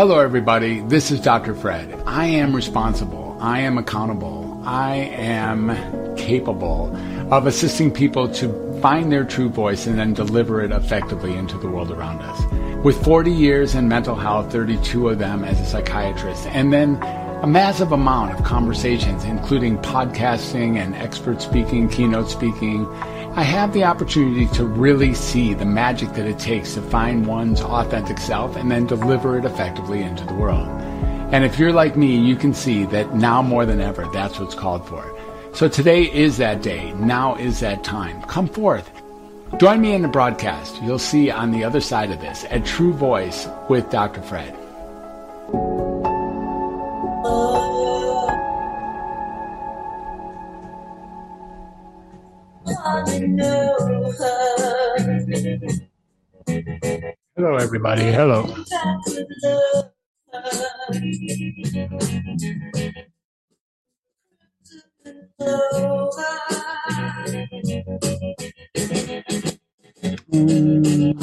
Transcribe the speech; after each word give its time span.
Hello, 0.00 0.18
everybody. 0.18 0.80
This 0.80 1.10
is 1.10 1.20
Dr. 1.20 1.54
Fred. 1.54 1.92
I 2.06 2.24
am 2.24 2.56
responsible. 2.56 3.36
I 3.38 3.60
am 3.60 3.76
accountable. 3.76 4.58
I 4.64 4.96
am 4.96 6.16
capable 6.16 6.96
of 7.30 7.46
assisting 7.46 7.90
people 7.90 8.26
to 8.36 8.80
find 8.80 9.12
their 9.12 9.24
true 9.24 9.50
voice 9.50 9.86
and 9.86 9.98
then 9.98 10.14
deliver 10.14 10.62
it 10.62 10.70
effectively 10.70 11.36
into 11.36 11.58
the 11.58 11.68
world 11.68 11.90
around 11.90 12.22
us. 12.22 12.82
With 12.82 13.04
40 13.04 13.30
years 13.30 13.74
in 13.74 13.88
mental 13.88 14.14
health, 14.14 14.50
32 14.50 15.10
of 15.10 15.18
them 15.18 15.44
as 15.44 15.60
a 15.60 15.66
psychiatrist, 15.66 16.46
and 16.46 16.72
then 16.72 16.96
a 17.42 17.46
massive 17.46 17.92
amount 17.92 18.32
of 18.32 18.42
conversations, 18.42 19.24
including 19.24 19.76
podcasting 19.80 20.78
and 20.78 20.94
expert 20.94 21.42
speaking, 21.42 21.90
keynote 21.90 22.30
speaking, 22.30 22.86
I 23.34 23.44
have 23.44 23.72
the 23.72 23.84
opportunity 23.84 24.48
to 24.56 24.64
really 24.64 25.14
see 25.14 25.54
the 25.54 25.64
magic 25.64 26.14
that 26.14 26.26
it 26.26 26.40
takes 26.40 26.74
to 26.74 26.82
find 26.82 27.28
one's 27.28 27.60
authentic 27.60 28.18
self 28.18 28.56
and 28.56 28.68
then 28.68 28.86
deliver 28.86 29.38
it 29.38 29.44
effectively 29.44 30.02
into 30.02 30.24
the 30.24 30.34
world. 30.34 30.66
And 31.32 31.44
if 31.44 31.56
you're 31.56 31.72
like 31.72 31.96
me, 31.96 32.16
you 32.16 32.34
can 32.34 32.52
see 32.52 32.86
that 32.86 33.14
now 33.14 33.40
more 33.40 33.64
than 33.64 33.80
ever, 33.80 34.04
that's 34.12 34.40
what's 34.40 34.56
called 34.56 34.84
for. 34.86 35.16
So 35.54 35.68
today 35.68 36.12
is 36.12 36.38
that 36.38 36.60
day. 36.60 36.92
Now 36.94 37.36
is 37.36 37.60
that 37.60 37.84
time. 37.84 38.20
Come 38.22 38.48
forth. 38.48 38.90
Join 39.58 39.80
me 39.80 39.94
in 39.94 40.02
the 40.02 40.08
broadcast. 40.08 40.82
You'll 40.82 40.98
see 40.98 41.30
on 41.30 41.52
the 41.52 41.62
other 41.62 41.80
side 41.80 42.10
of 42.10 42.20
this 42.20 42.44
a 42.50 42.58
true 42.58 42.92
voice 42.92 43.46
with 43.68 43.90
Dr. 43.90 44.22
Fred. 44.22 44.56
Everybody. 57.60 58.04
Hello. 58.12 58.46
Mm. 70.32 71.19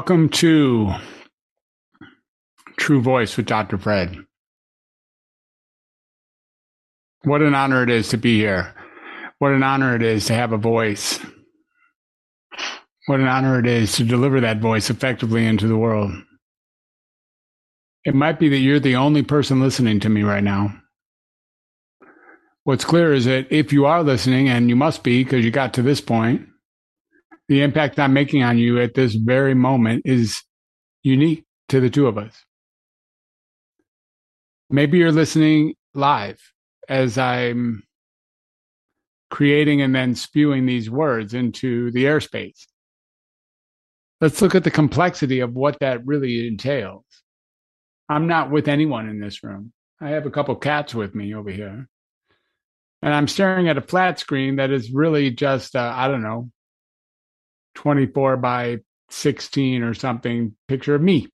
Welcome 0.00 0.30
to 0.30 0.94
True 2.78 3.02
Voice 3.02 3.36
with 3.36 3.44
Dr. 3.44 3.76
Fred. 3.76 4.16
What 7.24 7.42
an 7.42 7.54
honor 7.54 7.82
it 7.82 7.90
is 7.90 8.08
to 8.08 8.16
be 8.16 8.38
here. 8.38 8.74
What 9.40 9.52
an 9.52 9.62
honor 9.62 9.94
it 9.94 10.00
is 10.00 10.24
to 10.24 10.32
have 10.32 10.54
a 10.54 10.56
voice. 10.56 11.20
What 13.08 13.20
an 13.20 13.26
honor 13.26 13.58
it 13.58 13.66
is 13.66 13.92
to 13.96 14.04
deliver 14.04 14.40
that 14.40 14.62
voice 14.62 14.88
effectively 14.88 15.44
into 15.44 15.68
the 15.68 15.76
world. 15.76 16.12
It 18.06 18.14
might 18.14 18.38
be 18.38 18.48
that 18.48 18.56
you're 18.56 18.80
the 18.80 18.96
only 18.96 19.22
person 19.22 19.60
listening 19.60 20.00
to 20.00 20.08
me 20.08 20.22
right 20.22 20.42
now. 20.42 20.80
What's 22.64 22.86
clear 22.86 23.12
is 23.12 23.26
that 23.26 23.48
if 23.50 23.70
you 23.70 23.84
are 23.84 24.02
listening, 24.02 24.48
and 24.48 24.70
you 24.70 24.76
must 24.76 25.02
be 25.02 25.22
because 25.22 25.44
you 25.44 25.50
got 25.50 25.74
to 25.74 25.82
this 25.82 26.00
point, 26.00 26.48
the 27.50 27.62
impact 27.62 27.98
I'm 27.98 28.12
making 28.12 28.44
on 28.44 28.58
you 28.58 28.80
at 28.80 28.94
this 28.94 29.16
very 29.16 29.54
moment 29.54 30.02
is 30.04 30.40
unique 31.02 31.44
to 31.68 31.80
the 31.80 31.90
two 31.90 32.06
of 32.06 32.16
us. 32.16 32.32
Maybe 34.70 34.98
you're 34.98 35.10
listening 35.10 35.74
live 35.92 36.38
as 36.88 37.18
I'm 37.18 37.82
creating 39.30 39.82
and 39.82 39.92
then 39.92 40.14
spewing 40.14 40.64
these 40.64 40.88
words 40.88 41.34
into 41.34 41.90
the 41.90 42.04
airspace. 42.04 42.66
Let's 44.20 44.40
look 44.40 44.54
at 44.54 44.62
the 44.62 44.70
complexity 44.70 45.40
of 45.40 45.52
what 45.52 45.80
that 45.80 46.06
really 46.06 46.46
entails. 46.46 47.04
I'm 48.08 48.28
not 48.28 48.52
with 48.52 48.68
anyone 48.68 49.08
in 49.08 49.18
this 49.18 49.42
room. 49.42 49.72
I 50.00 50.10
have 50.10 50.24
a 50.24 50.30
couple 50.30 50.54
cats 50.54 50.94
with 50.94 51.16
me 51.16 51.34
over 51.34 51.50
here. 51.50 51.88
And 53.02 53.12
I'm 53.12 53.26
staring 53.26 53.68
at 53.68 53.76
a 53.76 53.82
flat 53.82 54.20
screen 54.20 54.56
that 54.56 54.70
is 54.70 54.92
really 54.92 55.32
just, 55.32 55.74
uh, 55.74 55.92
I 55.96 56.06
don't 56.06 56.22
know, 56.22 56.52
24 57.80 58.36
by 58.36 58.76
16 59.08 59.82
or 59.82 59.94
something 59.94 60.54
picture 60.68 60.94
of 60.94 61.00
me. 61.00 61.26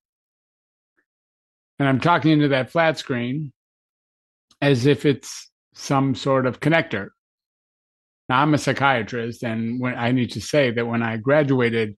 And 1.78 1.88
I'm 1.88 2.00
talking 2.00 2.30
into 2.30 2.48
that 2.48 2.70
flat 2.70 2.98
screen 2.98 3.52
as 4.62 4.86
if 4.86 5.04
it's 5.04 5.50
some 5.74 6.14
sort 6.14 6.46
of 6.46 6.60
connector. 6.60 7.08
Now, 8.28 8.42
I'm 8.42 8.54
a 8.54 8.58
psychiatrist, 8.58 9.42
and 9.42 9.80
when 9.80 9.94
I 9.94 10.12
need 10.12 10.32
to 10.32 10.40
say 10.40 10.70
that 10.70 10.86
when 10.86 11.02
I 11.02 11.16
graduated 11.16 11.96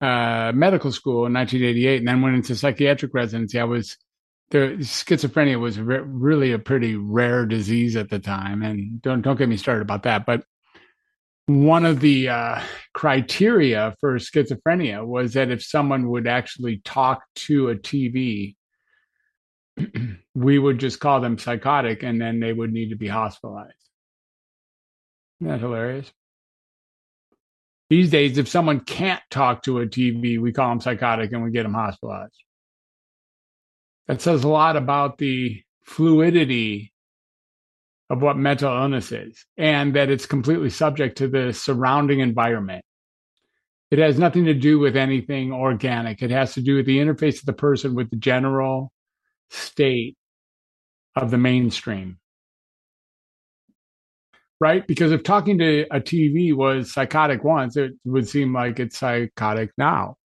uh, 0.00 0.52
medical 0.54 0.92
school 0.92 1.26
in 1.26 1.34
1988 1.34 1.98
and 1.98 2.08
then 2.08 2.22
went 2.22 2.36
into 2.36 2.54
psychiatric 2.54 3.14
residency, 3.14 3.58
I 3.58 3.64
was 3.64 3.96
the 4.50 4.76
schizophrenia 4.78 5.58
was 5.58 5.78
re- 5.80 6.02
really 6.04 6.52
a 6.52 6.58
pretty 6.58 6.94
rare 6.94 7.46
disease 7.46 7.96
at 7.96 8.10
the 8.10 8.20
time, 8.20 8.62
and 8.62 9.02
don't 9.02 9.22
don't 9.22 9.36
get 9.36 9.48
me 9.48 9.56
started 9.56 9.82
about 9.82 10.04
that. 10.04 10.24
But 10.24 10.44
one 11.46 11.86
of 11.86 12.00
the 12.00 12.28
uh, 12.28 12.60
criteria 12.92 13.94
for 14.00 14.18
schizophrenia 14.18 15.06
was 15.06 15.34
that 15.34 15.50
if 15.50 15.62
someone 15.62 16.08
would 16.08 16.26
actually 16.26 16.78
talk 16.84 17.22
to 17.36 17.68
a 17.68 17.76
TV, 17.76 18.56
we 20.34 20.58
would 20.58 20.78
just 20.78 20.98
call 20.98 21.20
them 21.20 21.38
psychotic 21.38 22.02
and 22.02 22.20
then 22.20 22.40
they 22.40 22.52
would 22.52 22.72
need 22.72 22.90
to 22.90 22.96
be 22.96 23.06
hospitalized. 23.06 23.74
Isn't 25.40 25.52
that 25.52 25.60
hilarious? 25.60 26.10
These 27.88 28.10
days, 28.10 28.36
if 28.38 28.48
someone 28.48 28.80
can't 28.80 29.22
talk 29.30 29.62
to 29.62 29.78
a 29.78 29.86
TV, 29.86 30.40
we 30.40 30.52
call 30.52 30.70
them 30.70 30.80
psychotic 30.80 31.30
and 31.32 31.44
we 31.44 31.52
get 31.52 31.62
them 31.62 31.74
hospitalized. 31.74 32.42
That 34.08 34.20
says 34.20 34.42
a 34.42 34.48
lot 34.48 34.76
about 34.76 35.18
the 35.18 35.62
fluidity 35.84 36.92
of 38.08 38.22
what 38.22 38.36
mental 38.36 38.72
illness 38.72 39.10
is 39.10 39.44
and 39.56 39.94
that 39.96 40.10
it's 40.10 40.26
completely 40.26 40.70
subject 40.70 41.18
to 41.18 41.28
the 41.28 41.52
surrounding 41.52 42.20
environment. 42.20 42.84
It 43.90 43.98
has 43.98 44.18
nothing 44.18 44.44
to 44.46 44.54
do 44.54 44.78
with 44.78 44.96
anything 44.96 45.52
organic. 45.52 46.22
It 46.22 46.30
has 46.30 46.54
to 46.54 46.62
do 46.62 46.76
with 46.76 46.86
the 46.86 46.98
interface 46.98 47.38
of 47.38 47.46
the 47.46 47.52
person 47.52 47.94
with 47.94 48.10
the 48.10 48.16
general 48.16 48.92
state 49.50 50.16
of 51.14 51.30
the 51.30 51.38
mainstream. 51.38 52.18
Right? 54.58 54.86
Because 54.86 55.12
if 55.12 55.22
talking 55.22 55.58
to 55.58 55.86
a 55.90 56.00
TV 56.00 56.54
was 56.54 56.92
psychotic 56.92 57.44
once, 57.44 57.76
it 57.76 57.92
would 58.04 58.28
seem 58.28 58.54
like 58.54 58.80
it's 58.80 58.98
psychotic 58.98 59.70
now. 59.76 60.16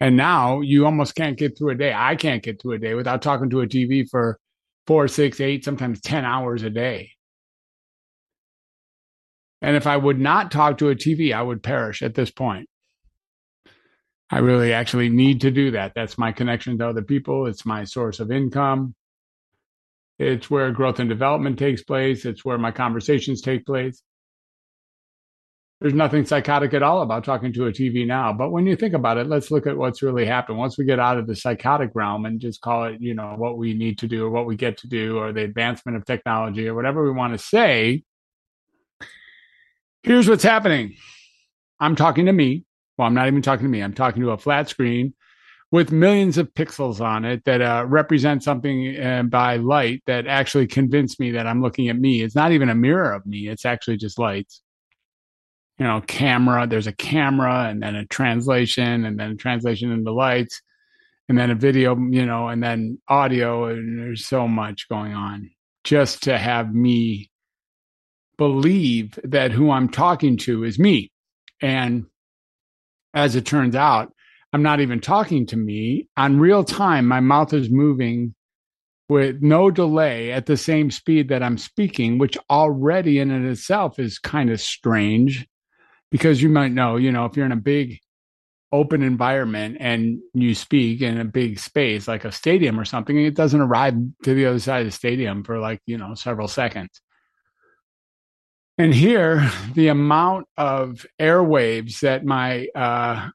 And 0.00 0.16
now 0.16 0.60
you 0.60 0.84
almost 0.84 1.14
can't 1.14 1.36
get 1.36 1.58
through 1.58 1.70
a 1.70 1.74
day. 1.74 1.92
I 1.94 2.16
can't 2.16 2.42
get 2.42 2.60
through 2.62 2.74
a 2.74 2.78
day 2.78 2.94
without 2.94 3.20
talking 3.20 3.50
to 3.50 3.60
a 3.60 3.66
TV 3.66 4.08
for 4.08 4.38
four, 4.88 5.06
six, 5.06 5.38
eight, 5.38 5.66
sometimes 5.66 6.00
10 6.00 6.24
hours 6.24 6.62
a 6.62 6.70
day. 6.70 7.10
And 9.60 9.76
if 9.76 9.86
I 9.86 9.94
would 9.94 10.18
not 10.18 10.50
talk 10.50 10.78
to 10.78 10.88
a 10.88 10.94
TV, 10.94 11.34
I 11.34 11.42
would 11.42 11.62
perish 11.62 12.00
at 12.00 12.14
this 12.14 12.30
point. 12.30 12.70
I 14.30 14.38
really 14.38 14.72
actually 14.72 15.10
need 15.10 15.42
to 15.42 15.50
do 15.50 15.72
that. 15.72 15.92
That's 15.94 16.16
my 16.16 16.32
connection 16.32 16.78
to 16.78 16.88
other 16.88 17.02
people. 17.02 17.46
It's 17.46 17.66
my 17.66 17.84
source 17.84 18.18
of 18.18 18.30
income. 18.30 18.94
It's 20.18 20.50
where 20.50 20.72
growth 20.72 21.00
and 21.00 21.08
development 21.10 21.58
takes 21.58 21.82
place. 21.82 22.24
It's 22.24 22.42
where 22.42 22.56
my 22.56 22.70
conversations 22.70 23.42
take 23.42 23.66
place 23.66 24.02
there's 25.80 25.94
nothing 25.94 26.24
psychotic 26.24 26.74
at 26.74 26.82
all 26.82 27.02
about 27.02 27.22
talking 27.22 27.52
to 27.52 27.66
a 27.66 27.72
TV 27.72 28.04
now. 28.04 28.32
But 28.32 28.50
when 28.50 28.66
you 28.66 28.74
think 28.74 28.94
about 28.94 29.16
it, 29.16 29.28
let's 29.28 29.52
look 29.52 29.66
at 29.66 29.76
what's 29.76 30.02
really 30.02 30.26
happened. 30.26 30.58
Once 30.58 30.76
we 30.76 30.84
get 30.84 30.98
out 30.98 31.18
of 31.18 31.28
the 31.28 31.36
psychotic 31.36 31.90
realm 31.94 32.26
and 32.26 32.40
just 32.40 32.60
call 32.60 32.84
it, 32.84 33.00
you 33.00 33.14
know, 33.14 33.34
what 33.36 33.58
we 33.58 33.74
need 33.74 33.98
to 33.98 34.08
do 34.08 34.26
or 34.26 34.30
what 34.30 34.46
we 34.46 34.56
get 34.56 34.76
to 34.78 34.88
do 34.88 35.18
or 35.18 35.32
the 35.32 35.42
advancement 35.42 35.96
of 35.96 36.04
technology 36.04 36.66
or 36.66 36.74
whatever 36.74 37.04
we 37.04 37.12
want 37.12 37.32
to 37.32 37.38
say, 37.38 38.02
here's 40.02 40.28
what's 40.28 40.42
happening. 40.42 40.96
I'm 41.78 41.94
talking 41.94 42.26
to 42.26 42.32
me. 42.32 42.64
Well, 42.96 43.06
I'm 43.06 43.14
not 43.14 43.28
even 43.28 43.42
talking 43.42 43.64
to 43.64 43.70
me. 43.70 43.80
I'm 43.80 43.94
talking 43.94 44.22
to 44.22 44.32
a 44.32 44.38
flat 44.38 44.68
screen 44.68 45.14
with 45.70 45.92
millions 45.92 46.38
of 46.38 46.52
pixels 46.54 47.00
on 47.00 47.24
it 47.24 47.44
that 47.44 47.62
uh, 47.62 47.84
represent 47.86 48.42
something 48.42 48.98
uh, 49.00 49.22
by 49.24 49.58
light 49.58 50.02
that 50.06 50.26
actually 50.26 50.66
convinced 50.66 51.20
me 51.20 51.30
that 51.30 51.46
I'm 51.46 51.62
looking 51.62 51.88
at 51.88 52.00
me. 52.00 52.22
It's 52.22 52.34
not 52.34 52.50
even 52.50 52.68
a 52.68 52.74
mirror 52.74 53.12
of 53.12 53.24
me. 53.26 53.46
It's 53.46 53.64
actually 53.64 53.98
just 53.98 54.18
lights 54.18 54.62
you 55.78 55.86
know, 55.86 56.00
camera. 56.06 56.66
There's 56.66 56.86
a 56.86 56.92
camera 56.92 57.68
and 57.68 57.82
then 57.82 57.94
a 57.94 58.06
translation 58.06 59.04
and 59.04 59.18
then 59.18 59.32
a 59.32 59.36
translation 59.36 59.92
into 59.92 60.12
lights 60.12 60.60
and 61.28 61.38
then 61.38 61.50
a 61.50 61.54
video, 61.54 61.96
you 61.96 62.26
know, 62.26 62.48
and 62.48 62.62
then 62.62 62.98
audio. 63.08 63.66
And 63.66 63.98
there's 63.98 64.26
so 64.26 64.48
much 64.48 64.88
going 64.88 65.14
on 65.14 65.50
just 65.84 66.24
to 66.24 66.36
have 66.36 66.74
me 66.74 67.30
believe 68.36 69.18
that 69.24 69.52
who 69.52 69.70
I'm 69.70 69.88
talking 69.88 70.36
to 70.38 70.64
is 70.64 70.78
me. 70.78 71.12
And 71.60 72.06
as 73.14 73.36
it 73.36 73.46
turns 73.46 73.74
out, 73.74 74.12
I'm 74.52 74.62
not 74.62 74.80
even 74.80 75.00
talking 75.00 75.46
to 75.46 75.56
me. 75.56 76.08
On 76.16 76.38
real 76.38 76.64
time, 76.64 77.06
my 77.06 77.20
mouth 77.20 77.52
is 77.52 77.70
moving 77.70 78.34
with 79.08 79.42
no 79.42 79.70
delay 79.70 80.32
at 80.32 80.46
the 80.46 80.56
same 80.56 80.90
speed 80.90 81.28
that 81.28 81.42
I'm 81.42 81.58
speaking, 81.58 82.18
which 82.18 82.36
already 82.50 83.18
in 83.18 83.30
and 83.30 83.46
itself 83.46 83.98
is 83.98 84.18
kind 84.18 84.50
of 84.50 84.60
strange 84.60 85.46
because 86.10 86.42
you 86.42 86.48
might 86.48 86.72
know, 86.72 86.96
you 86.96 87.12
know, 87.12 87.24
if 87.24 87.36
you're 87.36 87.46
in 87.46 87.52
a 87.52 87.56
big 87.56 87.98
open 88.70 89.02
environment 89.02 89.78
and 89.80 90.18
you 90.34 90.54
speak 90.54 91.00
in 91.00 91.18
a 91.18 91.24
big 91.24 91.58
space 91.58 92.06
like 92.06 92.24
a 92.24 92.32
stadium 92.32 92.78
or 92.78 92.84
something, 92.84 93.18
it 93.18 93.34
doesn't 93.34 93.60
arrive 93.60 93.94
to 94.22 94.34
the 94.34 94.46
other 94.46 94.58
side 94.58 94.80
of 94.80 94.86
the 94.86 94.92
stadium 94.92 95.42
for 95.42 95.58
like, 95.58 95.80
you 95.86 95.96
know, 95.96 96.14
several 96.14 96.48
seconds. 96.48 97.00
And 98.76 98.94
here, 98.94 99.50
the 99.74 99.88
amount 99.88 100.46
of 100.56 101.06
airwaves 101.20 102.00
that 102.00 102.24
my 102.24 102.68
uh, 102.74 103.30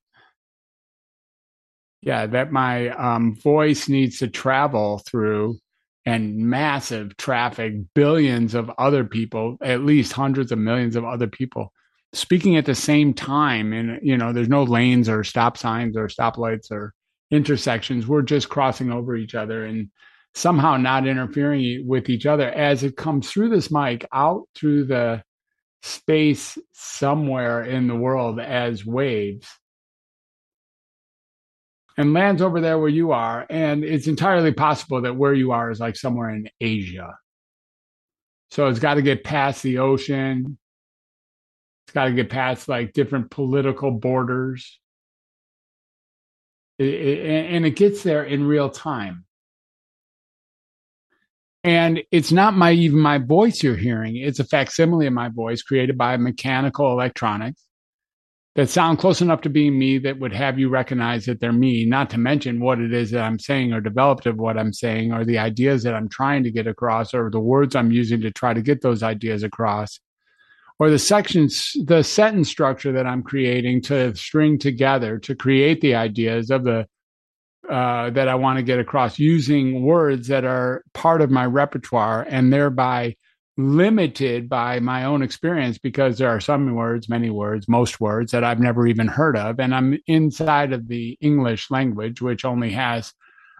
yeah, 2.02 2.26
that 2.28 2.52
my 2.52 2.90
um, 2.90 3.36
voice 3.38 3.88
needs 3.88 4.20
to 4.20 4.28
travel 4.28 5.02
through 5.08 5.58
and 6.06 6.36
massive 6.36 7.16
traffic, 7.16 7.74
billions 7.96 8.56
of 8.56 8.70
other 8.78 9.06
people, 9.06 9.58
at 9.62 9.86
least 9.86 10.12
hundreds 10.12 10.52
of 10.52 10.60
millions 10.60 10.98
of 10.98 11.06
other 11.06 11.28
people 11.28 11.72
speaking 12.14 12.56
at 12.56 12.66
the 12.66 12.76
same 12.76 13.14
time. 13.14 13.74
And, 13.74 14.00
you 14.02 14.18
know, 14.18 14.32
there's 14.32 14.50
no 14.50 14.64
lanes 14.64 15.10
or 15.10 15.24
stop 15.24 15.58
signs 15.58 15.98
or 15.98 16.08
stoplights 16.08 16.72
or 16.72 16.94
intersections. 17.32 18.08
We're 18.08 18.22
just 18.22 18.50
crossing 18.50 18.92
over 18.92 19.16
each 19.16 19.36
other 19.36 19.66
and 19.66 19.90
somehow 20.36 20.78
not 20.78 21.08
interfering 21.08 21.88
with 21.88 22.10
each 22.10 22.26
other 22.26 22.50
as 22.50 22.84
it 22.84 22.98
comes 22.98 23.30
through 23.30 23.50
this 23.50 23.72
mic 23.72 24.08
out 24.14 24.44
through 24.56 24.86
the 24.86 25.24
space 25.84 26.58
somewhere 26.72 27.64
in 27.64 27.88
the 27.88 27.96
world 27.96 28.40
as 28.40 28.86
waves 28.86 29.48
and 31.98 32.14
lands 32.14 32.42
over 32.42 32.62
there 32.62 32.80
where 32.80 32.90
you 32.90 33.12
are. 33.12 33.46
And 33.50 33.84
it's 33.84 34.08
entirely 34.08 34.54
possible 34.54 35.02
that 35.02 35.16
where 35.16 35.34
you 35.34 35.52
are 35.52 35.70
is 35.70 35.80
like 35.80 35.96
somewhere 35.96 36.30
in 36.30 36.50
Asia. 36.60 37.16
So 38.50 38.68
it's 38.68 38.80
got 38.80 38.96
to 38.96 39.02
get 39.02 39.24
past 39.24 39.64
the 39.64 39.80
ocean. 39.80 40.58
Got 41.94 42.06
to 42.06 42.14
get 42.14 42.30
past 42.30 42.68
like 42.68 42.94
different 42.94 43.30
political 43.30 43.92
borders. 43.92 44.80
It, 46.80 46.86
it, 46.86 47.54
and 47.54 47.66
it 47.66 47.76
gets 47.76 48.04
there 48.04 48.24
in 48.24 48.48
real 48.48 48.70
time. 48.70 49.26
And 51.64 52.02
it's 52.12 52.32
not 52.32 52.56
my 52.56 52.72
even 52.72 53.00
my 53.00 53.20
voice 53.20 53.64
you're 53.64 53.78
hearing. 53.78 54.18
It's 54.18 54.40
a 54.40 54.44
facsimile 54.44 55.08
of 55.08 55.14
my 55.14 55.30
voice 55.30 55.62
created 55.62 55.98
by 55.98 56.18
mechanical 56.18 56.92
electronics 56.92 57.64
that 58.56 58.70
sound 58.70 59.00
close 59.00 59.22
enough 59.22 59.42
to 59.42 59.50
being 59.50 59.80
me 59.80 59.98
that 60.00 60.20
would 60.20 60.34
have 60.34 60.60
you 60.60 60.70
recognize 60.70 61.26
that 61.26 61.40
they're 61.40 61.54
me, 61.54 61.86
not 61.86 62.10
to 62.12 62.20
mention 62.20 62.60
what 62.60 62.80
it 62.80 62.94
is 62.94 63.12
that 63.12 63.24
I'm 63.24 63.40
saying 63.40 63.74
or 63.74 63.82
developed 63.82 64.26
of 64.26 64.38
what 64.38 64.58
I'm 64.58 64.74
saying 64.74 65.12
or 65.12 65.26
the 65.26 65.40
ideas 65.40 65.84
that 65.84 65.96
I'm 65.96 66.10
trying 66.10 66.44
to 66.44 66.52
get 66.52 66.68
across 66.68 67.14
or 67.14 67.32
the 67.32 67.40
words 67.40 67.76
I'm 67.76 67.92
using 67.92 68.22
to 68.22 68.32
try 68.32 68.54
to 68.54 68.62
get 68.62 68.82
those 68.82 69.02
ideas 69.02 69.42
across 69.44 70.00
or 70.80 70.90
the 70.90 71.00
sections, 71.00 71.72
the 71.86 72.04
sentence 72.04 72.50
structure 72.50 72.92
that 72.92 73.06
I'm 73.06 73.24
creating 73.24 73.82
to 73.84 74.16
string 74.16 74.58
together 74.58 75.20
to 75.20 75.36
create 75.36 75.82
the 75.82 75.96
ideas 75.96 76.50
of 76.50 76.64
the 76.64 76.88
uh, 77.70 78.10
that 78.10 78.28
I 78.28 78.36
want 78.36 78.58
to 78.58 78.64
get 78.64 78.80
across 78.80 79.18
using 79.18 79.84
words 79.84 80.28
that 80.28 80.44
are 80.44 80.84
part 80.94 81.22
of 81.22 81.32
my 81.32 81.46
repertoire 81.46 82.26
and 82.30 82.52
thereby 82.52 83.16
limited 83.56 84.50
by 84.50 84.80
my 84.80 85.06
own 85.06 85.22
experience 85.22 85.78
because 85.78 86.18
there 86.18 86.30
are 86.30 86.42
some 86.42 86.74
words, 86.74 87.08
many 87.08 87.30
words, 87.30 87.70
most 87.70 88.02
words 88.02 88.32
that 88.32 88.44
I've 88.44 88.60
never 88.60 88.86
even 88.88 89.08
heard 89.08 89.38
of. 89.38 89.60
And 89.60 89.74
I'm 89.74 89.98
inside 90.08 90.74
of 90.74 90.88
the 90.88 91.18
English 91.22 91.72
language, 91.72 92.22
which 92.22 92.44
only 92.44 92.72
has 92.72 93.14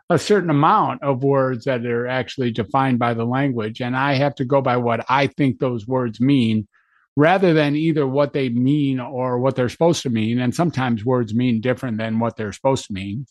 a 0.10 0.20
certain 0.20 0.50
amount 0.50 1.02
of 1.04 1.24
words 1.24 1.66
that 1.66 1.86
are 1.86 2.08
actually 2.08 2.52
defined 2.52 3.00
by 3.00 3.14
the 3.14 3.26
language. 3.26 3.82
And 3.82 3.96
I 3.96 4.16
have 4.16 4.36
to 4.36 4.46
go 4.46 4.62
by 4.62 4.78
what 4.78 5.06
I 5.10 5.28
think 5.28 5.60
those 5.60 5.88
words 5.88 6.20
mean 6.20 6.68
rather 7.16 7.54
than 7.54 7.76
either 7.76 8.08
what 8.08 8.34
they 8.34 8.50
mean 8.50 9.00
or 9.00 9.40
what 9.40 9.56
they're 9.56 9.70
supposed 9.70 10.04
to 10.04 10.10
mean. 10.10 10.40
And 10.40 10.54
sometimes 10.54 11.06
words 11.06 11.34
mean 11.34 11.62
different 11.62 11.98
than 11.98 12.20
what 12.20 12.38
they're 12.38 12.52
supposed 12.52 12.86
to 12.88 12.94
mean. 12.94 13.26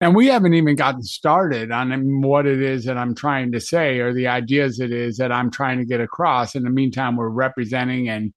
And 0.00 0.14
we 0.14 0.28
haven't 0.28 0.54
even 0.54 0.76
gotten 0.76 1.02
started 1.02 1.72
on 1.72 1.92
um, 1.92 2.20
what 2.20 2.46
it 2.46 2.62
is 2.62 2.84
that 2.84 2.96
I'm 2.96 3.16
trying 3.16 3.50
to 3.52 3.60
say 3.60 3.98
or 3.98 4.12
the 4.12 4.28
ideas 4.28 4.78
it 4.78 4.92
is 4.92 5.16
that 5.16 5.32
I'm 5.32 5.50
trying 5.50 5.78
to 5.78 5.84
get 5.84 6.00
across. 6.00 6.54
In 6.54 6.62
the 6.62 6.70
meantime, 6.70 7.16
we're 7.16 7.28
representing 7.28 8.08
and 8.08 8.32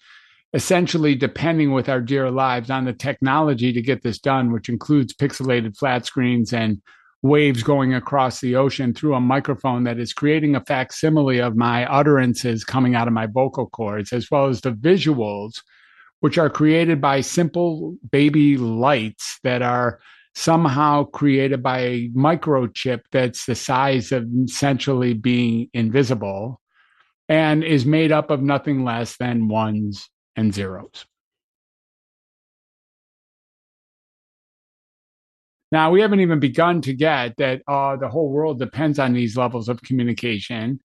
essentially 0.53 1.15
depending 1.15 1.71
with 1.71 1.87
our 1.87 2.01
dear 2.01 2.31
lives 2.31 2.69
on 2.69 2.85
the 2.85 2.93
technology 2.93 3.71
to 3.73 3.81
get 3.81 4.01
this 4.01 4.17
done, 4.17 4.51
which 4.51 4.69
includes 4.69 5.13
pixelated 5.13 5.77
flat 5.77 6.05
screens 6.05 6.51
and 6.51 6.81
waves 7.21 7.61
going 7.61 7.93
across 7.93 8.41
the 8.41 8.55
ocean 8.55 8.93
through 8.93 9.13
a 9.13 9.21
microphone 9.21 9.83
that 9.83 9.99
is 9.99 10.13
creating 10.13 10.55
a 10.55 10.65
facsimile 10.65 11.39
of 11.39 11.55
my 11.55 11.85
utterances 11.85 12.63
coming 12.63 12.95
out 12.95 13.07
of 13.07 13.13
my 13.13 13.27
vocal 13.27 13.67
cords, 13.67 14.11
as 14.11 14.29
well 14.31 14.47
as 14.47 14.61
the 14.61 14.71
visuals, 14.71 15.61
which 16.21 16.37
are 16.37 16.49
created 16.49 16.99
by 16.99 17.21
simple 17.21 17.95
baby 18.11 18.57
lights 18.57 19.39
that 19.43 19.61
are 19.61 19.99
somehow 20.33 21.03
created 21.03 21.61
by 21.61 21.79
a 21.79 22.09
microchip 22.09 23.01
that's 23.11 23.45
the 23.45 23.55
size 23.55 24.11
of 24.11 24.25
essentially 24.45 25.13
being 25.13 25.69
invisible 25.73 26.59
and 27.27 27.63
is 27.63 27.85
made 27.85 28.11
up 28.11 28.29
of 28.29 28.41
nothing 28.41 28.83
less 28.83 29.17
than 29.17 29.47
ones 29.47 30.09
and 30.35 30.53
zeros. 30.53 31.05
Now, 35.71 35.91
we 35.91 36.01
haven't 36.01 36.19
even 36.19 36.39
begun 36.39 36.81
to 36.81 36.93
get 36.93 37.37
that 37.37 37.61
uh, 37.67 37.95
the 37.95 38.09
whole 38.09 38.29
world 38.29 38.59
depends 38.59 38.99
on 38.99 39.13
these 39.13 39.37
levels 39.37 39.69
of 39.69 39.81
communication. 39.81 40.81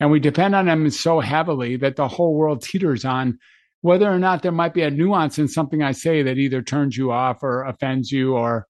And 0.00 0.10
we 0.10 0.18
depend 0.18 0.54
on 0.54 0.66
them 0.66 0.88
so 0.90 1.20
heavily 1.20 1.76
that 1.76 1.96
the 1.96 2.08
whole 2.08 2.34
world 2.34 2.62
teeters 2.62 3.04
on 3.04 3.38
whether 3.82 4.10
or 4.10 4.18
not 4.18 4.42
there 4.42 4.52
might 4.52 4.74
be 4.74 4.82
a 4.82 4.90
nuance 4.90 5.38
in 5.38 5.48
something 5.48 5.82
I 5.82 5.92
say 5.92 6.22
that 6.22 6.38
either 6.38 6.62
turns 6.62 6.96
you 6.96 7.12
off 7.12 7.42
or 7.42 7.64
offends 7.64 8.10
you 8.10 8.34
or 8.34 8.66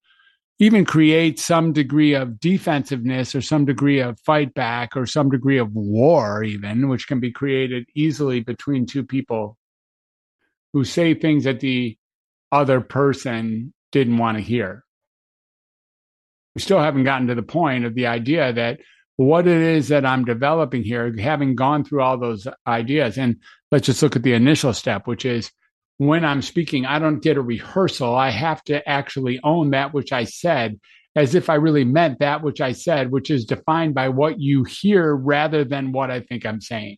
even 0.59 0.85
create 0.85 1.39
some 1.39 1.73
degree 1.73 2.15
of 2.15 2.39
defensiveness 2.39 3.35
or 3.35 3.41
some 3.41 3.65
degree 3.65 4.01
of 4.01 4.21
fight 4.21 4.53
back 4.55 4.97
or 4.97 5.07
some 5.07 5.31
degree 5.31 5.59
of 5.59 5.73
war, 5.73 6.45
even, 6.45 6.89
which 6.89 7.09
can 7.09 7.19
be 7.19 7.33
created 7.33 7.87
easily 7.95 8.41
between 8.41 8.87
two 8.87 9.05
people 9.05 9.57
who 10.73 10.85
say 10.85 11.15
things 11.15 11.45
that 11.45 11.61
the 11.61 11.97
other 12.53 12.81
person 12.81 13.73
didn't 13.91 14.19
want 14.19 14.37
to 14.37 14.43
hear. 14.43 14.85
We 16.55 16.61
still 16.61 16.81
haven't 16.81 17.05
gotten 17.05 17.29
to 17.29 17.35
the 17.35 17.43
point 17.43 17.85
of 17.85 17.95
the 17.95 18.07
idea 18.07 18.53
that 18.53 18.81
what 19.17 19.47
it 19.47 19.61
is 19.61 19.89
that 19.89 20.07
I'm 20.07 20.25
developing 20.25 20.83
here, 20.83 21.15
having 21.19 21.55
gone 21.55 21.85
through 21.85 22.03
all 22.03 22.19
those 22.19 22.47
ideas. 22.67 23.19
And 23.19 23.37
let's 23.71 23.87
just 23.87 24.03
look 24.03 24.17
at 24.17 24.23
the 24.23 24.33
initial 24.33 24.73
step, 24.73 25.07
which 25.07 25.25
is 25.25 25.51
when 25.99 26.25
I'm 26.25 26.41
speaking, 26.41 26.87
I 26.87 26.99
don't 26.99 27.23
get 27.23 27.37
a 27.37 27.43
rehearsal. 27.43 28.15
I 28.15 28.31
have 28.31 28.65
to 28.65 28.89
actually 28.89 29.39
own 29.45 29.71
that 29.71 29.93
which 29.93 30.13
I 30.13 30.25
said 30.25 30.81
as 31.17 31.35
if 31.35 31.51
I 31.51 31.55
really 31.57 31.85
meant 31.85 32.21
that 32.21 32.43
which 32.43 32.61
I 32.61 32.73
said, 32.73 33.11
which 33.11 33.31
is 33.31 33.45
defined 33.45 33.95
by 33.95 34.09
what 34.09 34.41
you 34.41 34.65
hear 34.65 35.15
rather 35.15 35.65
than 35.65 35.93
what 35.93 36.11
I 36.11 36.21
think 36.21 36.47
I'm 36.47 36.61
saying. 36.61 36.97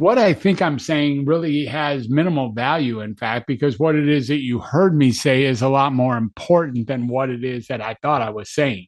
What 0.00 0.16
I 0.16 0.32
think 0.32 0.62
I'm 0.62 0.78
saying 0.78 1.26
really 1.26 1.66
has 1.66 2.08
minimal 2.08 2.52
value, 2.52 3.02
in 3.02 3.14
fact, 3.14 3.46
because 3.46 3.78
what 3.78 3.94
it 3.94 4.08
is 4.08 4.28
that 4.28 4.40
you 4.40 4.58
heard 4.58 4.96
me 4.96 5.12
say 5.12 5.44
is 5.44 5.60
a 5.60 5.68
lot 5.68 5.92
more 5.92 6.16
important 6.16 6.86
than 6.86 7.06
what 7.06 7.28
it 7.28 7.44
is 7.44 7.66
that 7.66 7.82
I 7.82 7.98
thought 8.00 8.22
I 8.22 8.30
was 8.30 8.50
saying. 8.50 8.86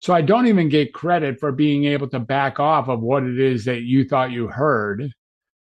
So 0.00 0.12
I 0.12 0.22
don't 0.22 0.48
even 0.48 0.68
get 0.70 0.92
credit 0.92 1.38
for 1.38 1.52
being 1.52 1.84
able 1.84 2.08
to 2.08 2.18
back 2.18 2.58
off 2.58 2.88
of 2.88 2.98
what 2.98 3.22
it 3.22 3.38
is 3.38 3.66
that 3.66 3.82
you 3.82 4.04
thought 4.04 4.32
you 4.32 4.48
heard 4.48 5.08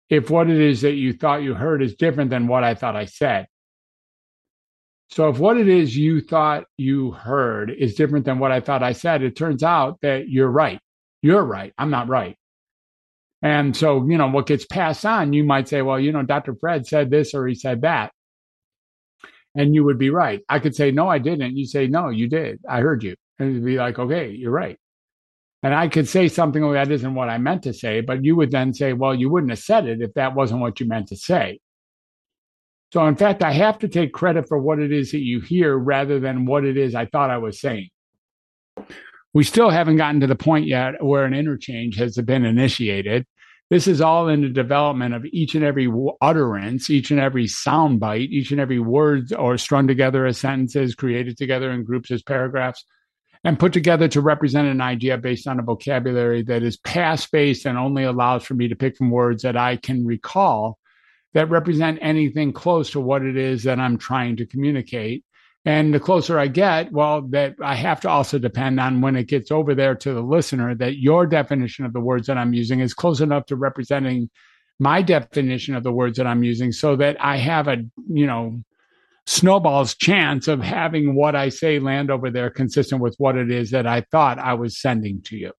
if 0.09 0.31
what 0.31 0.49
it 0.49 0.61
is 0.61 0.83
that 0.83 0.95
you 0.95 1.15
thought 1.15 1.43
you 1.43 1.55
heard 1.55 1.83
is 1.83 1.97
different 1.97 2.31
than 2.31 2.47
what 2.47 2.63
I 2.63 2.77
thought 2.77 2.95
I 2.95 3.07
said. 3.07 3.49
So 5.11 5.31
if 5.31 5.41
what 5.41 5.57
it 5.57 5.67
is 5.67 5.97
you 5.97 6.21
thought 6.21 6.67
you 6.79 7.11
heard 7.11 7.73
is 7.73 7.97
different 7.97 8.25
than 8.25 8.39
what 8.39 8.53
I 8.53 8.61
thought 8.61 8.85
I 8.85 8.93
said, 8.93 9.25
it 9.25 9.35
turns 9.35 9.65
out 9.65 9.99
that 10.03 10.29
you're 10.29 10.49
right. 10.49 10.79
You're 11.23 11.43
right. 11.43 11.73
I'm 11.77 11.91
not 11.91 12.07
right. 12.07 12.37
And 13.43 13.77
so, 13.77 14.07
you 14.09 14.17
know, 14.17 14.29
what 14.29 14.47
gets 14.47 14.65
passed 14.65 15.05
on, 15.05 15.33
you 15.33 15.43
might 15.43 15.69
say, 15.69 15.83
well, 15.83 15.99
you 15.99 16.13
know, 16.13 16.23
Dr. 16.23 16.55
Fred 16.55 16.87
said 16.87 17.11
this 17.11 17.35
or 17.35 17.47
he 17.47 17.55
said 17.55 17.83
that. 17.83 18.13
And 19.55 19.75
you 19.75 19.85
would 19.85 19.99
be 19.99 20.11
right. 20.11 20.41
I 20.49 20.61
could 20.61 20.77
say, 20.77 20.93
no, 20.93 21.09
I 21.09 21.19
didn't. 21.19 21.57
You 21.57 21.67
say, 21.67 21.89
no, 21.89 22.09
you 22.09 22.29
did. 22.29 22.61
I 22.69 22.81
heard 22.81 23.03
you. 23.03 23.17
And 23.39 23.51
it'd 23.51 23.65
be 23.65 23.77
like, 23.77 23.99
okay, 23.99 24.31
you're 24.31 24.53
right. 24.53 24.79
And 25.63 25.75
I 25.75 25.89
could 25.89 26.09
say 26.09 26.29
something 26.29 26.63
like 26.63 26.75
that 26.75 26.93
isn't 26.93 27.15
what 27.15 27.29
I 27.29 27.39
meant 27.39 27.65
to 27.65 27.73
say, 27.73 28.01
but 28.01 28.25
you 28.25 28.35
would 28.37 28.51
then 28.51 28.75
say, 28.75 28.93
well, 28.93 29.15
you 29.15 29.29
wouldn't 29.29 29.51
have 29.51 29.59
said 29.59 29.87
it 29.87 30.01
if 30.01 30.15
that 30.15 30.35
wasn't 30.35 30.61
what 30.61 30.81
you 30.81 30.87
meant 30.87 31.09
to 31.09 31.17
say. 31.17 31.61
So, 32.93 33.07
in 33.07 33.17
fact, 33.17 33.43
I 33.43 33.53
have 33.53 33.79
to 33.79 33.89
take 33.89 34.13
credit 34.13 34.49
for 34.49 34.59
what 34.59 34.79
it 34.79 34.93
is 34.93 35.13
that 35.13 35.23
you 35.23 35.41
hear 35.41 35.77
rather 35.77 36.21
than 36.21 36.47
what 36.47 36.65
it 36.65 36.77
is 36.77 36.95
I 36.95 37.07
thought 37.07 37.31
I 37.31 37.39
was 37.39 37.61
saying. 37.61 37.89
We 39.35 39.45
still 39.45 39.71
haven't 39.71 39.97
gotten 39.97 40.21
to 40.21 40.27
the 40.27 40.37
point 40.37 40.67
yet 40.67 41.03
where 41.03 41.25
an 41.25 41.33
interchange 41.33 41.97
has 41.97 42.17
been 42.17 42.45
initiated. 42.45 43.25
This 43.73 43.87
is 43.87 44.03
all 44.03 44.29
in 44.29 44.43
the 44.43 44.51
development 44.51 45.15
of 45.15 45.25
each 45.25 45.55
and 45.55 45.65
every 45.65 45.91
utterance, 46.21 46.91
each 46.91 47.11
and 47.11 47.19
every 47.19 47.47
sound 47.47 48.01
bite, 48.01 48.29
each 48.29 48.51
and 48.51 48.61
every 48.61 48.79
word 48.79 49.33
or 49.33 49.57
strung 49.57 49.87
together 49.87 50.27
as 50.27 50.37
sentences, 50.37 50.95
created 50.95 51.39
together 51.39 51.71
in 51.71 51.83
groups 51.83 52.11
as 52.11 52.21
paragraphs, 52.21 52.85
and 53.45 53.59
put 53.59 53.73
together 53.73 54.09
to 54.09 54.21
represent 54.21 54.69
an 54.69 54.83
idea 54.83 55.17
based 55.17 55.47
on 55.49 55.59
a 55.59 55.63
vocabulary 55.63 56.43
that 56.43 56.63
is 56.63 56.77
past 56.77 57.33
based 57.33 57.65
and 57.65 57.79
only 57.79 58.05
allows 58.05 58.45
for 58.45 58.53
me 58.53 58.69
to 58.69 58.77
pick 58.77 58.95
from 58.95 59.11
words 59.11 59.43
that 59.43 59.57
I 59.57 59.77
can 59.77 60.05
recall 60.05 60.79
that 61.33 61.49
represent 61.49 61.99
anything 62.03 62.53
close 62.53 62.91
to 62.91 63.01
what 63.01 63.23
it 63.23 63.39
is 63.39 63.63
that 63.63 63.81
I'm 63.81 63.97
trying 63.97 64.37
to 64.37 64.45
communicate. 64.45 65.25
And 65.65 65.95
the 65.95 66.01
closer 66.01 66.39
I 66.39 66.49
get, 66.49 66.91
well, 66.91 67.23
that 67.31 67.55
I 67.63 67.77
have 67.77 68.01
to 68.01 68.09
also 68.09 68.39
depend 68.39 68.81
on 68.81 69.01
when 69.01 69.15
it 69.15 69.29
gets 69.29 69.53
over 69.53 69.75
there 69.77 69.95
to 69.95 70.13
the 70.13 70.21
listener 70.21 70.75
that 70.75 70.99
your 70.99 71.25
definition 71.25 71.85
of 71.85 71.93
the 71.93 72.01
words 72.01 72.27
that 72.27 72.37
I'm 72.37 72.53
using 72.53 72.81
is 72.81 72.95
close 72.95 73.21
enough 73.21 73.47
to 73.47 73.57
representing 73.57 74.29
my 74.81 75.03
definition 75.03 75.77
of 75.77 75.85
the 75.85 75.93
words 75.93 76.17
that 76.19 76.27
I'm 76.27 76.43
using 76.43 76.73
so 76.73 76.97
that 76.97 77.17
I 77.21 77.37
have 77.37 77.69
a, 77.69 77.77
you 78.09 78.27
know, 78.27 78.61
snowball's 79.27 79.95
chance 79.95 80.49
of 80.49 80.61
having 80.61 81.15
what 81.15 81.37
I 81.37 81.49
say 81.49 81.79
land 81.79 82.11
over 82.11 82.31
there 82.31 82.51
consistent 82.51 83.01
with 83.01 83.15
what 83.19 83.37
it 83.37 83.51
is 83.51 83.71
that 83.71 83.87
I 83.87 84.01
thought 84.11 84.41
I 84.41 84.55
was 84.55 84.81
sending 84.81 85.23
to 85.27 85.37
you. 85.37 85.53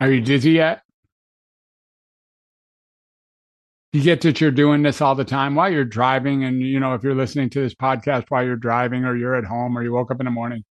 Are 0.00 0.10
you 0.10 0.20
dizzy 0.20 0.52
yet? 0.52 0.82
You 3.92 4.02
get 4.02 4.20
that 4.20 4.40
you're 4.40 4.50
doing 4.50 4.82
this 4.82 5.00
all 5.00 5.14
the 5.14 5.24
time 5.24 5.54
while 5.54 5.72
you're 5.72 5.84
driving. 5.84 6.44
And, 6.44 6.60
you 6.60 6.78
know, 6.78 6.92
if 6.92 7.02
you're 7.02 7.14
listening 7.14 7.48
to 7.50 7.60
this 7.62 7.74
podcast 7.74 8.26
while 8.28 8.44
you're 8.44 8.56
driving 8.56 9.04
or 9.04 9.16
you're 9.16 9.34
at 9.34 9.44
home 9.44 9.78
or 9.78 9.82
you 9.82 9.92
woke 9.92 10.10
up 10.10 10.20
in 10.20 10.26
the 10.26 10.30
morning 10.30 10.62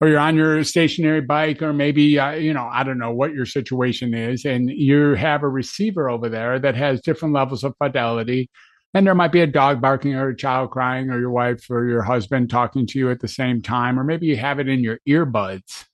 or 0.00 0.06
you're 0.06 0.20
on 0.20 0.36
your 0.36 0.62
stationary 0.62 1.22
bike 1.22 1.60
or 1.60 1.72
maybe, 1.72 2.18
uh, 2.20 2.32
you 2.32 2.54
know, 2.54 2.68
I 2.70 2.84
don't 2.84 2.98
know 2.98 3.12
what 3.12 3.32
your 3.32 3.46
situation 3.46 4.14
is. 4.14 4.44
And 4.44 4.70
you 4.70 5.14
have 5.14 5.42
a 5.42 5.48
receiver 5.48 6.08
over 6.08 6.28
there 6.28 6.60
that 6.60 6.76
has 6.76 7.00
different 7.00 7.34
levels 7.34 7.64
of 7.64 7.74
fidelity. 7.78 8.48
And 8.94 9.04
there 9.04 9.14
might 9.16 9.32
be 9.32 9.40
a 9.40 9.46
dog 9.48 9.80
barking 9.80 10.14
or 10.14 10.28
a 10.28 10.36
child 10.36 10.70
crying 10.70 11.10
or 11.10 11.18
your 11.18 11.32
wife 11.32 11.66
or 11.68 11.88
your 11.88 12.02
husband 12.02 12.48
talking 12.48 12.86
to 12.86 12.98
you 12.98 13.10
at 13.10 13.20
the 13.20 13.28
same 13.28 13.60
time. 13.60 13.98
Or 13.98 14.04
maybe 14.04 14.26
you 14.26 14.36
have 14.36 14.60
it 14.60 14.68
in 14.68 14.84
your 14.84 15.00
earbuds 15.08 15.86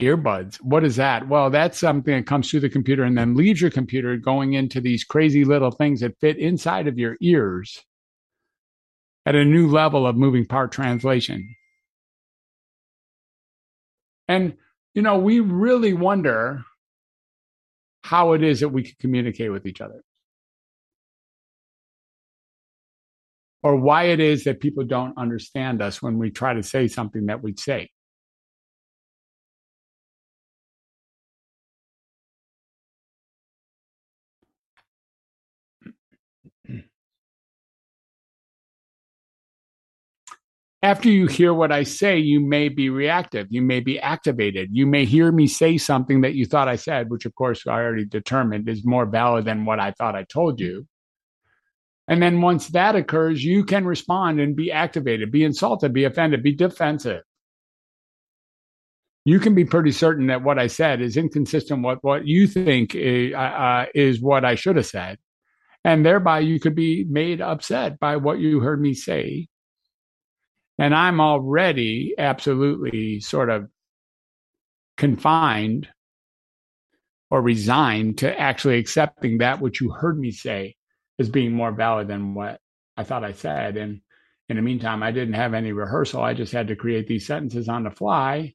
earbuds. 0.00 0.56
What 0.56 0.84
is 0.84 0.96
that? 0.96 1.28
Well, 1.28 1.50
that's 1.50 1.78
something 1.78 2.14
that 2.14 2.26
comes 2.26 2.50
through 2.50 2.60
the 2.60 2.68
computer 2.68 3.04
and 3.04 3.16
then 3.16 3.34
leaves 3.34 3.60
your 3.60 3.70
computer 3.70 4.16
going 4.16 4.52
into 4.52 4.80
these 4.80 5.04
crazy 5.04 5.44
little 5.44 5.70
things 5.70 6.00
that 6.00 6.18
fit 6.20 6.36
inside 6.38 6.86
of 6.86 6.98
your 6.98 7.16
ears 7.20 7.82
at 9.24 9.34
a 9.34 9.44
new 9.44 9.68
level 9.68 10.06
of 10.06 10.16
moving 10.16 10.44
part 10.44 10.70
translation. 10.70 11.56
And, 14.28 14.56
you 14.94 15.02
know, 15.02 15.18
we 15.18 15.40
really 15.40 15.94
wonder 15.94 16.64
how 18.02 18.32
it 18.32 18.42
is 18.42 18.60
that 18.60 18.68
we 18.68 18.82
can 18.82 18.94
communicate 19.00 19.50
with 19.50 19.66
each 19.66 19.80
other. 19.80 20.02
Or 23.62 23.76
why 23.76 24.04
it 24.04 24.20
is 24.20 24.44
that 24.44 24.60
people 24.60 24.84
don't 24.84 25.18
understand 25.18 25.82
us 25.82 26.00
when 26.00 26.18
we 26.18 26.30
try 26.30 26.54
to 26.54 26.62
say 26.62 26.86
something 26.86 27.26
that 27.26 27.42
we 27.42 27.54
say. 27.56 27.90
After 40.82 41.08
you 41.08 41.26
hear 41.26 41.54
what 41.54 41.72
I 41.72 41.84
say, 41.84 42.18
you 42.18 42.40
may 42.40 42.68
be 42.68 42.90
reactive. 42.90 43.46
You 43.50 43.62
may 43.62 43.80
be 43.80 43.98
activated. 43.98 44.68
You 44.72 44.86
may 44.86 45.04
hear 45.04 45.32
me 45.32 45.46
say 45.46 45.78
something 45.78 46.20
that 46.20 46.34
you 46.34 46.44
thought 46.44 46.68
I 46.68 46.76
said, 46.76 47.10
which 47.10 47.24
of 47.24 47.34
course 47.34 47.66
I 47.66 47.72
already 47.72 48.04
determined 48.04 48.68
is 48.68 48.84
more 48.84 49.06
valid 49.06 49.46
than 49.46 49.64
what 49.64 49.80
I 49.80 49.92
thought 49.92 50.14
I 50.14 50.24
told 50.24 50.60
you. 50.60 50.86
And 52.08 52.22
then 52.22 52.40
once 52.40 52.68
that 52.68 52.94
occurs, 52.94 53.42
you 53.42 53.64
can 53.64 53.84
respond 53.84 54.38
and 54.38 54.54
be 54.54 54.70
activated, 54.70 55.32
be 55.32 55.44
insulted, 55.44 55.92
be 55.92 56.04
offended, 56.04 56.42
be 56.42 56.54
defensive. 56.54 57.22
You 59.24 59.40
can 59.40 59.56
be 59.56 59.64
pretty 59.64 59.90
certain 59.90 60.28
that 60.28 60.44
what 60.44 60.58
I 60.58 60.68
said 60.68 61.00
is 61.00 61.16
inconsistent 61.16 61.84
with 61.84 61.98
what 62.02 62.28
you 62.28 62.46
think 62.46 62.94
is, 62.94 63.34
uh, 63.34 63.38
uh, 63.38 63.86
is 63.92 64.20
what 64.20 64.44
I 64.44 64.54
should 64.54 64.76
have 64.76 64.86
said. 64.86 65.18
And 65.84 66.06
thereby 66.06 66.40
you 66.40 66.60
could 66.60 66.76
be 66.76 67.04
made 67.08 67.40
upset 67.40 67.98
by 67.98 68.16
what 68.16 68.38
you 68.38 68.60
heard 68.60 68.80
me 68.80 68.94
say 68.94 69.48
and 70.78 70.94
I'm 70.94 71.20
already 71.20 72.14
absolutely 72.18 73.20
sort 73.20 73.50
of 73.50 73.68
confined 74.96 75.88
or 77.30 77.42
resigned 77.42 78.18
to 78.18 78.40
actually 78.40 78.78
accepting 78.78 79.38
that 79.38 79.60
which 79.60 79.80
you 79.80 79.90
heard 79.90 80.18
me 80.18 80.30
say 80.30 80.76
as 81.18 81.28
being 81.28 81.52
more 81.52 81.72
valid 81.72 82.08
than 82.08 82.34
what 82.34 82.60
I 82.96 83.04
thought 83.04 83.24
I 83.24 83.32
said. 83.32 83.76
And 83.76 84.00
in 84.48 84.56
the 84.56 84.62
meantime, 84.62 85.02
I 85.02 85.10
didn't 85.10 85.34
have 85.34 85.54
any 85.54 85.72
rehearsal. 85.72 86.22
I 86.22 86.34
just 86.34 86.52
had 86.52 86.68
to 86.68 86.76
create 86.76 87.06
these 87.06 87.26
sentences 87.26 87.68
on 87.68 87.84
the 87.84 87.90
fly. 87.90 88.54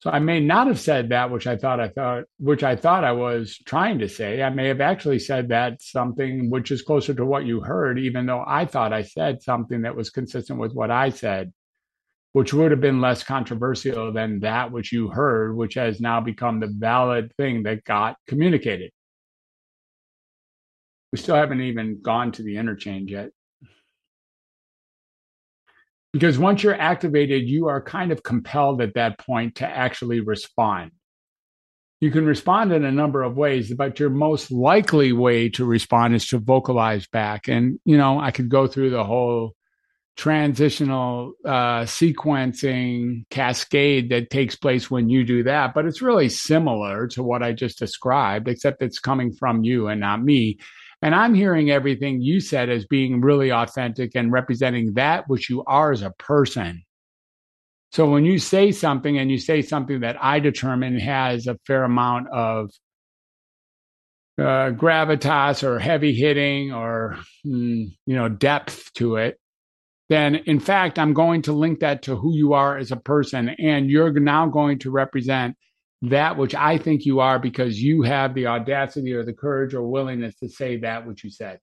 So 0.00 0.10
I 0.10 0.20
may 0.20 0.38
not 0.38 0.68
have 0.68 0.78
said 0.78 1.08
that 1.08 1.30
which 1.30 1.48
I 1.48 1.56
thought 1.56 1.80
I 1.80 1.88
thought 1.88 2.24
which 2.38 2.62
I 2.62 2.76
thought 2.76 3.02
I 3.02 3.12
was 3.12 3.58
trying 3.66 3.98
to 3.98 4.08
say. 4.08 4.42
I 4.42 4.50
may 4.50 4.68
have 4.68 4.80
actually 4.80 5.18
said 5.18 5.48
that 5.48 5.82
something 5.82 6.50
which 6.50 6.70
is 6.70 6.82
closer 6.82 7.14
to 7.14 7.26
what 7.26 7.46
you 7.46 7.60
heard, 7.60 7.98
even 7.98 8.24
though 8.24 8.44
I 8.46 8.64
thought 8.64 8.92
I 8.92 9.02
said 9.02 9.42
something 9.42 9.82
that 9.82 9.96
was 9.96 10.10
consistent 10.10 10.60
with 10.60 10.72
what 10.72 10.92
I 10.92 11.10
said, 11.10 11.52
which 12.32 12.54
would 12.54 12.70
have 12.70 12.80
been 12.80 13.00
less 13.00 13.24
controversial 13.24 14.12
than 14.12 14.40
that 14.40 14.70
which 14.70 14.92
you 14.92 15.08
heard, 15.08 15.56
which 15.56 15.74
has 15.74 16.00
now 16.00 16.20
become 16.20 16.60
the 16.60 16.68
valid 16.68 17.32
thing 17.36 17.64
that 17.64 17.82
got 17.82 18.16
communicated. 18.28 18.92
We 21.12 21.18
still 21.18 21.36
haven't 21.36 21.62
even 21.62 22.02
gone 22.02 22.30
to 22.32 22.42
the 22.42 22.56
interchange 22.56 23.10
yet 23.10 23.30
because 26.12 26.38
once 26.38 26.62
you're 26.62 26.80
activated, 26.80 27.48
you 27.48 27.68
are 27.68 27.82
kind 27.82 28.12
of 28.12 28.22
compelled 28.22 28.80
at 28.80 28.94
that 28.94 29.18
point 29.18 29.56
to 29.56 29.66
actually 29.66 30.20
respond. 30.20 30.92
You 32.00 32.10
can 32.10 32.24
respond 32.24 32.72
in 32.72 32.84
a 32.84 32.92
number 32.92 33.22
of 33.22 33.36
ways, 33.36 33.74
but 33.74 33.98
your 33.98 34.10
most 34.10 34.52
likely 34.52 35.12
way 35.12 35.48
to 35.50 35.64
respond 35.64 36.14
is 36.14 36.26
to 36.28 36.38
vocalize 36.38 37.06
back. 37.08 37.48
And, 37.48 37.80
you 37.84 37.96
know, 37.96 38.20
I 38.20 38.30
could 38.30 38.48
go 38.48 38.68
through 38.68 38.90
the 38.90 39.04
whole 39.04 39.54
transitional 40.16 41.32
uh, 41.44 41.82
sequencing 41.82 43.28
cascade 43.30 44.10
that 44.10 44.30
takes 44.30 44.56
place 44.56 44.90
when 44.90 45.08
you 45.08 45.24
do 45.24 45.44
that, 45.44 45.74
but 45.74 45.86
it's 45.86 46.02
really 46.02 46.28
similar 46.28 47.06
to 47.06 47.22
what 47.22 47.42
I 47.42 47.52
just 47.52 47.78
described, 47.78 48.48
except 48.48 48.82
it's 48.82 48.98
coming 48.98 49.32
from 49.32 49.62
you 49.62 49.86
and 49.86 50.00
not 50.00 50.22
me. 50.22 50.58
And 51.00 51.14
I'm 51.14 51.34
hearing 51.34 51.70
everything 51.70 52.20
you 52.20 52.40
said 52.40 52.68
as 52.68 52.84
being 52.84 53.20
really 53.20 53.52
authentic 53.52 54.12
and 54.16 54.32
representing 54.32 54.94
that 54.94 55.28
which 55.28 55.48
you 55.48 55.62
are 55.64 55.92
as 55.92 56.02
a 56.02 56.10
person. 56.18 56.82
So 57.92 58.10
when 58.10 58.24
you 58.24 58.38
say 58.38 58.72
something 58.72 59.16
and 59.16 59.30
you 59.30 59.38
say 59.38 59.62
something 59.62 60.00
that 60.00 60.22
I 60.22 60.40
determine 60.40 60.98
has 60.98 61.46
a 61.46 61.56
fair 61.66 61.84
amount 61.84 62.28
of 62.28 62.70
uh, 64.38 64.70
gravitas 64.70 65.62
or 65.62 65.78
heavy 65.78 66.14
hitting 66.14 66.72
or 66.72 67.18
mm, 67.46 67.86
you 68.06 68.14
know 68.14 68.28
depth 68.28 68.92
to 68.94 69.16
it, 69.16 69.38
then 70.08 70.34
in 70.34 70.60
fact 70.60 70.98
I'm 70.98 71.14
going 71.14 71.42
to 71.42 71.52
link 71.52 71.80
that 71.80 72.02
to 72.02 72.16
who 72.16 72.34
you 72.34 72.52
are 72.52 72.76
as 72.76 72.92
a 72.92 72.96
person, 72.96 73.48
and 73.48 73.90
you're 73.90 74.12
now 74.12 74.46
going 74.46 74.80
to 74.80 74.90
represent 74.90 75.56
that 76.02 76.36
which 76.36 76.54
I 76.54 76.78
think 76.78 77.04
you 77.04 77.20
are 77.20 77.38
because 77.38 77.82
you 77.82 78.02
have 78.02 78.34
the 78.34 78.46
audacity 78.46 79.12
or 79.12 79.24
the 79.24 79.32
courage 79.32 79.74
or 79.74 79.82
willingness 79.82 80.36
to 80.36 80.48
say 80.48 80.78
that 80.78 81.06
which 81.06 81.24
you 81.24 81.30
said. 81.30 81.58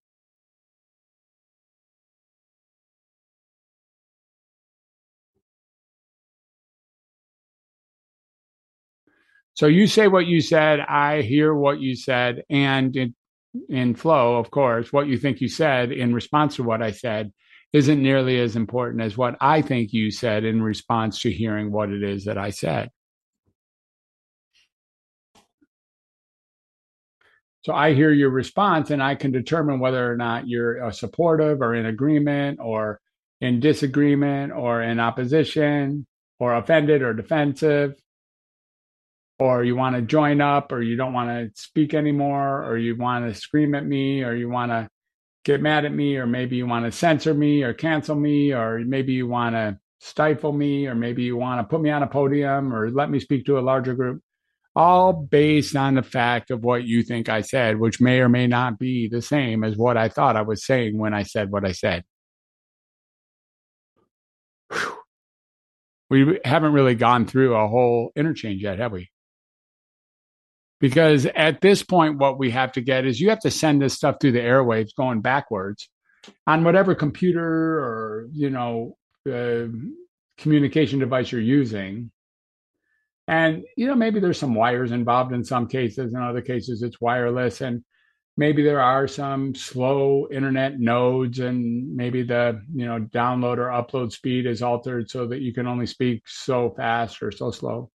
So 9.53 9.67
you 9.67 9.87
say 9.87 10.09
what 10.09 10.25
you 10.25 10.41
said, 10.41 10.81
I 10.81 11.21
hear 11.21 11.53
what 11.53 11.79
you 11.79 11.95
said, 11.95 12.43
and 12.49 12.93
in, 12.95 13.15
in 13.69 13.95
flow, 13.95 14.35
of 14.35 14.51
course, 14.51 14.91
what 14.91 15.07
you 15.07 15.17
think 15.17 15.39
you 15.39 15.47
said 15.47 15.93
in 15.93 16.13
response 16.13 16.57
to 16.57 16.63
what 16.63 16.81
I 16.81 16.91
said 16.91 17.31
isn't 17.71 18.01
nearly 18.01 18.37
as 18.39 18.57
important 18.57 19.01
as 19.01 19.17
what 19.17 19.37
I 19.39 19.61
think 19.61 19.93
you 19.93 20.11
said 20.11 20.43
in 20.43 20.61
response 20.61 21.21
to 21.21 21.31
hearing 21.31 21.71
what 21.71 21.89
it 21.89 22.03
is 22.03 22.25
that 22.25 22.37
I 22.37 22.49
said. 22.49 22.89
So 27.65 27.73
I 27.73 27.95
hear 27.95 28.11
your 28.11 28.29
response 28.29 28.91
and 28.91 29.01
I 29.01 29.15
can 29.15 29.31
determine 29.31 29.79
whether 29.79 30.11
or 30.11 30.15
not 30.15 30.47
you're 30.47 30.85
uh, 30.85 30.91
supportive 30.91 31.61
or 31.61 31.73
in 31.73 31.87
agreement 31.87 32.59
or 32.61 33.01
in 33.41 33.59
disagreement 33.59 34.53
or 34.53 34.83
in 34.83 34.99
opposition 34.99 36.05
or 36.37 36.53
offended 36.53 37.01
or 37.01 37.15
defensive. 37.15 37.95
Or 39.39 39.63
you 39.63 39.75
want 39.75 39.95
to 39.95 40.03
join 40.03 40.41
up 40.41 40.71
or 40.71 40.83
you 40.83 40.95
don't 40.95 41.13
want 41.13 41.29
to 41.29 41.59
speak 41.59 41.95
anymore 41.95 42.63
or 42.63 42.77
you 42.77 42.95
want 42.95 43.27
to 43.27 43.33
scream 43.33 43.73
at 43.73 43.83
me 43.83 44.23
or 44.23 44.35
you 44.35 44.47
want 44.47 44.71
to 44.71 44.87
get 45.43 45.59
mad 45.59 45.85
at 45.85 45.91
me 45.91 46.17
or 46.17 46.27
maybe 46.27 46.57
you 46.57 46.67
want 46.67 46.85
to 46.85 46.91
censor 46.91 47.33
me 47.33 47.63
or 47.63 47.73
cancel 47.73 48.15
me 48.15 48.53
or 48.53 48.77
maybe 48.77 49.13
you 49.13 49.25
want 49.25 49.55
to 49.55 49.79
stifle 50.01 50.53
me, 50.53 50.85
or 50.85 50.93
maybe 50.93 51.23
you 51.23 51.35
want 51.35 51.59
to 51.59 51.63
put 51.63 51.81
me 51.81 51.89
on 51.89 52.03
a 52.03 52.07
podium 52.07 52.71
or 52.71 52.91
let 52.91 53.09
me 53.09 53.19
speak 53.19 53.43
to 53.47 53.57
a 53.57 53.61
larger 53.61 53.95
group, 53.95 54.21
all 54.75 55.13
based 55.13 55.75
on 55.75 55.95
the 55.95 56.03
fact 56.03 56.51
of 56.51 56.63
what 56.63 56.83
you 56.83 57.03
think 57.03 57.29
I 57.29 57.41
said, 57.41 57.79
which 57.79 58.01
may 58.01 58.19
or 58.19 58.29
may 58.29 58.47
not 58.47 58.77
be 58.77 59.07
the 59.07 59.21
same 59.21 59.63
as 59.63 59.77
what 59.77 59.95
I 59.97 60.09
thought 60.09 60.35
I 60.35 60.41
was 60.41 60.65
saying 60.65 60.97
when 60.97 61.13
I 61.13 61.23
said 61.23 61.51
what 61.51 61.65
I 61.65 61.71
said. 61.71 62.03
Whew. 64.71 64.97
We 66.09 66.39
haven't 66.43 66.73
really 66.73 66.95
gone 66.95 67.25
through 67.25 67.55
a 67.55 67.67
whole 67.67 68.11
interchange 68.15 68.61
yet, 68.61 68.79
have 68.79 68.91
we? 68.91 69.09
Because 70.81 71.25
at 71.25 71.61
this 71.61 71.81
point, 71.81 72.17
what 72.17 72.37
we 72.37 72.51
have 72.51 72.73
to 72.73 72.81
get 72.81 73.05
is 73.05 73.19
you 73.19 73.29
have 73.29 73.39
to 73.39 73.51
send 73.51 73.81
this 73.81 73.93
stuff 73.93 74.17
through 74.19 74.33
the 74.33 74.39
airwaves 74.39 74.95
going 74.95 75.21
backwards 75.21 75.89
on 76.45 76.63
whatever 76.63 76.93
computer 76.95 77.79
or, 77.79 78.27
you 78.33 78.49
know, 78.49 78.97
uh, 79.31 79.65
communication 80.37 80.99
device 80.99 81.31
you're 81.31 81.41
using. 81.41 82.11
And, 83.27 83.63
you 83.75 83.87
know, 83.87 83.95
maybe 83.95 84.19
there's 84.19 84.37
some 84.37 84.53
wires 84.53 84.91
involved 84.91 85.33
in 85.33 85.43
some 85.43 85.67
cases. 85.67 86.13
In 86.13 86.19
other 86.19 86.41
cases, 86.41 86.83
it's 86.83 87.01
wireless. 87.01 87.61
And 87.61 87.83
maybe 88.37 88.63
there 88.63 88.81
are 88.81 89.07
some 89.07 89.55
slow 89.55 90.27
internet 90.31 90.79
nodes 90.79 91.39
and 91.39 91.95
maybe 91.95 92.21
the, 92.21 92.61
you 92.73 92.85
know, 92.85 92.99
download 92.99 93.57
or 93.57 93.69
upload 93.69 94.11
speed 94.11 94.45
is 94.45 94.61
altered 94.61 95.09
so 95.09 95.27
that 95.27 95.41
you 95.41 95.53
can 95.53 95.67
only 95.67 95.87
speak 95.87 96.23
so 96.27 96.71
fast 96.77 97.23
or 97.23 97.31
so 97.31 97.49
slow. 97.49 97.89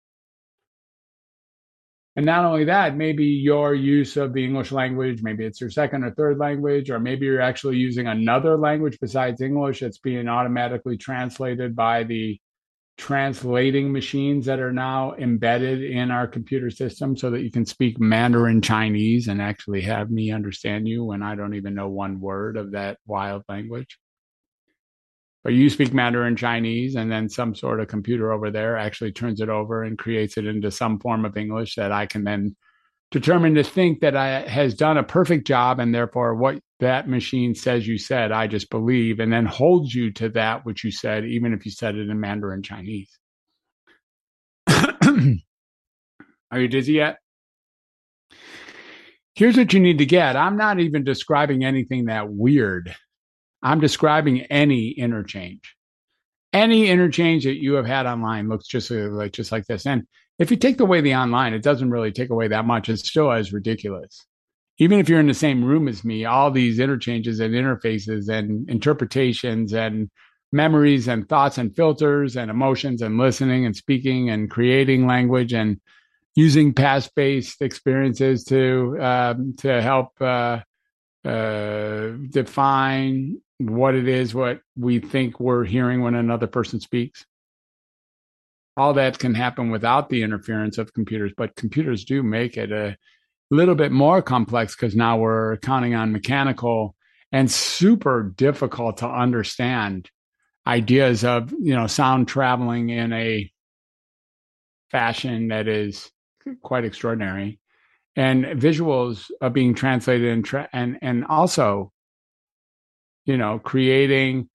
And 2.15 2.25
not 2.25 2.43
only 2.43 2.65
that, 2.65 2.97
maybe 2.97 3.25
your 3.25 3.75
use 3.75 4.17
of 4.17 4.33
the 4.33 4.43
English 4.43 4.71
language, 4.71 5.21
maybe 5.21 5.45
it's 5.45 5.61
your 5.61 5.69
second 5.69 6.03
or 6.03 6.11
third 6.11 6.37
language, 6.37 6.89
or 6.89 6.99
maybe 6.99 7.27
you're 7.27 7.39
actually 7.39 7.77
using 7.77 8.07
another 8.07 8.57
language 8.57 8.97
besides 8.99 9.41
English 9.41 9.81
that's 9.81 9.99
being 9.99 10.27
automatically 10.27 10.97
translated 10.97 11.75
by 11.75 12.03
the 12.03 12.39
translating 12.99 13.93
machines 13.93 14.45
that 14.45 14.59
are 14.59 14.73
now 14.73 15.15
embedded 15.15 15.81
in 15.81 16.11
our 16.11 16.27
computer 16.27 16.69
system 16.69 17.15
so 17.15 17.31
that 17.31 17.41
you 17.41 17.49
can 17.49 17.65
speak 17.65 17.97
Mandarin 17.97 18.61
Chinese 18.61 19.29
and 19.29 19.41
actually 19.41 19.79
have 19.79 20.11
me 20.11 20.33
understand 20.33 20.85
you 20.85 21.05
when 21.05 21.23
I 21.23 21.35
don't 21.35 21.55
even 21.55 21.73
know 21.73 21.87
one 21.87 22.19
word 22.19 22.57
of 22.57 22.71
that 22.73 22.97
wild 23.07 23.43
language. 23.47 23.97
But 25.45 25.53
you 25.53 25.69
speak 25.69 25.93
Mandarin 25.93 26.35
Chinese, 26.35 26.95
and 26.95 27.09
then 27.09 27.29
some 27.29 27.55
sort 27.55 27.79
of 27.79 27.87
computer 27.87 28.33
over 28.33 28.51
there 28.51 28.77
actually 28.77 29.13
turns 29.13 29.39
it 29.39 29.47
over 29.47 29.83
and 29.83 29.97
creates 29.97 30.37
it 30.37 30.45
into 30.45 30.69
some 30.69 30.99
form 30.99 31.23
of 31.23 31.37
English 31.37 31.75
that 31.75 31.93
I 31.93 32.05
can 32.05 32.25
then 32.25 32.57
determine 33.11 33.55
to 33.55 33.63
think 33.63 34.01
that 34.01 34.15
I 34.15 34.41
has 34.47 34.73
done 34.73 34.97
a 34.97 35.03
perfect 35.03 35.47
job, 35.47 35.79
and 35.79 35.93
therefore 35.93 36.35
what 36.35 36.59
that 36.79 37.09
machine 37.09 37.55
says 37.55 37.87
you 37.87 37.97
said, 37.97 38.31
I 38.31 38.47
just 38.47 38.69
believe, 38.69 39.19
and 39.19 39.31
then 39.33 39.45
holds 39.45 39.93
you 39.93 40.11
to 40.13 40.29
that 40.29 40.65
which 40.65 40.83
you 40.83 40.91
said, 40.91 41.25
even 41.25 41.53
if 41.53 41.65
you 41.65 41.71
said 41.71 41.95
it 41.95 42.09
in 42.09 42.19
Mandarin 42.19 42.63
Chinese. 42.63 43.09
Are 46.51 46.59
you 46.59 46.67
dizzy 46.67 46.93
yet? 46.93 47.17
Here's 49.35 49.57
what 49.57 49.73
you 49.73 49.79
need 49.79 49.99
to 49.99 50.05
get. 50.05 50.35
I'm 50.35 50.57
not 50.57 50.79
even 50.79 51.03
describing 51.03 51.63
anything 51.63 52.05
that 52.05 52.29
weird. 52.29 52.95
I'm 53.63 53.79
describing 53.79 54.41
any 54.43 54.89
interchange. 54.91 55.75
Any 56.51 56.89
interchange 56.89 57.43
that 57.43 57.61
you 57.61 57.73
have 57.73 57.85
had 57.85 58.05
online 58.05 58.49
looks 58.49 58.67
just 58.67 58.89
like 58.89 59.33
just 59.33 59.51
like 59.51 59.65
this. 59.65 59.85
And 59.85 60.03
if 60.39 60.49
you 60.49 60.57
take 60.57 60.79
away 60.79 61.01
the 61.01 61.15
online, 61.15 61.53
it 61.53 61.61
doesn't 61.61 61.91
really 61.91 62.11
take 62.11 62.29
away 62.29 62.47
that 62.47 62.65
much. 62.65 62.89
It's 62.89 63.07
still 63.07 63.31
as 63.31 63.53
ridiculous. 63.53 64.25
Even 64.77 64.97
if 64.97 65.09
you're 65.09 65.19
in 65.19 65.27
the 65.27 65.33
same 65.33 65.63
room 65.63 65.89
as 65.89 66.05
me, 66.05 66.23
all 66.23 66.49
these 66.49 66.79
interchanges 66.79 67.41
and 67.41 67.53
interfaces 67.53 68.29
and 68.29 68.69
interpretations 68.69 69.73
and 69.73 70.09
memories 70.53 71.07
and 71.07 71.27
thoughts 71.27 71.57
and 71.57 71.75
filters 71.75 72.37
and 72.37 72.49
emotions 72.49 73.01
and 73.01 73.17
listening 73.17 73.65
and 73.65 73.75
speaking 73.75 74.29
and 74.29 74.49
creating 74.49 75.05
language 75.05 75.53
and 75.53 75.79
using 76.35 76.73
past 76.73 77.13
based 77.15 77.61
experiences 77.61 78.45
to 78.45 78.97
um, 79.01 79.53
to 79.57 79.81
help 79.81 80.09
uh, 80.21 80.59
uh, 81.25 82.11
define 82.29 83.41
what 83.57 83.93
it 83.93 84.07
is, 84.07 84.33
what 84.33 84.61
we 84.77 84.99
think 84.99 85.39
we're 85.39 85.65
hearing 85.65 86.01
when 86.01 86.15
another 86.15 86.47
person 86.47 86.79
speaks. 86.79 87.25
All 88.79 88.93
that 88.93 89.19
can 89.19 89.33
happen 89.33 89.71
without 89.71 90.09
the 90.09 90.23
interference 90.23 90.77
of 90.77 90.93
computers, 90.93 91.33
but 91.35 91.55
computers 91.55 92.05
do 92.05 92.23
make 92.23 92.55
it 92.57 92.71
a 92.71 92.95
little 93.51 93.75
bit 93.75 93.91
more 93.91 94.21
complex 94.21 94.75
because 94.75 94.95
now 94.95 95.17
we're 95.17 95.57
counting 95.57 95.95
on 95.95 96.13
mechanical 96.13 96.95
and 97.31 97.51
super 97.51 98.33
difficult 98.35 98.97
to 98.97 99.07
understand 99.07 100.09
ideas 100.65 101.23
of 101.23 101.51
you 101.59 101.75
know 101.75 101.87
sound 101.87 102.27
traveling 102.27 102.89
in 102.89 103.11
a 103.11 103.51
fashion 104.91 105.49
that 105.49 105.67
is 105.67 106.09
hmm. 106.43 106.53
quite 106.61 106.85
extraordinary. 106.85 107.59
And 108.15 108.45
visuals 108.45 109.29
are 109.41 109.49
being 109.49 109.75
translated 109.75 110.29
and 110.29 110.45
tra- 110.45 110.69
and 110.73 110.97
and 111.01 111.25
also 111.25 111.91
you 113.29 113.37
know, 113.37 113.59
creating 113.59 114.49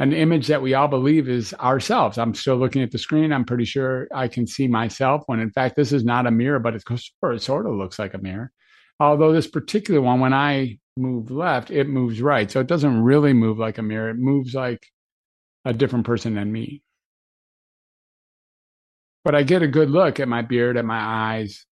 an 0.00 0.14
image 0.14 0.46
that 0.46 0.62
we 0.62 0.72
all 0.72 0.88
believe 0.88 1.28
is 1.28 1.52
ourselves. 1.54 2.16
I'm 2.16 2.34
still 2.34 2.56
looking 2.56 2.82
at 2.82 2.90
the 2.90 2.98
screen. 2.98 3.34
I'm 3.34 3.44
pretty 3.44 3.66
sure 3.66 4.08
I 4.14 4.28
can 4.28 4.46
see 4.46 4.66
myself 4.66 5.22
when 5.26 5.40
in 5.40 5.50
fact 5.50 5.76
this 5.76 5.92
is 5.92 6.04
not 6.04 6.26
a 6.26 6.30
mirror, 6.30 6.58
but 6.58 6.74
it 6.74 6.82
sort 7.42 7.66
of 7.66 7.74
looks 7.74 7.98
like 7.98 8.14
a 8.14 8.18
mirror. 8.18 8.50
Although 8.98 9.32
this 9.32 9.46
particular 9.46 10.00
one, 10.00 10.18
when 10.20 10.32
I 10.32 10.78
move 10.96 11.30
left, 11.30 11.70
it 11.70 11.86
moves 11.86 12.22
right. 12.22 12.50
So 12.50 12.60
it 12.60 12.66
doesn't 12.66 13.02
really 13.02 13.34
move 13.34 13.58
like 13.58 13.76
a 13.76 13.82
mirror. 13.82 14.08
It 14.08 14.16
moves 14.16 14.54
like 14.54 14.86
a 15.66 15.74
different 15.74 16.06
person 16.06 16.34
than 16.34 16.50
me. 16.50 16.82
But 19.22 19.34
I 19.34 19.42
get 19.42 19.62
a 19.62 19.68
good 19.68 19.90
look 19.90 20.18
at 20.18 20.28
my 20.28 20.40
beard, 20.40 20.78
at 20.78 20.84
my 20.86 20.98
eyes, 20.98 21.66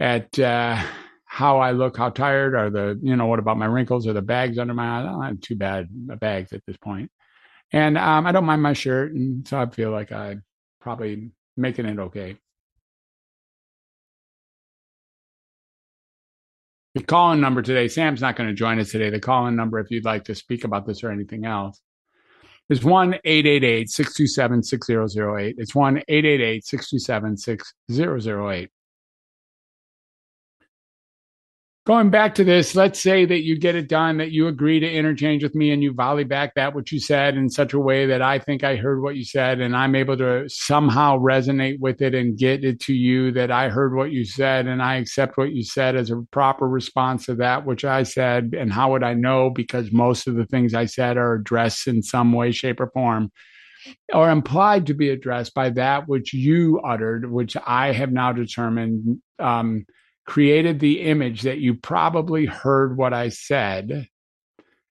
at 0.00 0.38
uh, 0.38 0.82
how 1.26 1.58
I 1.58 1.72
look, 1.72 1.98
how 1.98 2.08
tired 2.08 2.54
are 2.54 2.70
the, 2.70 2.98
you 3.02 3.14
know, 3.14 3.26
what 3.26 3.38
about 3.38 3.58
my 3.58 3.66
wrinkles 3.66 4.06
or 4.06 4.14
the 4.14 4.22
bags 4.22 4.58
under 4.58 4.72
my 4.72 5.00
eyes? 5.00 5.06
I 5.06 5.10
don't 5.10 5.22
have 5.22 5.40
too 5.42 5.56
bad 5.56 5.88
bags 6.18 6.54
at 6.54 6.62
this 6.66 6.78
point. 6.78 7.10
And 7.72 7.98
um, 7.98 8.26
I 8.26 8.32
don't 8.32 8.44
mind 8.44 8.62
my 8.62 8.72
shirt. 8.72 9.12
And 9.12 9.46
so 9.46 9.60
I 9.60 9.66
feel 9.66 9.90
like 9.90 10.12
I'm 10.12 10.42
probably 10.80 11.30
making 11.56 11.86
it 11.86 11.98
okay. 11.98 12.38
The 16.94 17.02
call 17.02 17.32
in 17.32 17.40
number 17.40 17.62
today, 17.62 17.86
Sam's 17.88 18.20
not 18.20 18.36
going 18.36 18.48
to 18.48 18.54
join 18.54 18.80
us 18.80 18.90
today. 18.90 19.10
The 19.10 19.20
call 19.20 19.46
in 19.46 19.54
number, 19.54 19.78
if 19.78 19.90
you'd 19.90 20.04
like 20.04 20.24
to 20.24 20.34
speak 20.34 20.64
about 20.64 20.86
this 20.86 21.04
or 21.04 21.10
anything 21.10 21.44
else, 21.44 21.80
is 22.70 22.82
1 22.82 23.14
888 23.24 23.88
627 23.88 24.62
6008. 24.62 25.54
It's 25.58 25.74
1 25.74 25.98
888 26.08 26.64
627 26.64 27.36
6008. 27.36 28.70
Going 31.88 32.10
back 32.10 32.34
to 32.34 32.44
this, 32.44 32.74
let's 32.74 33.00
say 33.00 33.24
that 33.24 33.44
you 33.44 33.58
get 33.58 33.74
it 33.74 33.88
done, 33.88 34.18
that 34.18 34.30
you 34.30 34.46
agree 34.46 34.78
to 34.78 34.86
interchange 34.86 35.42
with 35.42 35.54
me 35.54 35.70
and 35.70 35.82
you 35.82 35.90
volley 35.90 36.22
back 36.22 36.54
that 36.54 36.74
what 36.74 36.92
you 36.92 37.00
said 37.00 37.34
in 37.34 37.48
such 37.48 37.72
a 37.72 37.78
way 37.78 38.04
that 38.04 38.20
I 38.20 38.38
think 38.38 38.62
I 38.62 38.76
heard 38.76 39.00
what 39.00 39.16
you 39.16 39.24
said 39.24 39.58
and 39.58 39.74
I'm 39.74 39.94
able 39.94 40.18
to 40.18 40.46
somehow 40.50 41.18
resonate 41.18 41.80
with 41.80 42.02
it 42.02 42.14
and 42.14 42.36
get 42.36 42.62
it 42.62 42.78
to 42.80 42.92
you 42.92 43.32
that 43.32 43.50
I 43.50 43.70
heard 43.70 43.94
what 43.94 44.10
you 44.10 44.26
said 44.26 44.66
and 44.66 44.82
I 44.82 44.96
accept 44.96 45.38
what 45.38 45.52
you 45.52 45.64
said 45.64 45.96
as 45.96 46.10
a 46.10 46.20
proper 46.30 46.68
response 46.68 47.24
to 47.24 47.36
that 47.36 47.64
which 47.64 47.86
I 47.86 48.02
said. 48.02 48.54
And 48.54 48.70
how 48.70 48.92
would 48.92 49.02
I 49.02 49.14
know? 49.14 49.48
Because 49.48 49.90
most 49.90 50.26
of 50.26 50.34
the 50.34 50.44
things 50.44 50.74
I 50.74 50.84
said 50.84 51.16
are 51.16 51.36
addressed 51.36 51.86
in 51.86 52.02
some 52.02 52.34
way, 52.34 52.52
shape, 52.52 52.80
or 52.80 52.90
form 52.90 53.32
or 54.12 54.28
implied 54.28 54.88
to 54.88 54.92
be 54.92 55.08
addressed 55.08 55.54
by 55.54 55.70
that 55.70 56.06
which 56.06 56.34
you 56.34 56.80
uttered, 56.80 57.30
which 57.30 57.56
I 57.66 57.92
have 57.92 58.12
now 58.12 58.32
determined 58.32 59.22
um, 59.38 59.86
created 60.28 60.78
the 60.78 61.00
image 61.00 61.40
that 61.40 61.56
you 61.56 61.72
probably 61.72 62.44
heard 62.44 62.98
what 62.98 63.14
I 63.14 63.30
said, 63.30 64.08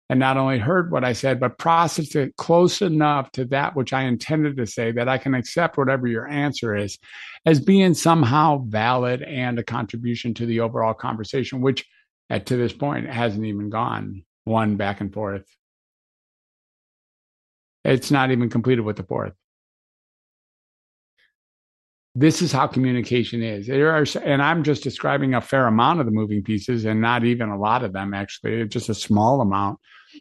and 0.10 0.19
not 0.19 0.36
only 0.36 0.58
heard 0.58 0.91
what 0.91 1.04
I 1.04 1.13
said, 1.13 1.39
but 1.39 1.60
processed 1.60 2.15
it 2.15 2.36
close 2.38 2.82
enough 2.82 3.32
to 3.34 3.45
that 3.45 3.76
which 3.76 3.93
I 3.93 4.06
intended 4.06 4.58
to 4.58 4.65
say 4.65 4.91
that 4.93 5.08
I 5.08 5.19
can 5.19 5.36
accept 5.36 5.78
whatever 5.78 6.08
your 6.08 6.28
answer 6.28 6.76
is 6.76 6.97
as 7.45 7.60
being 7.60 7.93
somehow 7.93 8.63
valid 8.65 9.21
and 9.21 9.60
a 9.60 9.63
contribution 9.63 10.34
to 10.34 10.47
the 10.47 10.62
overall 10.62 10.95
conversation, 10.95 11.62
which 11.62 11.86
at 12.32 12.47
to 12.47 12.58
this 12.58 12.73
point 12.73 13.08
hasn't 13.08 13.45
even 13.45 13.69
gone 13.69 14.23
one 14.45 14.76
back 14.76 15.02
and 15.02 15.13
forth. 15.13 15.45
It's 17.86 18.10
not 18.10 18.32
even 18.32 18.50
completed 18.50 18.82
with 18.82 18.95
the 18.95 19.04
fourth 19.04 19.34
this 22.19 22.41
is 22.41 22.51
how 22.51 22.65
communication 22.65 23.43
is. 23.43 23.67
There 23.67 23.91
are, 23.91 24.03
and 24.23 24.41
I'm 24.41 24.63
just 24.63 24.82
describing 24.82 25.36
a 25.36 25.41
fair 25.41 25.67
amount 25.67 25.99
of 25.99 26.08
the 26.08 26.12
moving 26.12 26.43
pieces, 26.43 26.84
and 26.86 26.99
not 26.99 27.23
even 27.23 27.49
a 27.49 27.60
lot 27.60 27.84
of 27.84 27.93
them 27.93 28.15
actually, 28.15 28.67
just 28.67 28.89
a 28.89 28.95
small 28.95 29.39
amount 29.39 29.77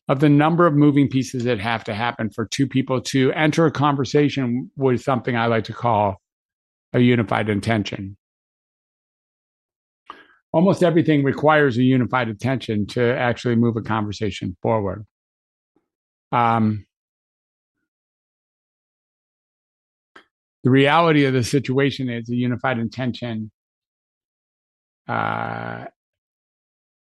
of 0.09 0.21
the 0.21 0.29
number 0.29 0.67
of 0.67 0.75
moving 0.75 1.09
pieces 1.09 1.45
that 1.45 1.59
have 1.59 1.85
to 1.85 1.95
happen 1.95 2.29
for 2.29 2.45
two 2.45 2.67
people 2.67 3.01
to 3.01 3.33
enter 3.33 3.65
a 3.65 3.71
conversation 3.71 4.71
with 4.77 5.03
something 5.03 5.39
I 5.39 5.47
like 5.47 5.65
to 5.65 5.73
call 5.73 6.21
a 6.93 7.01
unified 7.01 7.49
intention. 7.49 8.19
Almost 10.53 10.83
everything 10.83 11.25
requires 11.25 11.79
a 11.79 11.83
unified 11.83 12.29
attention 12.29 12.87
to 12.89 13.17
actually 13.17 13.57
move 13.57 13.79
a 13.79 13.83
conversation 13.83 14.55
forward. 14.61 15.07
Um, 16.31 16.86
The 20.67 20.73
reality 20.73 21.27
of 21.27 21.33
the 21.33 21.45
situation 21.45 22.11
is 22.11 22.29
a 22.29 22.35
unified 22.35 22.81
intention 22.81 23.53
uh, 25.07 25.85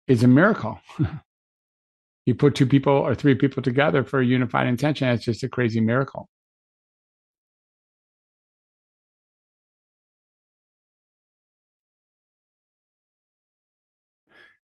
is 0.09 0.25
a 0.25 0.27
miracle. 0.27 0.81
you 2.27 2.35
put 2.35 2.57
two 2.57 2.67
people 2.67 2.93
or 2.93 3.15
three 3.15 3.37
people 3.37 3.63
together 3.63 4.03
for 4.03 4.19
a 4.19 4.27
unified 4.27 4.67
intention, 4.67 5.07
it's 5.11 5.25
just 5.25 5.45
a 5.45 5.49
crazy 5.49 5.81
miracle. 5.81 6.29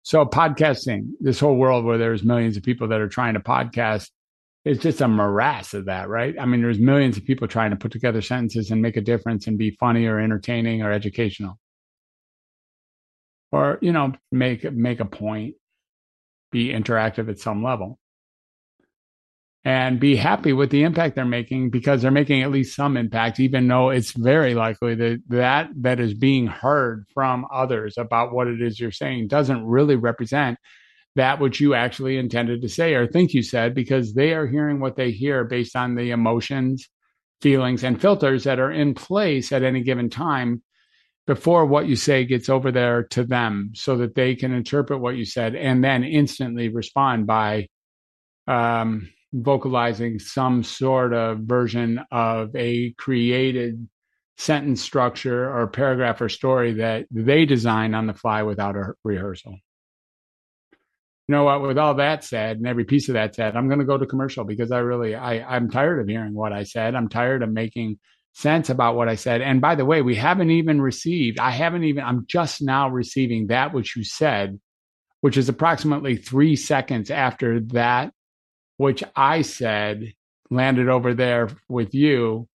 So 0.03 0.27
podcasting, 0.27 1.13
this 1.19 1.41
whole 1.41 1.57
world 1.57 1.87
where 1.87 1.97
there's 1.97 2.23
millions 2.23 2.59
of 2.59 2.63
people 2.63 2.89
that 2.89 3.01
are 3.01 3.09
trying 3.09 3.33
to 3.33 3.41
podcast, 3.41 4.11
it's 4.65 4.83
just 4.83 5.01
a 5.01 5.09
morass 5.09 5.75
of 5.75 5.87
that, 5.87 6.09
right? 6.09 6.35
I 6.39 6.47
mean, 6.47 6.63
there's 6.63 6.79
millions 6.79 7.17
of 7.17 7.25
people 7.25 7.49
trying 7.49 7.71
to 7.71 7.77
put 7.77 7.93
together 7.93 8.23
sentences 8.23 8.71
and 8.71 8.81
make 8.81 8.97
a 8.97 9.01
difference 9.01 9.47
and 9.47 9.59
be 9.59 9.73
funny 9.73 10.07
or 10.07 10.21
entertaining 10.21 10.83
or 10.83 10.93
educational. 10.93 11.59
Or, 13.51 13.79
you 13.83 13.93
know, 13.93 14.13
make 14.31 14.71
make 14.73 15.01
a 15.01 15.05
point, 15.05 15.57
be 16.53 16.69
interactive 16.69 17.29
at 17.29 17.39
some 17.39 17.63
level 17.63 17.99
and 19.65 20.01
be 20.01 20.17
happy 20.17 20.53
with 20.53 20.71
the 20.71 20.83
impact 20.83 21.15
they're 21.15 21.25
making 21.25 21.71
because 21.71 22.03
they're 22.03 22.11
making 22.11 22.43
at 22.43 22.51
least 22.51 22.75
some 22.75 22.97
impact, 22.97 23.39
even 23.39 23.69
though 23.69 23.91
it's 23.91 24.13
very 24.13 24.55
likely 24.55 24.95
that 24.95 25.23
that 25.29 25.71
that 25.77 26.01
is 26.01 26.15
being 26.15 26.47
heard 26.47 27.07
from 27.15 27.47
others 27.53 27.97
about 27.97 28.33
what 28.33 28.49
it 28.49 28.61
is 28.61 28.81
you're 28.81 28.91
saying 28.91 29.29
doesn't 29.29 29.65
really 29.65 29.97
represent 29.97 30.59
that 31.17 31.41
which 31.41 31.61
you 31.61 31.75
actually 31.75 32.17
intended 32.17 32.63
to 32.63 32.69
say 32.69 32.95
or 32.95 33.07
think 33.07 33.35
you 33.35 33.43
said 33.43 33.75
because 33.75 34.15
they 34.15 34.33
are 34.33 34.47
hearing 34.47 34.81
what 34.81 34.97
they 34.97 35.11
hear 35.11 35.45
based 35.45 35.77
on 35.77 35.95
the 35.95 36.11
emotions, 36.11 36.89
feelings, 37.41 37.85
and 37.85 38.01
filters 38.01 38.45
that 38.45 38.59
are 38.59 38.73
in 38.73 38.95
place 38.95 39.53
at 39.53 39.63
any 39.63 39.83
given 39.83 40.09
time 40.09 40.63
before 41.27 41.67
what 41.67 41.87
you 41.87 41.97
say 41.97 42.25
gets 42.25 42.49
over 42.49 42.73
there 42.73 43.05
to 43.05 43.25
them 43.25 43.71
so 43.75 43.97
that 43.97 44.15
they 44.15 44.35
can 44.35 44.53
interpret 44.53 45.01
what 45.01 45.17
you 45.17 45.25
said 45.25 45.55
and 45.55 45.85
then 45.85 46.03
instantly 46.03 46.69
respond 46.69 47.27
by 47.27 47.69
um, 48.49 49.09
vocalizing 49.33 50.19
some 50.19 50.63
sort 50.63 51.15
of 51.15 51.39
version 51.41 52.01
of 52.11 52.55
a 52.57 52.93
created 52.93 53.89
sentence 54.37 54.83
structure 54.83 55.49
or 55.57 55.67
paragraph 55.69 56.21
or 56.21 56.29
story 56.29 56.73
that 56.73 57.07
they 57.11 57.45
design 57.45 57.95
on 57.95 58.07
the 58.07 58.15
fly 58.15 58.43
without 58.43 58.77
a 58.77 58.93
rehearsal. 59.05 59.57
You 61.33 61.39
know 61.39 61.45
what? 61.45 61.63
With 61.63 61.79
all 61.79 61.95
that 61.95 62.25
said, 62.25 62.59
and 62.59 62.67
every 62.67 62.85
piece 62.85 63.09
of 63.09 63.15
that 63.15 63.35
said, 63.35 63.57
I'm 63.57 63.67
going 63.67 63.79
to 63.79 63.87
go 63.87 63.97
to 63.97 64.05
commercial 64.05 64.45
because 64.45 64.71
I 64.71 64.81
really, 64.81 65.15
I, 65.15 65.57
I'm 65.57 65.71
tired 65.71 65.99
of 65.99 66.07
hearing 66.07 66.35
what 66.35 66.53
I 66.53 66.65
said. 66.65 66.95
I'm 66.95 67.09
tired 67.09 67.43
of 67.43 67.49
making 67.49 68.01
sense 68.35 68.69
about 68.69 68.97
what 68.97 69.09
I 69.09 69.15
said. 69.15 69.41
And 69.41 69.59
by 69.59 69.75
the 69.75 69.87
way, 69.87 70.03
we 70.03 70.15
haven't 70.15 70.51
even 70.51 70.79
received, 70.83 71.39
I 71.39 71.49
haven't 71.49 71.85
even, 71.85 72.05
I'm 72.05 72.27
just 72.29 72.61
now 72.61 72.91
receiving 72.91 73.47
that 73.47 73.73
which 73.73 73.97
you 73.97 74.05
said, 74.05 74.61
which 75.23 75.39
is 75.39 75.49
approximately 75.49 76.17
three 76.17 76.55
seconds 76.55 77.11
after 77.11 77.61
that 77.61 78.13
which 78.77 79.03
I 79.17 79.41
said 79.41 80.13
landed 80.51 80.91
over 80.91 81.15
there 81.15 81.49
with 81.67 81.95
you 81.95 82.47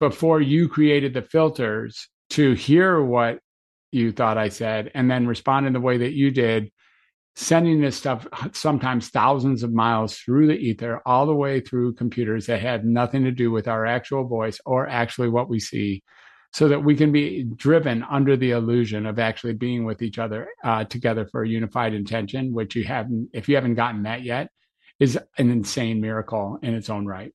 before 0.00 0.40
you 0.40 0.70
created 0.70 1.12
the 1.12 1.20
filters 1.20 2.08
to 2.30 2.54
hear 2.54 3.02
what 3.02 3.40
you 3.90 4.12
thought 4.12 4.38
I 4.38 4.48
said 4.48 4.90
and 4.94 5.10
then 5.10 5.26
respond 5.26 5.66
in 5.66 5.74
the 5.74 5.80
way 5.80 5.98
that 5.98 6.14
you 6.14 6.30
did, 6.30 6.72
sending 7.34 7.80
this 7.80 7.96
stuff 7.96 8.26
sometimes 8.52 9.08
thousands 9.08 9.62
of 9.62 9.72
miles 9.72 10.18
through 10.18 10.46
the 10.46 10.58
ether, 10.58 11.00
all 11.06 11.26
the 11.26 11.34
way 11.34 11.60
through 11.60 11.94
computers 11.94 12.46
that 12.46 12.60
had 12.60 12.84
nothing 12.84 13.24
to 13.24 13.30
do 13.30 13.50
with 13.50 13.68
our 13.68 13.86
actual 13.86 14.24
voice 14.24 14.60
or 14.66 14.86
actually 14.86 15.28
what 15.28 15.48
we 15.48 15.58
see, 15.58 16.02
so 16.52 16.68
that 16.68 16.84
we 16.84 16.94
can 16.94 17.10
be 17.10 17.44
driven 17.56 18.02
under 18.10 18.36
the 18.36 18.50
illusion 18.50 19.06
of 19.06 19.18
actually 19.18 19.54
being 19.54 19.84
with 19.84 20.02
each 20.02 20.18
other 20.18 20.48
uh, 20.62 20.84
together 20.84 21.26
for 21.26 21.42
a 21.42 21.48
unified 21.48 21.94
intention, 21.94 22.52
which 22.52 22.76
you 22.76 22.84
haven't, 22.84 23.30
if 23.32 23.48
you 23.48 23.54
haven't 23.54 23.74
gotten 23.74 24.02
that 24.02 24.22
yet, 24.22 24.50
is 25.00 25.18
an 25.38 25.50
insane 25.50 26.00
miracle 26.00 26.58
in 26.62 26.74
its 26.74 26.90
own 26.90 27.06
right. 27.06 27.32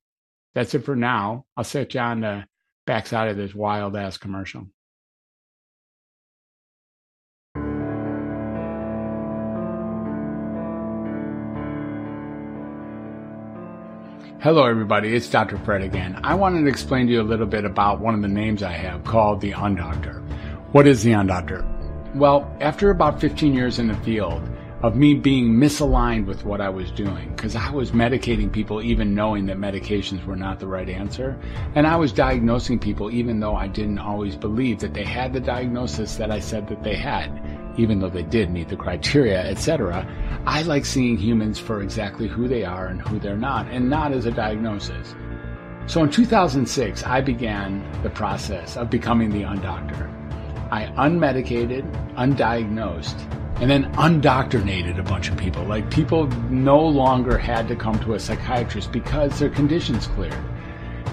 That's 0.54 0.74
it 0.74 0.84
for 0.84 0.94
now. 0.94 1.44
I'll 1.56 1.64
set 1.64 1.94
you 1.94 2.00
on 2.00 2.20
the 2.20 2.44
backside 2.86 3.28
of 3.28 3.36
this 3.36 3.54
wild 3.54 3.96
ass 3.96 4.16
commercial. 4.16 4.68
Hello, 14.40 14.66
everybody. 14.66 15.16
It's 15.16 15.28
Dr. 15.28 15.58
Fred 15.58 15.82
again. 15.82 16.20
I 16.22 16.36
wanted 16.36 16.62
to 16.62 16.68
explain 16.68 17.08
to 17.08 17.12
you 17.12 17.20
a 17.20 17.24
little 17.24 17.44
bit 17.44 17.64
about 17.64 17.98
one 17.98 18.14
of 18.14 18.22
the 18.22 18.28
names 18.28 18.62
I 18.62 18.70
have 18.70 19.02
called 19.02 19.40
the 19.40 19.50
Undoctor. 19.50 20.22
What 20.70 20.86
is 20.86 21.02
the 21.02 21.10
Undoctor? 21.10 21.66
Well, 22.14 22.48
after 22.60 22.90
about 22.90 23.20
15 23.20 23.52
years 23.52 23.80
in 23.80 23.88
the 23.88 23.96
field, 23.96 24.48
of 24.82 24.94
me 24.94 25.12
being 25.12 25.54
misaligned 25.54 26.26
with 26.26 26.44
what 26.44 26.60
I 26.60 26.68
was 26.68 26.92
doing 26.92 27.30
because 27.30 27.56
I 27.56 27.70
was 27.70 27.90
medicating 27.90 28.52
people 28.52 28.80
even 28.80 29.12
knowing 29.12 29.46
that 29.46 29.58
medications 29.58 30.24
were 30.24 30.36
not 30.36 30.60
the 30.60 30.68
right 30.68 30.88
answer. 30.88 31.36
And 31.74 31.84
I 31.84 31.96
was 31.96 32.12
diagnosing 32.12 32.78
people 32.78 33.10
even 33.10 33.40
though 33.40 33.56
I 33.56 33.66
didn't 33.66 33.98
always 33.98 34.36
believe 34.36 34.78
that 34.78 34.94
they 34.94 35.02
had 35.02 35.32
the 35.32 35.40
diagnosis 35.40 36.14
that 36.16 36.30
I 36.30 36.38
said 36.38 36.68
that 36.68 36.84
they 36.84 36.94
had, 36.94 37.26
even 37.78 38.00
though 38.00 38.10
they 38.10 38.24
did 38.24 38.50
meet 38.50 38.68
the 38.68 38.76
criteria, 38.76 39.40
etc. 39.48 40.06
I 40.46 40.62
like 40.62 40.84
seeing 40.84 41.16
humans 41.16 41.58
for 41.58 41.80
exactly 41.80 42.28
who 42.28 42.48
they 42.48 42.64
are 42.64 42.86
and 42.86 43.00
who 43.00 43.18
they're 43.18 43.36
not, 43.36 43.68
and 43.68 43.88
not 43.88 44.12
as 44.12 44.26
a 44.26 44.30
diagnosis. 44.30 45.14
So 45.86 46.02
in 46.02 46.10
2006, 46.10 47.02
I 47.04 47.22
began 47.22 47.82
the 48.02 48.10
process 48.10 48.76
of 48.76 48.90
becoming 48.90 49.30
the 49.30 49.42
undoctor. 49.42 50.12
I 50.70 50.86
unmedicated, 50.98 51.90
undiagnosed, 52.14 53.18
and 53.60 53.70
then 53.70 53.90
undoctrinated 53.94 54.98
a 54.98 55.02
bunch 55.02 55.30
of 55.30 55.36
people. 55.38 55.64
Like 55.64 55.90
people 55.90 56.26
no 56.50 56.78
longer 56.78 57.38
had 57.38 57.68
to 57.68 57.76
come 57.76 57.98
to 58.00 58.14
a 58.14 58.20
psychiatrist 58.20 58.92
because 58.92 59.38
their 59.38 59.48
conditions 59.48 60.06
cleared. 60.08 60.38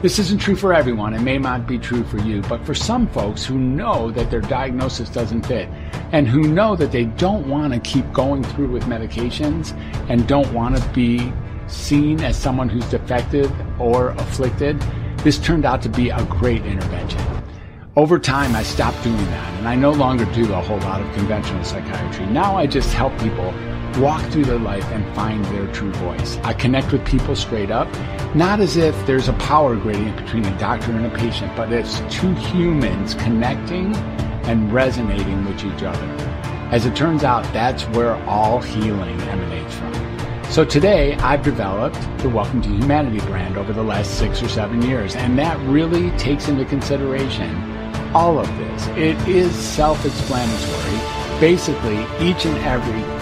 This 0.05 0.19
isn't 0.19 0.37
true 0.37 0.55
for 0.55 0.71
everyone. 0.71 1.15
It 1.15 1.21
may 1.21 1.39
not 1.39 1.65
be 1.65 1.79
true 1.79 2.03
for 2.03 2.19
you, 2.19 2.43
but 2.43 2.63
for 2.63 2.75
some 2.75 3.07
folks 3.07 3.43
who 3.43 3.57
know 3.57 4.11
that 4.11 4.29
their 4.29 4.39
diagnosis 4.39 5.09
doesn't 5.09 5.47
fit 5.47 5.67
and 6.11 6.27
who 6.27 6.43
know 6.43 6.75
that 6.75 6.91
they 6.91 7.05
don't 7.05 7.49
want 7.49 7.73
to 7.73 7.79
keep 7.79 8.13
going 8.13 8.43
through 8.43 8.69
with 8.69 8.83
medications 8.83 9.75
and 10.07 10.27
don't 10.27 10.53
want 10.53 10.77
to 10.77 10.89
be 10.89 11.33
seen 11.65 12.23
as 12.23 12.37
someone 12.37 12.69
who's 12.69 12.87
defective 12.91 13.51
or 13.81 14.09
afflicted, 14.09 14.79
this 15.23 15.39
turned 15.39 15.65
out 15.65 15.81
to 15.81 15.89
be 15.89 16.11
a 16.11 16.23
great 16.25 16.63
intervention. 16.67 17.19
Over 17.95 18.19
time, 18.19 18.55
I 18.55 18.61
stopped 18.61 19.01
doing 19.03 19.17
that, 19.17 19.53
and 19.55 19.67
I 19.67 19.73
no 19.73 19.91
longer 19.91 20.25
do 20.35 20.53
a 20.53 20.61
whole 20.61 20.77
lot 20.81 21.01
of 21.01 21.11
conventional 21.15 21.63
psychiatry. 21.63 22.27
Now 22.27 22.55
I 22.55 22.67
just 22.67 22.93
help 22.93 23.17
people 23.17 23.51
walk 23.97 24.23
through 24.31 24.45
their 24.45 24.59
life 24.59 24.83
and 24.91 25.05
find 25.15 25.43
their 25.45 25.67
true 25.73 25.91
voice. 25.93 26.37
I 26.43 26.53
connect 26.53 26.91
with 26.91 27.05
people 27.05 27.35
straight 27.35 27.71
up, 27.71 27.87
not 28.35 28.59
as 28.59 28.75
if 28.75 28.93
there's 29.05 29.29
a 29.29 29.33
power 29.33 29.75
gradient 29.75 30.17
between 30.17 30.45
a 30.45 30.57
doctor 30.59 30.91
and 30.91 31.05
a 31.05 31.17
patient, 31.17 31.55
but 31.55 31.71
it's 31.71 31.99
two 32.09 32.33
humans 32.35 33.13
connecting 33.15 33.95
and 34.45 34.71
resonating 34.73 35.45
with 35.45 35.63
each 35.63 35.83
other. 35.83 36.05
As 36.71 36.85
it 36.85 36.95
turns 36.95 37.23
out, 37.23 37.43
that's 37.53 37.83
where 37.89 38.15
all 38.25 38.61
healing 38.61 39.19
emanates 39.21 39.75
from. 39.75 39.93
So 40.51 40.65
today 40.65 41.15
I've 41.15 41.43
developed 41.43 41.99
the 42.19 42.29
Welcome 42.29 42.61
to 42.63 42.69
Humanity 42.69 43.19
brand 43.25 43.57
over 43.57 43.71
the 43.71 43.83
last 43.83 44.17
six 44.17 44.43
or 44.43 44.49
seven 44.49 44.81
years, 44.81 45.15
and 45.15 45.37
that 45.39 45.57
really 45.67 46.11
takes 46.17 46.49
into 46.49 46.65
consideration 46.65 47.55
all 48.13 48.39
of 48.39 48.47
this. 48.57 48.87
It 48.89 49.17
is 49.27 49.53
self 49.55 50.05
explanatory. 50.05 51.39
Basically, 51.39 52.01
each 52.25 52.45
and 52.45 52.57
every 52.59 53.14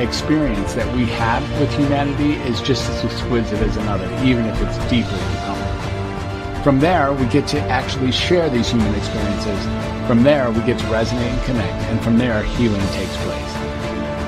experience 0.00 0.74
that 0.74 0.94
we 0.96 1.04
have 1.06 1.42
with 1.60 1.72
humanity 1.74 2.34
is 2.48 2.60
just 2.60 2.88
as 2.90 3.04
exquisite 3.04 3.60
as 3.60 3.76
another, 3.76 4.06
even 4.24 4.46
if 4.46 4.60
it's 4.62 4.78
deeply 4.90 5.18
uncomfortable. 5.18 6.62
From 6.62 6.80
there, 6.80 7.12
we 7.12 7.26
get 7.26 7.46
to 7.48 7.60
actually 7.62 8.12
share 8.12 8.50
these 8.50 8.70
human 8.70 8.94
experiences. 8.94 9.64
From 10.06 10.22
there, 10.22 10.50
we 10.50 10.60
get 10.62 10.78
to 10.78 10.84
resonate 10.86 11.30
and 11.30 11.42
connect, 11.44 11.84
and 11.88 12.02
from 12.02 12.18
there, 12.18 12.42
healing 12.42 12.86
takes 12.88 13.16
place. 13.18 13.50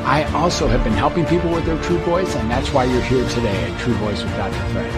I 0.05 0.25
also 0.35 0.67
have 0.67 0.83
been 0.83 0.95
helping 0.95 1.25
people 1.27 1.51
with 1.51 1.65
their 1.65 1.81
true 1.83 1.99
voice, 1.99 2.35
and 2.35 2.51
that's 2.51 2.73
why 2.73 2.85
you're 2.85 3.03
here 3.03 3.29
today 3.29 3.71
at 3.71 3.81
True 3.81 3.95
Voice 3.95 4.23
with 4.23 4.35
Dr. 4.37 4.59
Fred. 4.73 4.93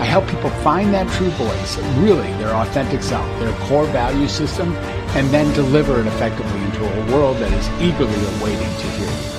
I 0.00 0.04
help 0.04 0.26
people 0.28 0.50
find 0.62 0.92
that 0.94 1.08
true 1.12 1.30
voice, 1.30 1.78
really 1.98 2.30
their 2.34 2.54
authentic 2.54 3.02
self, 3.02 3.26
their 3.40 3.52
core 3.66 3.86
value 3.86 4.28
system, 4.28 4.74
and 5.16 5.28
then 5.30 5.52
deliver 5.54 6.00
it 6.00 6.06
effectively 6.06 6.60
into 6.62 6.84
a 6.84 7.12
world 7.12 7.36
that 7.38 7.52
is 7.52 7.68
eagerly 7.80 8.40
awaiting 8.40 8.60
to 8.60 8.86
hear 8.90 9.06
you. 9.06 9.37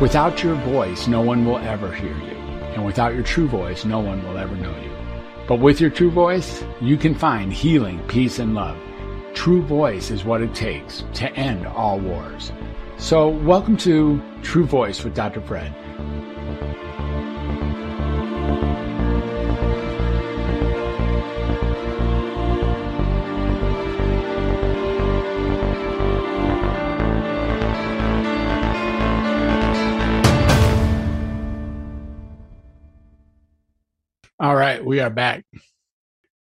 Without 0.00 0.42
your 0.42 0.56
voice, 0.56 1.06
no 1.06 1.20
one 1.20 1.44
will 1.44 1.58
ever 1.58 1.92
hear 1.94 2.16
you. 2.18 2.36
And 2.74 2.84
without 2.84 3.14
your 3.14 3.22
true 3.22 3.46
voice, 3.46 3.84
no 3.84 4.00
one 4.00 4.26
will 4.26 4.36
ever 4.36 4.56
know 4.56 4.76
you. 4.80 4.90
But 5.46 5.60
with 5.60 5.80
your 5.80 5.88
true 5.88 6.10
voice, 6.10 6.64
you 6.80 6.96
can 6.96 7.14
find 7.14 7.52
healing, 7.52 8.00
peace, 8.08 8.40
and 8.40 8.56
love. 8.56 8.76
True 9.34 9.62
voice 9.62 10.10
is 10.10 10.24
what 10.24 10.42
it 10.42 10.52
takes 10.52 11.04
to 11.14 11.32
end 11.34 11.64
all 11.68 12.00
wars. 12.00 12.50
So, 12.96 13.28
welcome 13.28 13.76
to 13.78 14.20
True 14.42 14.64
Voice 14.64 15.04
with 15.04 15.14
Dr. 15.14 15.40
Fred. 15.40 15.72
All 34.44 34.54
right, 34.54 34.84
we 34.84 35.00
are 35.00 35.08
back. 35.08 35.46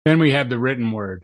Then 0.06 0.20
we 0.20 0.30
have 0.30 0.48
the 0.48 0.58
written 0.58 0.90
word. 0.90 1.22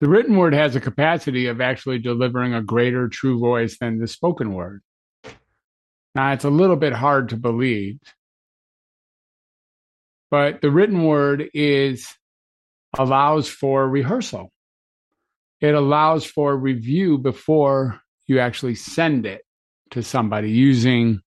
The 0.00 0.08
written 0.08 0.34
word 0.34 0.54
has 0.54 0.74
a 0.74 0.80
capacity 0.80 1.44
of 1.44 1.60
actually 1.60 1.98
delivering 1.98 2.54
a 2.54 2.62
greater 2.62 3.08
true 3.08 3.38
voice 3.38 3.76
than 3.76 3.98
the 3.98 4.06
spoken 4.06 4.54
word. 4.54 4.80
Now, 6.14 6.32
it's 6.32 6.46
a 6.46 6.48
little 6.48 6.76
bit 6.76 6.94
hard 6.94 7.28
to 7.28 7.36
believe, 7.36 7.98
but 10.30 10.62
the 10.62 10.70
written 10.70 11.04
word 11.04 11.50
is 11.52 12.08
allows 12.96 13.46
for 13.46 13.86
rehearsal. 13.86 14.50
It 15.60 15.74
allows 15.74 16.24
for 16.24 16.56
review 16.56 17.18
before 17.18 18.00
you 18.26 18.38
actually 18.38 18.76
send 18.76 19.26
it 19.26 19.42
to 19.90 20.02
somebody 20.02 20.50
using 20.50 21.20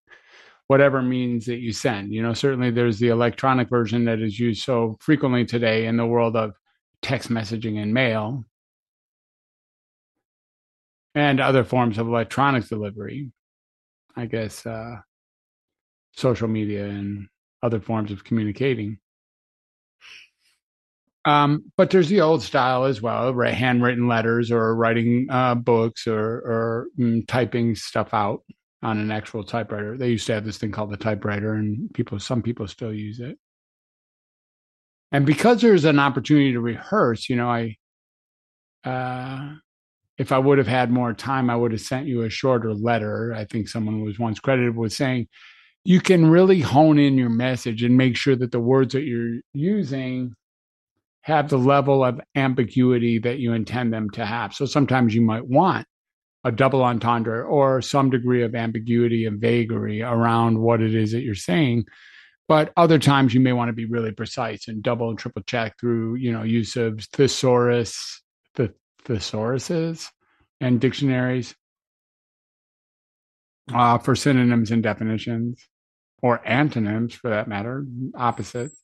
whatever 0.71 1.01
means 1.01 1.47
that 1.47 1.57
you 1.57 1.73
send. 1.73 2.13
You 2.13 2.23
know, 2.23 2.31
certainly 2.31 2.71
there's 2.71 2.97
the 2.97 3.09
electronic 3.09 3.67
version 3.67 4.05
that 4.05 4.21
is 4.21 4.39
used 4.39 4.63
so 4.63 4.95
frequently 5.01 5.43
today 5.43 5.85
in 5.85 5.97
the 5.97 6.05
world 6.05 6.37
of 6.37 6.53
text 7.01 7.27
messaging 7.27 7.77
and 7.77 7.93
mail 7.93 8.45
and 11.13 11.41
other 11.41 11.65
forms 11.65 11.97
of 11.97 12.07
electronic 12.07 12.69
delivery. 12.69 13.33
I 14.15 14.27
guess 14.27 14.65
uh, 14.65 14.95
social 16.13 16.47
media 16.47 16.85
and 16.85 17.27
other 17.61 17.81
forms 17.81 18.09
of 18.09 18.23
communicating. 18.23 18.99
Um, 21.25 21.65
but 21.75 21.89
there's 21.89 22.07
the 22.07 22.21
old 22.21 22.43
style 22.43 22.85
as 22.85 23.01
well? 23.01 23.37
Handwritten 23.37 24.07
letters 24.07 24.53
or 24.53 24.73
writing 24.73 25.27
uh, 25.29 25.53
books 25.53 26.07
or, 26.07 26.17
or 26.21 26.87
mm, 26.97 27.27
typing 27.27 27.75
stuff 27.75 28.13
out 28.13 28.43
on 28.83 28.97
an 28.97 29.11
actual 29.11 29.43
typewriter. 29.43 29.97
They 29.97 30.09
used 30.09 30.27
to 30.27 30.33
have 30.33 30.45
this 30.45 30.57
thing 30.57 30.71
called 30.71 30.91
the 30.91 30.97
typewriter, 30.97 31.53
and 31.53 31.93
people, 31.93 32.19
some 32.19 32.41
people 32.41 32.67
still 32.67 32.93
use 32.93 33.19
it. 33.19 33.37
And 35.11 35.25
because 35.25 35.61
there's 35.61 35.85
an 35.85 35.99
opportunity 35.99 36.53
to 36.53 36.61
rehearse, 36.61 37.29
you 37.29 37.35
know, 37.35 37.49
I, 37.49 37.75
uh, 38.85 39.55
if 40.17 40.31
I 40.31 40.37
would 40.37 40.57
have 40.57 40.67
had 40.67 40.91
more 40.91 41.13
time, 41.13 41.49
I 41.49 41.55
would 41.55 41.71
have 41.71 41.81
sent 41.81 42.07
you 42.07 42.21
a 42.21 42.29
shorter 42.29 42.73
letter. 42.73 43.33
I 43.33 43.45
think 43.45 43.67
someone 43.67 44.01
was 44.01 44.19
once 44.19 44.39
credited 44.39 44.75
with 44.75 44.93
saying, 44.93 45.27
you 45.83 45.99
can 45.99 46.29
really 46.29 46.59
hone 46.59 46.99
in 46.99 47.17
your 47.17 47.29
message 47.29 47.83
and 47.83 47.97
make 47.97 48.15
sure 48.15 48.35
that 48.35 48.51
the 48.51 48.59
words 48.59 48.93
that 48.93 49.03
you're 49.03 49.39
using 49.53 50.33
have 51.23 51.49
the 51.49 51.57
level 51.57 52.03
of 52.03 52.21
ambiguity 52.35 53.19
that 53.19 53.39
you 53.39 53.53
intend 53.53 53.93
them 53.93 54.09
to 54.11 54.25
have. 54.25 54.53
So 54.53 54.65
sometimes 54.65 55.13
you 55.13 55.21
might 55.21 55.45
want 55.45 55.85
a 56.43 56.51
double 56.51 56.83
entendre 56.83 57.43
or 57.43 57.81
some 57.81 58.09
degree 58.09 58.43
of 58.43 58.55
ambiguity 58.55 59.25
and 59.25 59.39
vagary 59.39 60.01
around 60.01 60.57
what 60.57 60.81
it 60.81 60.95
is 60.95 61.11
that 61.11 61.21
you're 61.21 61.35
saying. 61.35 61.85
But 62.47 62.73
other 62.75 62.99
times 62.99 63.33
you 63.33 63.39
may 63.39 63.53
want 63.53 63.69
to 63.69 63.73
be 63.73 63.85
really 63.85 64.11
precise 64.11 64.67
and 64.67 64.83
double 64.83 65.09
and 65.09 65.17
triple 65.17 65.43
check 65.43 65.79
through, 65.79 66.15
you 66.15 66.31
know, 66.31 66.43
use 66.43 66.75
of 66.75 66.99
thesaurus, 67.13 68.21
the 68.55 68.73
thesauruses 69.05 70.07
and 70.59 70.81
dictionaries 70.81 71.55
uh, 73.73 73.99
for 73.99 74.15
synonyms 74.15 74.71
and 74.71 74.83
definitions, 74.83 75.65
or 76.21 76.41
antonyms 76.45 77.13
for 77.13 77.29
that 77.29 77.47
matter, 77.47 77.85
opposites. 78.15 78.80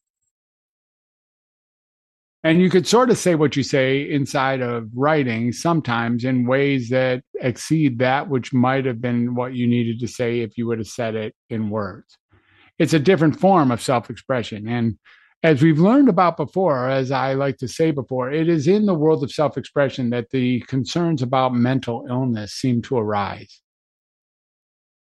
And 2.43 2.61
you 2.61 2.69
could 2.69 2.87
sort 2.87 3.09
of 3.09 3.17
say 3.17 3.35
what 3.35 3.55
you 3.55 3.63
say 3.63 4.09
inside 4.09 4.61
of 4.61 4.89
writing 4.95 5.51
sometimes 5.51 6.23
in 6.23 6.45
ways 6.45 6.89
that 6.89 7.23
exceed 7.41 7.99
that 7.99 8.29
which 8.29 8.53
might 8.53 8.85
have 8.85 9.01
been 9.01 9.35
what 9.35 9.53
you 9.53 9.67
needed 9.67 9.99
to 9.99 10.07
say 10.07 10.41
if 10.41 10.57
you 10.57 10.67
would 10.67 10.77
have 10.77 10.87
said 10.87 11.15
it 11.15 11.33
in 11.49 11.69
words. 11.69 12.17
It's 12.79 12.93
a 12.93 12.99
different 12.99 13.39
form 13.39 13.71
of 13.71 13.81
self 13.81 14.09
expression. 14.09 14.67
And 14.67 14.97
as 15.43 15.61
we've 15.61 15.79
learned 15.79 16.09
about 16.09 16.37
before, 16.37 16.89
as 16.89 17.11
I 17.11 17.33
like 17.33 17.57
to 17.57 17.67
say 17.67 17.91
before, 17.91 18.31
it 18.31 18.49
is 18.49 18.67
in 18.67 18.85
the 18.85 18.93
world 18.93 19.23
of 19.23 19.31
self 19.31 19.57
expression 19.57 20.11
that 20.11 20.29
the 20.29 20.61
concerns 20.61 21.21
about 21.21 21.53
mental 21.53 22.05
illness 22.09 22.53
seem 22.53 22.81
to 22.83 22.97
arise. 22.97 23.61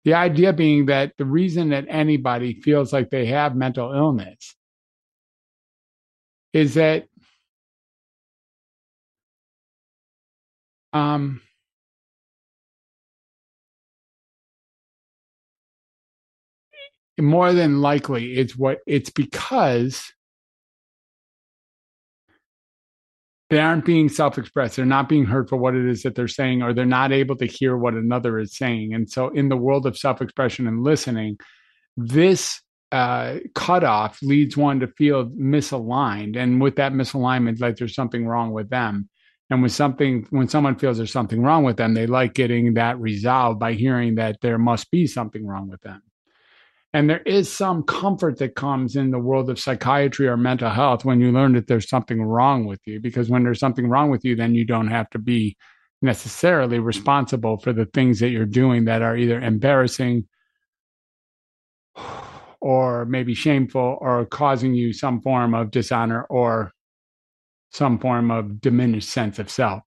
The 0.06 0.14
idea 0.14 0.54
being 0.54 0.88
that 0.88 1.14
the 1.18 1.26
reason 1.26 1.70
that 1.70 1.86
anybody 1.88 2.62
feels 2.62 2.92
like 2.92 3.10
they 3.10 3.26
have 3.28 3.56
mental 3.56 3.94
illness 3.94 4.56
is 6.52 6.74
that 6.76 7.06
Um, 10.94 11.42
more 17.20 17.54
than 17.54 17.82
likely, 17.82 18.34
it's 18.34 18.56
what 18.56 18.80
it's 18.86 19.10
because 19.10 20.12
they 23.50 23.60
aren't 23.60 23.86
being 23.86 24.10
self-expressed. 24.10 24.76
They're 24.76 24.86
not 24.86 25.10
being 25.10 25.26
heard 25.26 25.48
for 25.48 25.58
what 25.58 25.76
it 25.76 25.86
is 25.86 26.02
that 26.04 26.16
they're 26.16 26.28
saying 26.28 26.64
or 26.64 26.74
they're 26.74 26.86
not 26.86 27.12
able 27.12 27.36
to 27.36 27.46
hear 27.46 27.78
what 27.78 27.94
another 27.94 28.40
is 28.40 28.58
saying. 28.58 28.94
And 28.96 29.08
so 29.10 29.30
in 29.30 29.50
the 29.50 29.58
world 29.58 29.86
of 29.86 29.98
self-expression 29.98 30.68
and 30.68 30.84
listening 30.84 31.38
this 31.96 32.60
uh, 32.92 33.38
cutoff 33.54 34.20
leads 34.24 34.58
one 34.58 34.80
to 34.80 34.88
feel 34.88 35.30
misaligned. 35.30 36.36
And 36.36 36.62
with 36.62 36.78
that 36.78 36.94
misalignment 36.94 37.60
like 37.60 37.76
there's 37.76 37.96
something 37.96 38.26
wrong 38.26 38.52
with 38.52 38.70
them 38.70 39.10
and 39.54 39.62
when 39.62 39.70
something 39.70 40.26
when 40.32 40.50
someone 40.50 40.76
feels 40.76 40.98
there's 40.98 41.12
something 41.12 41.44
wrong 41.44 41.64
with 41.64 41.78
them 41.78 41.94
they 41.94 42.08
like 42.08 42.34
getting 42.34 42.74
that 42.74 43.00
resolved 43.00 43.60
by 43.60 43.74
hearing 43.74 44.16
that 44.16 44.42
there 44.42 44.58
must 44.58 44.90
be 44.90 45.06
something 45.06 45.46
wrong 45.46 45.70
with 45.70 45.80
them. 45.82 46.02
And 46.96 47.08
there 47.08 47.22
is 47.22 47.52
some 47.52 47.84
comfort 47.84 48.40
that 48.40 48.56
comes 48.56 48.96
in 48.96 49.12
the 49.12 49.20
world 49.20 49.52
of 49.52 49.60
psychiatry 49.60 50.28
or 50.28 50.38
mental 50.38 50.72
health 50.72 51.06
when 51.06 51.20
you 51.20 51.32
learn 51.32 51.54
that 51.54 51.68
there's 51.68 51.88
something 51.88 52.22
wrong 52.24 52.66
with 52.66 52.80
you 52.86 53.00
because 53.00 53.30
when 53.30 53.44
there's 53.44 53.60
something 53.60 53.88
wrong 53.88 54.10
with 54.10 54.26
you 54.26 54.36
then 54.36 54.56
you 54.56 54.66
don't 54.66 54.88
have 54.88 55.10
to 55.12 55.20
be 55.20 55.56
necessarily 56.02 56.80
responsible 56.80 57.60
for 57.60 57.74
the 57.74 57.86
things 57.86 58.20
that 58.20 58.30
you're 58.30 58.46
doing 58.46 58.86
that 58.86 59.04
are 59.04 59.16
either 59.16 59.40
embarrassing 59.40 60.28
or 62.60 63.06
maybe 63.06 63.36
shameful 63.36 64.00
or 64.02 64.26
causing 64.26 64.74
you 64.74 64.94
some 64.94 65.22
form 65.22 65.54
of 65.54 65.70
dishonor 65.70 66.24
or 66.24 66.72
some 67.74 68.00
form 68.00 68.32
of 68.32 68.62
diminished 68.62 69.10
sense 69.10 69.40
of 69.40 69.50
self. 69.50 69.82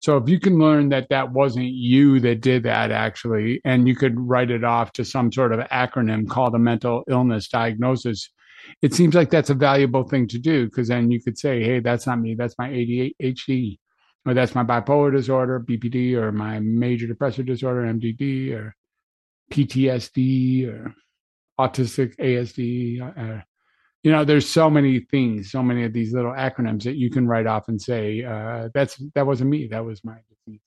So 0.00 0.16
if 0.16 0.28
you 0.28 0.40
can 0.40 0.58
learn 0.58 0.88
that 0.90 1.08
that 1.10 1.32
wasn't 1.32 1.66
you 1.66 2.20
that 2.20 2.40
did 2.40 2.62
that 2.62 2.90
actually, 2.90 3.60
and 3.64 3.86
you 3.86 3.94
could 3.94 4.18
write 4.18 4.50
it 4.50 4.64
off 4.64 4.92
to 4.92 5.04
some 5.04 5.30
sort 5.30 5.52
of 5.52 5.60
acronym 5.68 6.28
called 6.28 6.54
a 6.54 6.58
mental 6.58 7.02
illness 7.08 7.48
diagnosis, 7.48 8.30
it 8.80 8.94
seems 8.94 9.14
like 9.14 9.30
that's 9.30 9.50
a 9.50 9.54
valuable 9.54 10.04
thing 10.04 10.26
to 10.28 10.38
do 10.38 10.66
because 10.66 10.88
then 10.88 11.10
you 11.10 11.22
could 11.22 11.38
say, 11.38 11.62
hey, 11.62 11.80
that's 11.80 12.06
not 12.06 12.20
me, 12.20 12.34
that's 12.34 12.54
my 12.58 12.68
ADHD, 12.68 13.78
or 14.26 14.34
that's 14.34 14.54
my 14.54 14.64
bipolar 14.64 15.12
disorder, 15.12 15.60
BPD, 15.60 16.14
or 16.14 16.32
my 16.32 16.60
major 16.60 17.06
depressive 17.06 17.46
disorder, 17.46 17.82
MDD, 17.82 18.52
or 18.52 18.74
PTSD, 19.50 20.66
or 20.66 20.94
autistic 21.58 22.16
ASD, 22.16 23.02
uh, 23.02 23.42
you 24.02 24.10
know 24.10 24.24
there's 24.24 24.48
so 24.48 24.70
many 24.70 25.00
things 25.00 25.50
so 25.50 25.62
many 25.62 25.84
of 25.84 25.92
these 25.92 26.12
little 26.12 26.32
acronyms 26.32 26.82
that 26.84 26.96
you 26.96 27.10
can 27.10 27.26
write 27.26 27.46
off 27.46 27.68
and 27.68 27.80
say 27.80 28.24
uh, 28.24 28.68
that's 28.74 28.96
that 29.14 29.26
wasn't 29.26 29.48
me 29.48 29.66
that 29.66 29.84
was 29.84 30.02
my 30.04 30.16
disease 30.28 30.60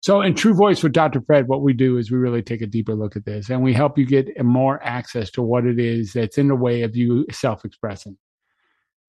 so 0.00 0.20
in 0.20 0.34
true 0.34 0.54
voice 0.54 0.82
with 0.82 0.92
dr 0.92 1.20
fred 1.26 1.48
what 1.48 1.62
we 1.62 1.72
do 1.72 1.98
is 1.98 2.10
we 2.10 2.18
really 2.18 2.42
take 2.42 2.62
a 2.62 2.66
deeper 2.66 2.94
look 2.94 3.16
at 3.16 3.24
this 3.24 3.50
and 3.50 3.62
we 3.62 3.72
help 3.72 3.98
you 3.98 4.06
get 4.06 4.28
more 4.44 4.82
access 4.82 5.30
to 5.30 5.42
what 5.42 5.66
it 5.66 5.78
is 5.78 6.12
that's 6.12 6.38
in 6.38 6.48
the 6.48 6.54
way 6.54 6.82
of 6.82 6.94
you 6.96 7.26
self-expressing. 7.30 8.16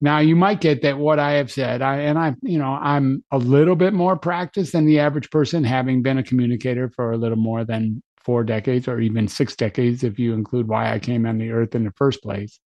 Now 0.00 0.18
you 0.18 0.36
might 0.36 0.60
get 0.60 0.82
that 0.82 0.98
what 0.98 1.18
i 1.18 1.32
have 1.32 1.50
said 1.50 1.80
I, 1.80 2.00
and 2.00 2.18
i 2.18 2.34
you 2.42 2.58
know 2.58 2.72
i'm 2.72 3.24
a 3.30 3.38
little 3.38 3.76
bit 3.76 3.94
more 3.94 4.14
practiced 4.14 4.72
than 4.72 4.84
the 4.84 4.98
average 4.98 5.30
person 5.30 5.64
having 5.64 6.02
been 6.02 6.18
a 6.18 6.22
communicator 6.22 6.90
for 6.90 7.12
a 7.12 7.16
little 7.16 7.38
more 7.38 7.64
than 7.64 8.02
four 8.26 8.42
decades 8.42 8.88
or 8.88 8.98
even 9.00 9.28
six 9.28 9.54
decades 9.54 10.02
if 10.02 10.18
you 10.18 10.34
include 10.34 10.66
why 10.66 10.92
I 10.92 10.98
came 10.98 11.24
on 11.26 11.38
the 11.38 11.52
earth 11.52 11.76
in 11.76 11.84
the 11.84 11.92
first 11.92 12.22
place. 12.24 12.58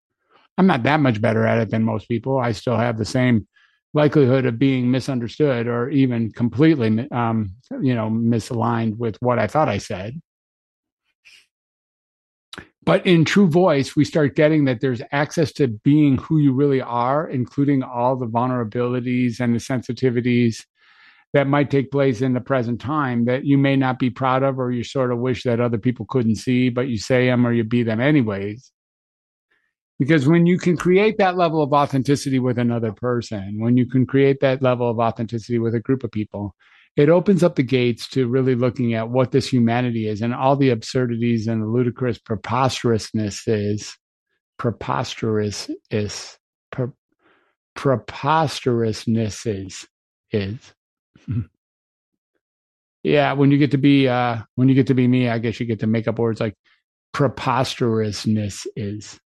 I'm 0.56 0.66
not 0.66 0.84
that 0.84 1.00
much 1.00 1.20
better 1.20 1.46
at 1.46 1.58
it 1.58 1.70
than 1.70 1.84
most 1.84 2.08
people. 2.08 2.38
I 2.38 2.52
still 2.52 2.78
have 2.78 2.96
the 2.96 3.04
same 3.04 3.46
likelihood 3.92 4.46
of 4.46 4.58
being 4.58 4.90
misunderstood 4.90 5.66
or 5.66 5.90
even 5.90 6.32
completely, 6.32 7.06
um, 7.10 7.50
you 7.82 7.94
know, 7.94 8.08
misaligned 8.08 8.96
with 8.96 9.18
what 9.20 9.38
I 9.38 9.46
thought 9.46 9.68
I 9.68 9.76
said. 9.76 10.18
But 12.82 13.06
in 13.06 13.26
true 13.26 13.46
voice, 13.46 13.94
we 13.94 14.06
start 14.06 14.36
getting 14.36 14.64
that 14.64 14.80
there's 14.80 15.02
access 15.12 15.52
to 15.54 15.68
being 15.68 16.16
who 16.16 16.38
you 16.38 16.54
really 16.54 16.80
are, 16.80 17.28
including 17.28 17.82
all 17.82 18.16
the 18.16 18.26
vulnerabilities 18.26 19.40
and 19.40 19.54
the 19.54 19.58
sensitivities 19.58 20.64
that 21.32 21.46
might 21.46 21.70
take 21.70 21.90
place 21.90 22.22
in 22.22 22.34
the 22.34 22.40
present 22.40 22.80
time 22.80 23.24
that 23.26 23.44
you 23.44 23.56
may 23.56 23.76
not 23.76 23.98
be 23.98 24.10
proud 24.10 24.42
of 24.42 24.58
or 24.58 24.72
you 24.72 24.82
sort 24.82 25.12
of 25.12 25.18
wish 25.18 25.44
that 25.44 25.60
other 25.60 25.78
people 25.78 26.06
couldn't 26.08 26.36
see, 26.36 26.68
but 26.68 26.88
you 26.88 26.98
say 26.98 27.26
them 27.26 27.46
or 27.46 27.52
you 27.52 27.62
be 27.62 27.82
them 27.82 28.00
anyways. 28.00 28.72
Because 29.98 30.26
when 30.26 30.46
you 30.46 30.58
can 30.58 30.76
create 30.76 31.18
that 31.18 31.36
level 31.36 31.62
of 31.62 31.72
authenticity 31.72 32.38
with 32.38 32.58
another 32.58 32.92
person, 32.92 33.60
when 33.60 33.76
you 33.76 33.86
can 33.86 34.06
create 34.06 34.40
that 34.40 34.62
level 34.62 34.90
of 34.90 34.98
authenticity 34.98 35.58
with 35.58 35.74
a 35.74 35.80
group 35.80 36.02
of 36.02 36.10
people, 36.10 36.54
it 36.96 37.08
opens 37.08 37.42
up 37.42 37.54
the 37.54 37.62
gates 37.62 38.08
to 38.08 38.26
really 38.26 38.54
looking 38.54 38.94
at 38.94 39.10
what 39.10 39.30
this 39.30 39.46
humanity 39.46 40.08
is 40.08 40.22
and 40.22 40.34
all 40.34 40.56
the 40.56 40.70
absurdities 40.70 41.46
and 41.46 41.62
the 41.62 41.66
ludicrous 41.66 42.18
preposterousness 42.18 43.46
is 43.46 43.96
preposterous 44.58 45.70
is 45.90 46.36
pre, 46.72 46.86
preposterousness 47.76 49.46
is 49.46 49.86
is 50.32 50.74
yeah 53.02 53.32
when 53.32 53.50
you 53.50 53.58
get 53.58 53.70
to 53.70 53.78
be 53.78 54.08
uh 54.08 54.38
when 54.56 54.68
you 54.68 54.74
get 54.74 54.86
to 54.86 54.94
be 54.94 55.08
me 55.08 55.28
i 55.28 55.38
guess 55.38 55.58
you 55.58 55.66
get 55.66 55.80
to 55.80 55.86
make 55.86 56.06
up 56.06 56.18
words 56.18 56.40
like 56.40 56.54
preposterousness 57.12 58.66
is. 58.76 59.18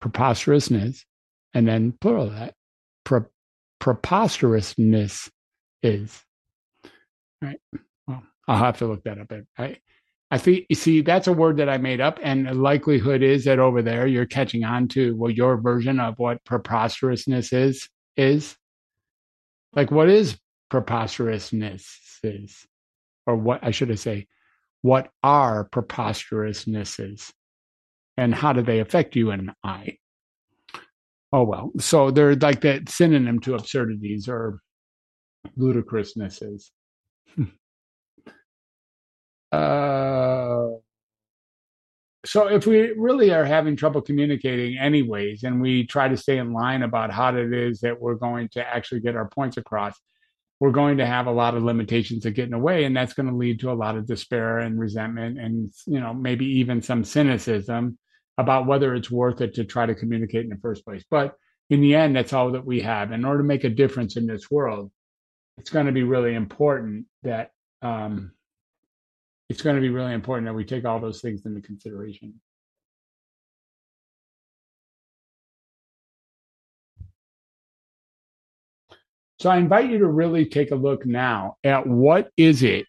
Preposterousness 0.00 1.04
and 1.52 1.68
then 1.68 1.92
plural 2.00 2.30
that 2.30 2.54
pre- 3.04 3.20
preposterousness 3.80 5.30
is. 5.82 6.24
Right 7.42 7.60
well 8.06 8.22
i'll 8.48 8.58
have 8.58 8.78
to 8.78 8.86
look 8.86 9.02
that 9.04 9.18
up 9.18 9.32
i 9.56 9.76
i 10.30 10.36
think 10.36 10.66
you 10.68 10.76
see 10.76 11.00
that's 11.00 11.26
a 11.26 11.32
word 11.32 11.56
that 11.56 11.70
i 11.70 11.78
made 11.78 12.00
up 12.00 12.18
and 12.22 12.46
the 12.46 12.52
likelihood 12.52 13.22
is 13.22 13.44
that 13.44 13.58
over 13.58 13.80
there 13.80 14.06
you're 14.06 14.26
catching 14.26 14.62
on 14.62 14.88
to 14.88 15.16
well 15.16 15.30
your 15.30 15.56
version 15.56 15.98
of 15.98 16.18
what 16.18 16.44
preposterousness 16.44 17.52
is 17.54 17.88
is 18.18 18.56
like 19.74 19.90
what 19.90 20.08
is 20.08 20.38
preposterousnesses? 20.72 22.66
or 23.26 23.36
what 23.36 23.62
i 23.62 23.70
should 23.70 23.96
say 23.98 24.26
what 24.82 25.10
are 25.22 25.68
preposterousnesses 25.68 27.32
and 28.16 28.34
how 28.34 28.52
do 28.52 28.60
they 28.62 28.80
affect 28.80 29.16
you 29.16 29.30
and 29.30 29.52
I? 29.64 29.96
Oh, 31.32 31.44
well. 31.44 31.72
So 31.78 32.10
they're 32.10 32.34
like 32.36 32.60
that 32.62 32.88
synonym 32.88 33.40
to 33.40 33.54
absurdities 33.54 34.28
or 34.28 34.60
ludicrousnesses. 35.58 36.70
uh, 39.52 40.66
so 42.24 42.48
if 42.48 42.66
we 42.66 42.92
really 42.98 43.32
are 43.32 43.44
having 43.44 43.76
trouble 43.76 44.02
communicating 44.02 44.78
anyways 44.78 45.42
and 45.42 45.60
we 45.60 45.86
try 45.86 46.08
to 46.08 46.16
stay 46.16 46.38
in 46.38 46.52
line 46.52 46.82
about 46.82 47.10
how 47.10 47.34
it 47.34 47.52
is 47.52 47.80
that 47.80 48.00
we're 48.00 48.14
going 48.14 48.48
to 48.48 48.66
actually 48.66 49.00
get 49.00 49.16
our 49.16 49.28
points 49.28 49.56
across 49.56 49.94
we're 50.60 50.70
going 50.70 50.98
to 50.98 51.06
have 51.06 51.26
a 51.26 51.32
lot 51.32 51.54
of 51.54 51.62
limitations 51.62 52.22
that 52.22 52.32
get 52.32 52.44
in 52.44 52.50
the 52.50 52.58
way 52.58 52.84
and 52.84 52.94
that's 52.94 53.14
going 53.14 53.28
to 53.28 53.34
lead 53.34 53.58
to 53.58 53.70
a 53.70 53.72
lot 53.72 53.96
of 53.96 54.06
despair 54.06 54.58
and 54.58 54.78
resentment 54.78 55.38
and 55.38 55.72
you 55.86 55.98
know 55.98 56.12
maybe 56.12 56.44
even 56.44 56.82
some 56.82 57.02
cynicism 57.02 57.98
about 58.38 58.66
whether 58.66 58.94
it's 58.94 59.10
worth 59.10 59.40
it 59.40 59.54
to 59.54 59.64
try 59.64 59.86
to 59.86 59.94
communicate 59.94 60.44
in 60.44 60.50
the 60.50 60.56
first 60.56 60.84
place. 60.84 61.04
But 61.10 61.34
in 61.70 61.80
the 61.80 61.94
end 61.94 62.14
that's 62.14 62.32
all 62.32 62.52
that 62.52 62.64
we 62.64 62.80
have. 62.82 63.12
In 63.12 63.24
order 63.24 63.38
to 63.38 63.44
make 63.44 63.64
a 63.64 63.70
difference 63.70 64.16
in 64.16 64.26
this 64.26 64.50
world 64.50 64.92
it's 65.58 65.70
going 65.70 65.86
to 65.86 65.92
be 65.92 66.04
really 66.04 66.34
important 66.34 67.06
that 67.22 67.50
um, 67.82 68.32
it's 69.50 69.62
going 69.62 69.74
to 69.74 69.82
be 69.82 69.88
really 69.88 70.14
important 70.14 70.46
that 70.46 70.54
we 70.54 70.64
take 70.64 70.84
all 70.84 71.00
those 71.00 71.20
things 71.20 71.44
into 71.44 71.60
consideration. 71.60 72.40
So 79.40 79.50
I 79.50 79.56
invite 79.56 79.90
you 79.90 79.98
to 79.98 80.06
really 80.06 80.46
take 80.46 80.70
a 80.70 80.76
look 80.76 81.04
now 81.04 81.56
at 81.64 81.84
what 81.84 82.30
is 82.36 82.62
it, 82.62 82.86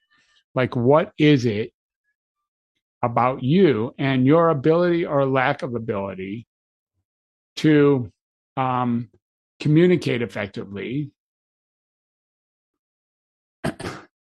like 0.53 0.75
what 0.75 1.13
is 1.17 1.45
it 1.45 1.71
about 3.01 3.41
you 3.41 3.95
and 3.97 4.27
your 4.27 4.49
ability 4.49 5.03
or 5.03 5.25
lack 5.25 5.63
of 5.63 5.73
ability 5.73 6.45
to 7.55 8.11
um, 8.55 9.09
communicate 9.59 10.21
effectively 10.21 11.09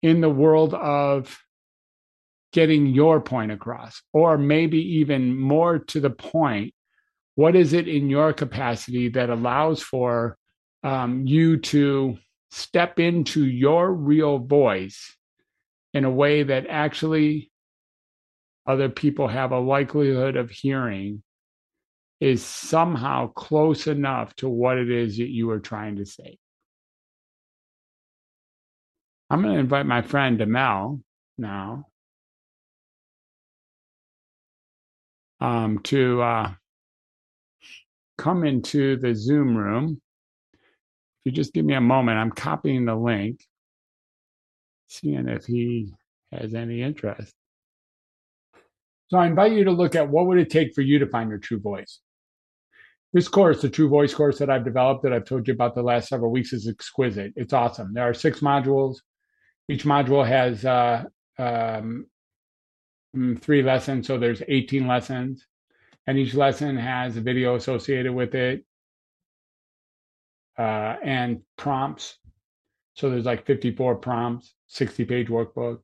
in 0.02 0.22
the 0.22 0.30
world 0.30 0.74
of 0.74 1.38
getting 2.52 2.88
your 2.88 3.22
point 3.22 3.52
across, 3.52 4.02
or 4.14 4.38
maybe 4.38 5.00
even 5.00 5.38
more 5.38 5.80
to 5.80 6.00
the 6.00 6.10
point, 6.10 6.74
what 7.36 7.56
is 7.56 7.74
it 7.74 7.88
in 7.88 8.10
your 8.10 8.34
capacity 8.34 9.10
that 9.10 9.30
allows 9.30 9.82
for 9.82 10.38
um, 10.84 11.26
you 11.26 11.58
to 11.58 12.18
step 12.52 13.00
into 13.00 13.46
your 13.46 13.94
real 13.94 14.40
voice 14.40 15.16
in 15.94 16.04
a 16.04 16.12
way 16.12 16.44
that 16.44 16.66
actually 16.68 17.52
other 18.66 18.90
people 18.90 19.28
have 19.28 19.52
a 19.52 19.60
likelihood 19.60 20.36
of 20.36 20.50
hearing 20.50 21.24
is 22.20 22.44
somehow 22.44 23.28
close 23.28 23.88
enough 23.88 24.36
to 24.36 24.50
what 24.50 24.78
it 24.78 24.92
is 24.92 25.18
that 25.18 25.30
you 25.30 25.50
are 25.52 25.60
trying 25.60 25.96
to 25.96 26.06
say. 26.06 26.38
I'm 29.30 29.42
going 29.42 29.54
to 29.54 29.60
invite 29.60 29.86
my 29.86 30.02
friend 30.02 30.40
Demel 30.40 31.02
now 31.38 31.86
um, 35.42 35.80
to 35.84 36.22
uh, 36.22 36.54
come 38.18 38.44
into 38.44 38.98
the 38.98 39.16
Zoom 39.16 39.56
room 39.56 40.02
If 41.26 41.32
you 41.32 41.32
just 41.32 41.54
give 41.54 41.66
me 41.66 41.74
a 41.74 41.82
moment, 41.82 42.18
I'm 42.18 42.32
copying 42.32 42.86
the 42.86 42.96
link, 42.96 43.42
seeing 44.88 45.28
if 45.28 45.46
he 45.46 45.94
has 46.32 46.54
any 46.54 46.82
interest. 46.82 47.34
So 49.08 49.18
I 49.18 49.28
invite 49.28 49.54
you 49.54 49.64
to 49.66 49.72
look 49.72 49.96
at 49.96 50.10
what 50.10 50.28
would 50.28 50.38
it 50.38 50.50
take 50.50 50.74
for 50.76 50.82
you 50.82 51.00
to 51.00 51.08
find 51.08 51.30
your 51.30 51.40
true 51.40 51.60
voice. 51.60 52.00
This 53.12 53.28
course, 53.28 53.62
the 53.62 53.70
True 53.70 53.90
Voice 53.90 54.14
course 54.14 54.38
that 54.38 54.52
I've 54.52 54.64
developed 54.64 55.02
that 55.02 55.14
I've 55.14 55.26
told 55.26 55.48
you 55.48 55.54
about 55.56 55.74
the 55.74 55.82
last 55.82 56.10
several 56.10 56.32
weeks, 56.32 56.54
is 56.54 56.68
exquisite. 56.68 57.34
It's 57.36 57.54
awesome. 57.54 57.92
There 57.92 58.08
are 58.08 58.14
six 58.14 58.42
modules. 58.42 58.98
Each 59.68 59.84
module 59.84 60.28
has 60.28 60.64
uh, 60.64 61.06
um, 61.40 62.06
three 63.40 63.64
lessons, 63.64 64.08
so 64.08 64.18
there's 64.18 64.42
18 64.48 64.88
lessons, 64.88 65.46
and 66.08 66.18
each 66.18 66.34
lesson 66.34 66.78
has 66.78 67.18
a 67.18 67.22
video 67.22 67.56
associated 67.56 68.14
with 68.14 68.36
it 68.36 68.64
uh, 70.58 70.96
and 71.04 71.42
prompts. 71.58 72.18
So 72.94 73.10
there's 73.10 73.26
like 73.26 73.46
54 73.46 73.96
prompts, 73.96 74.54
60 74.68 75.06
page 75.06 75.28
workbook. 75.28 75.80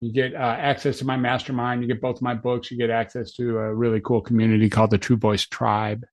You 0.00 0.12
get 0.12 0.34
uh, 0.34 0.56
access 0.58 0.98
to 0.98 1.04
my 1.04 1.16
mastermind. 1.16 1.82
You 1.82 1.88
get 1.88 2.00
both 2.00 2.22
my 2.22 2.34
books. 2.34 2.70
You 2.70 2.78
get 2.78 2.88
access 2.88 3.32
to 3.32 3.58
a 3.58 3.74
really 3.74 4.00
cool 4.00 4.22
community 4.22 4.70
called 4.70 4.90
the 4.90 4.98
True 4.98 5.16
Voice 5.16 5.46
Tribe. 5.46 6.06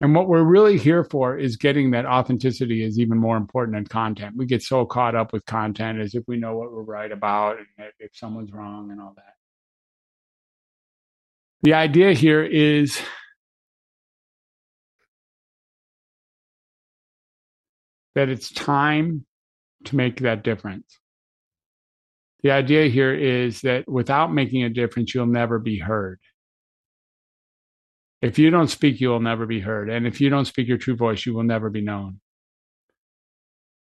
And 0.00 0.14
what 0.14 0.28
we're 0.28 0.44
really 0.44 0.78
here 0.78 1.02
for 1.02 1.36
is 1.36 1.56
getting 1.56 1.90
that 1.90 2.06
authenticity 2.06 2.84
is 2.84 3.00
even 3.00 3.18
more 3.18 3.36
important 3.36 3.76
than 3.76 3.84
content. 3.84 4.36
We 4.36 4.46
get 4.46 4.62
so 4.62 4.86
caught 4.86 5.16
up 5.16 5.32
with 5.32 5.44
content 5.44 5.98
as 6.00 6.14
if 6.14 6.22
we 6.28 6.36
know 6.36 6.56
what 6.56 6.70
we're 6.70 6.82
right 6.82 7.10
about 7.10 7.58
and 7.58 7.66
if 7.98 8.12
someone's 8.14 8.52
wrong 8.52 8.92
and 8.92 9.00
all 9.00 9.14
that. 9.16 9.34
The 11.62 11.74
idea 11.74 12.12
here 12.12 12.44
is 12.44 13.00
that 18.14 18.28
it's 18.28 18.52
time 18.52 19.26
to 19.84 19.96
make 19.96 20.20
that 20.20 20.44
difference. 20.44 20.96
The 22.44 22.52
idea 22.52 22.86
here 22.86 23.12
is 23.12 23.62
that 23.62 23.88
without 23.88 24.32
making 24.32 24.62
a 24.62 24.68
difference, 24.68 25.12
you'll 25.12 25.26
never 25.26 25.58
be 25.58 25.78
heard. 25.78 26.20
If 28.20 28.38
you 28.38 28.50
don't 28.50 28.68
speak, 28.68 29.00
you 29.00 29.08
will 29.08 29.20
never 29.20 29.46
be 29.46 29.60
heard. 29.60 29.90
And 29.90 30.06
if 30.06 30.20
you 30.20 30.28
don't 30.28 30.44
speak 30.44 30.68
your 30.68 30.78
true 30.78 30.96
voice, 30.96 31.24
you 31.24 31.34
will 31.34 31.44
never 31.44 31.70
be 31.70 31.80
known. 31.80 32.20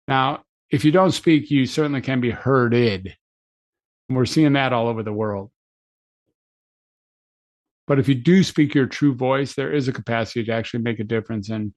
Now, 0.08 0.44
if 0.72 0.84
you 0.84 0.92
don't 0.92 1.12
speak, 1.12 1.52
you 1.52 1.66
certainly 1.66 2.02
can 2.02 2.22
be 2.22 2.32
hearded. 2.32 3.16
And 4.10 4.18
we're 4.18 4.26
seeing 4.26 4.54
that 4.54 4.74
all 4.74 4.88
over 4.88 5.04
the 5.04 5.14
world. 5.14 5.52
But 7.88 8.00
if 8.00 8.08
you 8.08 8.16
do 8.16 8.42
speak 8.44 8.74
your 8.74 8.88
true 8.88 9.14
voice, 9.14 9.54
there 9.54 9.72
is 9.72 9.88
a 9.88 9.94
capacity 9.94 10.44
to 10.46 10.52
actually 10.52 10.82
make 10.82 11.00
a 11.00 11.04
difference. 11.04 11.50
And 11.50 11.74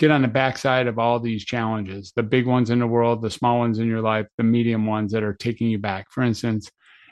get 0.00 0.10
on 0.10 0.22
the 0.22 0.28
backside 0.28 0.86
of 0.86 0.98
all 0.98 1.20
these 1.20 1.44
challenges 1.44 2.10
the 2.16 2.22
big 2.22 2.46
ones 2.46 2.70
in 2.70 2.78
the 2.78 2.86
world, 2.86 3.20
the 3.20 3.30
small 3.30 3.58
ones 3.58 3.78
in 3.78 3.86
your 3.86 4.00
life, 4.00 4.26
the 4.38 4.42
medium 4.42 4.86
ones 4.86 5.12
that 5.12 5.22
are 5.22 5.34
taking 5.34 5.68
you 5.68 5.78
back. 5.78 6.06
For 6.10 6.22
instance, 6.22 6.70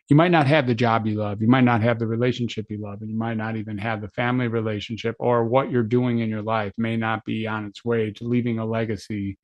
you 0.08 0.16
might 0.16 0.30
not 0.30 0.46
have 0.46 0.66
the 0.66 0.74
job 0.74 1.06
you 1.06 1.16
love, 1.16 1.42
you 1.42 1.48
might 1.48 1.64
not 1.64 1.82
have 1.82 1.98
the 1.98 2.06
relationship 2.06 2.66
you 2.70 2.78
love, 2.78 3.02
and 3.02 3.10
you 3.10 3.16
might 3.16 3.36
not 3.36 3.56
even 3.56 3.76
have 3.76 4.00
the 4.00 4.08
family 4.08 4.48
relationship, 4.48 5.14
or 5.18 5.44
what 5.44 5.70
you're 5.70 5.82
doing 5.82 6.20
in 6.20 6.30
your 6.30 6.42
life 6.42 6.72
may 6.78 6.96
not 6.96 7.24
be 7.24 7.46
on 7.46 7.66
its 7.66 7.84
way 7.84 8.10
to 8.12 8.24
leaving 8.24 8.58
a 8.58 8.64
legacy 8.64 9.38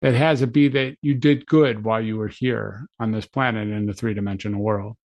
that 0.00 0.14
has 0.14 0.40
to 0.40 0.46
be 0.46 0.68
that 0.68 0.96
you 1.02 1.14
did 1.14 1.46
good 1.46 1.84
while 1.84 2.00
you 2.00 2.16
were 2.16 2.28
here 2.28 2.86
on 2.98 3.10
this 3.10 3.26
planet 3.26 3.68
in 3.68 3.86
the 3.86 3.94
three 3.94 4.14
dimensional 4.14 4.60
world. 4.60 4.96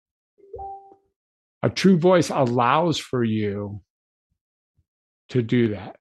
A 1.62 1.70
true 1.70 1.99
voice 1.99 2.30
allows 2.30 2.99
for 2.99 3.24
you 3.24 3.80
to 5.30 5.43
do 5.43 5.68
that. 5.68 5.97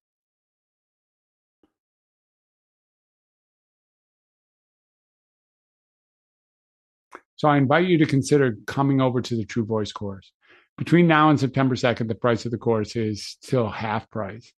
So 7.37 7.47
I 7.47 7.57
invite 7.57 7.87
you 7.87 7.97
to 7.99 8.05
consider 8.05 8.57
coming 8.67 8.99
over 8.99 9.21
to 9.21 9.35
the 9.35 9.45
True 9.45 9.65
Voice 9.65 9.91
course. 9.91 10.31
Between 10.77 11.07
now 11.07 11.29
and 11.29 11.39
September 11.39 11.75
2nd, 11.75 12.07
the 12.07 12.15
price 12.15 12.45
of 12.45 12.51
the 12.51 12.57
course 12.57 12.95
is 12.95 13.37
still 13.41 13.69
half 13.69 14.09
price. 14.11 14.51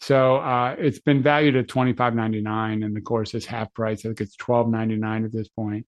So 0.00 0.36
uh, 0.36 0.76
it's 0.78 0.98
been 0.98 1.22
valued 1.22 1.56
at 1.56 1.68
twenty 1.68 1.94
five 1.94 2.14
ninety 2.14 2.42
nine, 2.42 2.82
and 2.82 2.94
the 2.94 3.00
course 3.00 3.32
is 3.32 3.46
half 3.46 3.72
price. 3.72 4.00
I 4.00 4.08
think 4.08 4.20
it's 4.20 4.36
twelve 4.36 4.68
ninety 4.68 4.96
nine 4.96 5.24
at 5.24 5.32
this 5.32 5.48
point. 5.48 5.86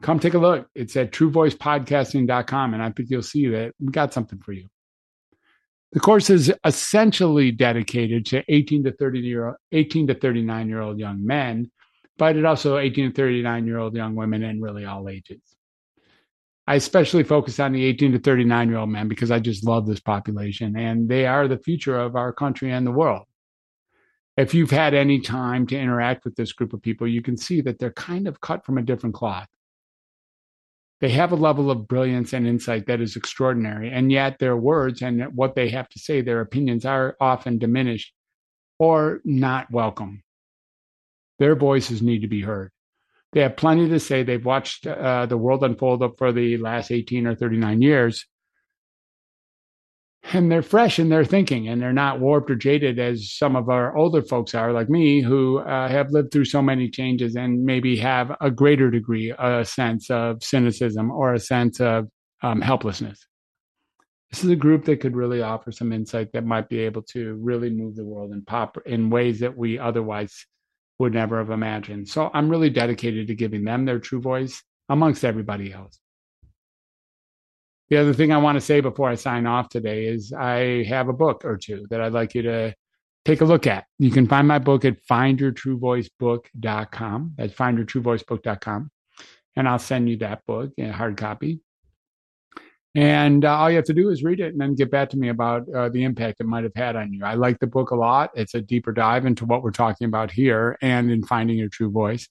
Come 0.00 0.20
take 0.20 0.34
a 0.34 0.38
look. 0.38 0.68
It's 0.76 0.96
at 0.96 1.10
truevoicepodcasting.com, 1.10 2.74
and 2.74 2.82
I 2.82 2.90
think 2.90 3.10
you'll 3.10 3.22
see 3.22 3.48
that 3.48 3.72
we've 3.80 3.90
got 3.90 4.12
something 4.12 4.38
for 4.38 4.52
you. 4.52 4.68
The 5.90 5.98
course 5.98 6.30
is 6.30 6.52
essentially 6.64 7.50
dedicated 7.50 8.26
to 8.26 8.44
18 8.46 8.84
to 8.84 8.92
30 8.92 9.18
year 9.20 9.58
18 9.72 10.06
to 10.08 10.14
39 10.14 10.68
year 10.68 10.80
old 10.80 11.00
young 11.00 11.26
men, 11.26 11.70
but 12.16 12.36
it 12.36 12.44
also 12.44 12.78
18 12.78 13.10
to 13.10 13.16
39 13.16 13.66
year 13.66 13.78
old 13.78 13.96
young 13.96 14.14
women 14.14 14.44
and 14.44 14.62
really 14.62 14.84
all 14.84 15.08
ages. 15.08 15.40
I 16.68 16.74
especially 16.74 17.24
focus 17.24 17.58
on 17.58 17.72
the 17.72 17.84
18 17.84 18.12
to 18.12 18.18
39 18.18 18.68
year 18.68 18.78
old 18.78 18.90
men 18.90 19.08
because 19.08 19.30
I 19.30 19.40
just 19.40 19.64
love 19.64 19.86
this 19.86 20.00
population 20.00 20.76
and 20.76 21.08
they 21.08 21.26
are 21.26 21.48
the 21.48 21.58
future 21.58 21.98
of 21.98 22.14
our 22.14 22.32
country 22.32 22.70
and 22.70 22.86
the 22.86 22.92
world 22.92 23.24
if 24.38 24.54
you've 24.54 24.70
had 24.70 24.94
any 24.94 25.18
time 25.18 25.66
to 25.66 25.76
interact 25.76 26.24
with 26.24 26.36
this 26.36 26.52
group 26.52 26.72
of 26.72 26.80
people, 26.80 27.08
you 27.08 27.20
can 27.20 27.36
see 27.36 27.60
that 27.60 27.80
they're 27.80 27.90
kind 27.90 28.28
of 28.28 28.40
cut 28.40 28.64
from 28.64 28.78
a 28.78 28.82
different 28.82 29.16
cloth. 29.16 29.48
They 31.00 31.08
have 31.08 31.32
a 31.32 31.36
level 31.36 31.72
of 31.72 31.88
brilliance 31.88 32.32
and 32.32 32.46
insight 32.46 32.86
that 32.86 33.00
is 33.00 33.16
extraordinary, 33.16 33.90
and 33.90 34.12
yet 34.12 34.38
their 34.38 34.56
words 34.56 35.02
and 35.02 35.36
what 35.36 35.56
they 35.56 35.68
have 35.70 35.88
to 35.88 35.98
say, 35.98 36.20
their 36.20 36.40
opinions 36.40 36.84
are 36.84 37.16
often 37.20 37.58
diminished 37.58 38.12
or 38.78 39.20
not 39.24 39.68
welcome. 39.72 40.22
Their 41.40 41.56
voices 41.56 42.00
need 42.00 42.20
to 42.20 42.28
be 42.28 42.40
heard. 42.40 42.70
They 43.32 43.40
have 43.40 43.56
plenty 43.56 43.88
to 43.88 44.00
say. 44.00 44.22
They've 44.22 44.44
watched 44.44 44.86
uh, 44.86 45.26
the 45.26 45.36
world 45.36 45.62
unfold 45.62 46.02
up 46.02 46.14
for 46.16 46.32
the 46.32 46.56
last 46.56 46.90
18 46.90 47.26
or 47.26 47.34
39 47.34 47.82
years, 47.82 48.24
and 50.32 50.50
they're 50.50 50.62
fresh 50.62 50.98
in 50.98 51.08
their 51.08 51.24
thinking 51.24 51.68
and 51.68 51.80
they're 51.80 51.92
not 51.92 52.20
warped 52.20 52.50
or 52.50 52.54
jaded 52.54 52.98
as 52.98 53.32
some 53.32 53.56
of 53.56 53.68
our 53.68 53.96
older 53.96 54.22
folks 54.22 54.54
are 54.54 54.72
like 54.72 54.88
me 54.88 55.22
who 55.22 55.58
uh, 55.58 55.88
have 55.88 56.10
lived 56.10 56.32
through 56.32 56.44
so 56.44 56.60
many 56.60 56.88
changes 56.88 57.36
and 57.36 57.64
maybe 57.64 57.96
have 57.96 58.34
a 58.40 58.50
greater 58.50 58.90
degree 58.90 59.34
a 59.38 59.64
sense 59.64 60.10
of 60.10 60.42
cynicism 60.42 61.10
or 61.10 61.34
a 61.34 61.40
sense 61.40 61.80
of 61.80 62.08
um, 62.42 62.60
helplessness 62.60 63.26
this 64.30 64.44
is 64.44 64.50
a 64.50 64.56
group 64.56 64.84
that 64.84 65.00
could 65.00 65.16
really 65.16 65.40
offer 65.40 65.72
some 65.72 65.92
insight 65.92 66.32
that 66.32 66.44
might 66.44 66.68
be 66.68 66.80
able 66.80 67.02
to 67.02 67.34
really 67.40 67.70
move 67.70 67.96
the 67.96 68.04
world 68.04 68.30
and 68.30 68.46
pop 68.46 68.76
in 68.84 69.10
ways 69.10 69.40
that 69.40 69.56
we 69.56 69.78
otherwise 69.78 70.46
would 70.98 71.14
never 71.14 71.38
have 71.38 71.50
imagined 71.50 72.08
so 72.08 72.30
i'm 72.34 72.48
really 72.48 72.70
dedicated 72.70 73.26
to 73.26 73.34
giving 73.34 73.64
them 73.64 73.84
their 73.84 73.98
true 73.98 74.20
voice 74.20 74.62
amongst 74.88 75.24
everybody 75.24 75.72
else 75.72 75.98
the 77.90 77.96
other 77.96 78.12
thing 78.12 78.32
I 78.32 78.38
want 78.38 78.56
to 78.56 78.60
say 78.60 78.80
before 78.80 79.08
I 79.08 79.14
sign 79.14 79.46
off 79.46 79.70
today 79.70 80.06
is 80.06 80.32
I 80.32 80.84
have 80.88 81.08
a 81.08 81.14
book 81.14 81.44
or 81.44 81.56
two 81.56 81.86
that 81.90 82.00
I'd 82.00 82.12
like 82.12 82.34
you 82.34 82.42
to 82.42 82.74
take 83.24 83.40
a 83.40 83.46
look 83.46 83.66
at. 83.66 83.86
You 83.98 84.10
can 84.10 84.26
find 84.26 84.46
my 84.46 84.58
book 84.58 84.84
at 84.84 85.02
findyourtruevoicebook.com. 85.06 87.34
That's 87.36 87.54
findyourtruevoicebook.com. 87.54 88.90
And 89.56 89.68
I'll 89.68 89.78
send 89.78 90.10
you 90.10 90.18
that 90.18 90.44
book 90.46 90.72
in 90.76 90.90
hard 90.90 91.16
copy. 91.16 91.62
And 92.94 93.44
uh, 93.44 93.56
all 93.56 93.70
you 93.70 93.76
have 93.76 93.84
to 93.86 93.94
do 93.94 94.08
is 94.08 94.24
read 94.24 94.40
it 94.40 94.52
and 94.52 94.60
then 94.60 94.74
get 94.74 94.90
back 94.90 95.10
to 95.10 95.16
me 95.16 95.28
about 95.28 95.68
uh, 95.68 95.88
the 95.88 96.04
impact 96.04 96.40
it 96.40 96.46
might 96.46 96.64
have 96.64 96.74
had 96.74 96.96
on 96.96 97.12
you. 97.12 97.24
I 97.24 97.34
like 97.34 97.58
the 97.58 97.66
book 97.66 97.90
a 97.90 97.96
lot. 97.96 98.30
It's 98.34 98.54
a 98.54 98.60
deeper 98.60 98.92
dive 98.92 99.26
into 99.26 99.44
what 99.44 99.62
we're 99.62 99.70
talking 99.70 100.06
about 100.06 100.30
here 100.30 100.78
and 100.80 101.10
in 101.10 101.22
finding 101.22 101.58
your 101.58 101.68
true 101.68 101.90
voice. 101.90 102.28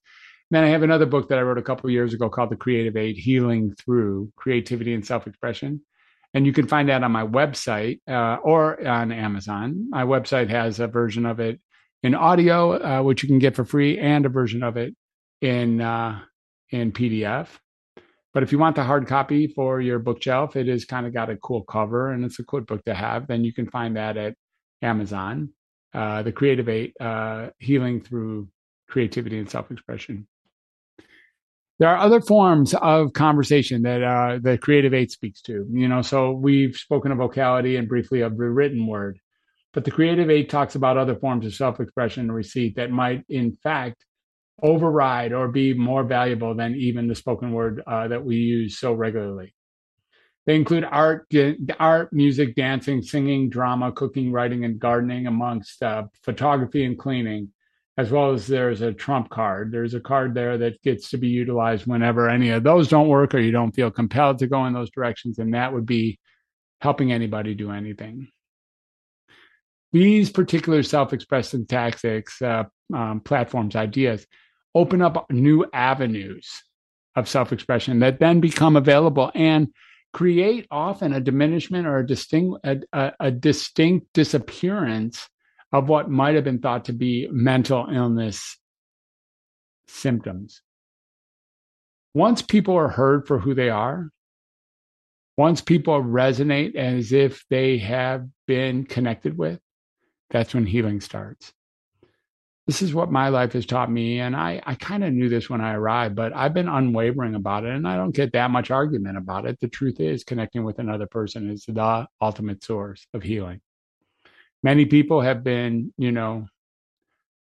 Then 0.49 0.63
I 0.63 0.69
have 0.69 0.83
another 0.83 1.05
book 1.05 1.29
that 1.29 1.37
I 1.37 1.41
wrote 1.41 1.57
a 1.57 1.63
couple 1.63 1.89
years 1.89 2.13
ago 2.13 2.29
called 2.29 2.49
The 2.49 2.55
Creative 2.55 2.95
Eight 2.95 3.17
Healing 3.17 3.75
Through 3.75 4.31
Creativity 4.35 4.93
and 4.93 5.05
Self 5.05 5.27
Expression. 5.27 5.81
And 6.33 6.45
you 6.45 6.53
can 6.53 6.67
find 6.67 6.89
that 6.89 7.03
on 7.03 7.11
my 7.11 7.25
website 7.25 7.99
uh, 8.07 8.37
or 8.41 8.85
on 8.85 9.11
Amazon. 9.11 9.87
My 9.89 10.03
website 10.03 10.49
has 10.49 10.79
a 10.79 10.87
version 10.87 11.25
of 11.25 11.39
it 11.39 11.59
in 12.03 12.15
audio, 12.15 12.73
uh, 12.73 13.03
which 13.03 13.23
you 13.23 13.27
can 13.29 13.39
get 13.39 13.55
for 13.55 13.65
free, 13.65 13.97
and 13.99 14.25
a 14.25 14.29
version 14.29 14.63
of 14.63 14.77
it 14.77 14.95
in 15.41 15.81
uh, 15.81 16.19
in 16.69 16.91
PDF. 16.91 17.47
But 18.33 18.43
if 18.43 18.51
you 18.51 18.59
want 18.59 18.75
the 18.75 18.83
hard 18.83 19.07
copy 19.07 19.47
for 19.47 19.81
your 19.81 19.99
bookshelf, 19.99 20.55
it 20.55 20.67
is 20.67 20.85
kind 20.85 21.07
of 21.07 21.13
got 21.13 21.29
a 21.29 21.37
cool 21.37 21.63
cover 21.63 22.11
and 22.11 22.23
it's 22.23 22.39
a 22.39 22.43
cool 22.43 22.61
book 22.61 22.83
to 22.85 22.93
have. 22.93 23.27
Then 23.27 23.43
you 23.43 23.53
can 23.53 23.69
find 23.69 23.95
that 23.95 24.17
at 24.17 24.35
Amazon. 24.81 25.49
Uh, 25.93 26.21
the 26.21 26.31
Creative 26.31 26.69
Eight 26.69 26.93
uh, 26.99 27.49
Healing 27.59 28.01
Through 28.01 28.49
Creativity 28.89 29.39
and 29.39 29.49
Self 29.49 29.71
Expression. 29.71 30.27
There 31.79 31.89
are 31.89 31.97
other 31.97 32.21
forms 32.21 32.73
of 32.73 33.13
conversation 33.13 33.83
that 33.83 34.03
uh, 34.03 34.39
the 34.41 34.57
Creative 34.57 34.93
Eight 34.93 35.11
speaks 35.11 35.41
to. 35.43 35.65
You 35.71 35.87
know, 35.87 36.01
so 36.01 36.33
we've 36.33 36.75
spoken 36.75 37.11
of 37.11 37.19
vocality 37.19 37.77
and 37.77 37.87
briefly 37.87 38.21
of 38.21 38.37
the 38.37 38.49
written 38.49 38.85
word, 38.85 39.19
but 39.73 39.85
the 39.85 39.91
Creative 39.91 40.29
Eight 40.29 40.49
talks 40.49 40.75
about 40.75 40.97
other 40.97 41.15
forms 41.15 41.45
of 41.45 41.53
self-expression 41.53 42.21
and 42.21 42.33
receipt 42.33 42.75
that 42.75 42.91
might, 42.91 43.23
in 43.29 43.55
fact, 43.63 44.05
override 44.61 45.33
or 45.33 45.47
be 45.47 45.73
more 45.73 46.03
valuable 46.03 46.55
than 46.55 46.75
even 46.75 47.07
the 47.07 47.15
spoken 47.15 47.51
word 47.51 47.83
uh, 47.85 48.07
that 48.07 48.23
we 48.23 48.37
use 48.37 48.79
so 48.79 48.93
regularly. 48.93 49.53
They 50.45 50.55
include 50.55 50.85
art, 50.85 51.27
art, 51.77 52.13
music, 52.13 52.55
dancing, 52.55 53.01
singing, 53.01 53.49
drama, 53.49 53.91
cooking, 53.91 54.31
writing, 54.31 54.63
and 54.63 54.79
gardening, 54.79 55.27
amongst 55.27 55.83
uh, 55.83 56.03
photography 56.23 56.85
and 56.85 56.97
cleaning, 56.97 57.49
as 57.97 58.11
well 58.11 58.31
as 58.31 58.47
there's 58.47 58.81
a 58.81 58.93
trump 58.93 59.29
card. 59.29 59.73
There's 59.73 59.93
a 59.93 59.99
card 59.99 60.33
there 60.33 60.57
that 60.57 60.81
gets 60.83 61.09
to 61.09 61.17
be 61.17 61.27
utilized 61.27 61.85
whenever 61.85 62.29
any 62.29 62.49
of 62.51 62.63
those 62.63 62.87
don't 62.87 63.09
work 63.09 63.35
or 63.35 63.39
you 63.39 63.51
don't 63.51 63.75
feel 63.75 63.91
compelled 63.91 64.39
to 64.39 64.47
go 64.47 64.65
in 64.65 64.73
those 64.73 64.89
directions. 64.89 65.37
And 65.37 65.53
that 65.53 65.73
would 65.73 65.85
be 65.85 66.17
helping 66.79 67.11
anybody 67.11 67.53
do 67.53 67.71
anything. 67.71 68.29
These 69.91 70.29
particular 70.29 70.81
self 70.81 71.11
expressing 71.11 71.65
tactics, 71.65 72.41
uh, 72.41 72.63
um, 72.93 73.19
platforms, 73.19 73.75
ideas 73.75 74.25
open 74.77 75.01
up 75.01 75.25
new 75.31 75.65
avenues 75.73 76.47
of 77.15 77.27
self 77.27 77.51
expression 77.51 77.99
that 77.99 78.19
then 78.19 78.39
become 78.39 78.75
available 78.75 79.31
and 79.33 79.69
create 80.13 80.67
often 80.69 81.13
a 81.13 81.19
diminishment 81.19 81.87
or 81.87 81.97
a 81.97 82.07
distinct, 82.07 82.59
a, 82.63 82.79
a, 82.93 83.11
a 83.19 83.31
distinct 83.31 84.07
disappearance 84.13 85.27
of 85.73 85.89
what 85.89 86.09
might 86.09 86.35
have 86.35 86.43
been 86.43 86.59
thought 86.59 86.85
to 86.85 86.93
be 86.93 87.27
mental 87.31 87.87
illness 87.91 88.57
symptoms. 89.87 90.61
Once 92.13 92.41
people 92.41 92.75
are 92.75 92.87
heard 92.87 93.27
for 93.27 93.39
who 93.39 93.53
they 93.53 93.69
are, 93.69 94.09
once 95.37 95.59
people 95.61 96.01
resonate 96.01 96.75
as 96.75 97.11
if 97.11 97.43
they 97.49 97.77
have 97.77 98.27
been 98.47 98.85
connected 98.85 99.37
with, 99.37 99.59
that's 100.29 100.53
when 100.53 100.65
healing 100.65 101.01
starts. 101.01 101.51
This 102.67 102.81
is 102.81 102.93
what 102.93 103.11
my 103.11 103.29
life 103.29 103.53
has 103.53 103.65
taught 103.65 103.89
me. 103.89 104.19
And 104.19 104.35
I, 104.35 104.61
I 104.65 104.75
kind 104.75 105.03
of 105.03 105.13
knew 105.13 105.29
this 105.29 105.49
when 105.49 105.61
I 105.61 105.73
arrived, 105.73 106.15
but 106.15 106.35
I've 106.35 106.53
been 106.53 106.67
unwavering 106.67 107.33
about 107.33 107.63
it. 107.63 107.73
And 107.73 107.87
I 107.87 107.95
don't 107.95 108.13
get 108.15 108.33
that 108.33 108.51
much 108.51 108.71
argument 108.71 109.17
about 109.17 109.45
it. 109.45 109.59
The 109.61 109.69
truth 109.69 110.01
is, 110.01 110.25
connecting 110.25 110.65
with 110.65 110.77
another 110.77 111.07
person 111.07 111.49
is 111.49 111.63
the 111.65 112.07
ultimate 112.21 112.63
source 112.63 113.07
of 113.13 113.23
healing 113.23 113.61
many 114.63 114.85
people 114.85 115.21
have 115.21 115.43
been, 115.43 115.93
you 115.97 116.11
know, 116.11 116.47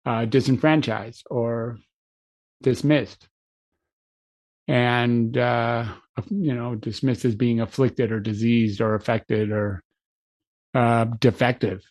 uh, 0.06 0.24
disenfranchised 0.24 1.24
or 1.30 1.78
dismissed, 2.62 3.28
and 4.68 5.36
uh, 5.36 5.86
you 6.30 6.54
know, 6.54 6.74
dismissed 6.74 7.24
as 7.24 7.34
being 7.34 7.60
afflicted 7.60 8.12
or 8.12 8.20
diseased 8.20 8.80
or 8.80 8.94
affected 8.94 9.50
or 9.50 9.82
uh, 10.74 11.04
defective. 11.04 11.82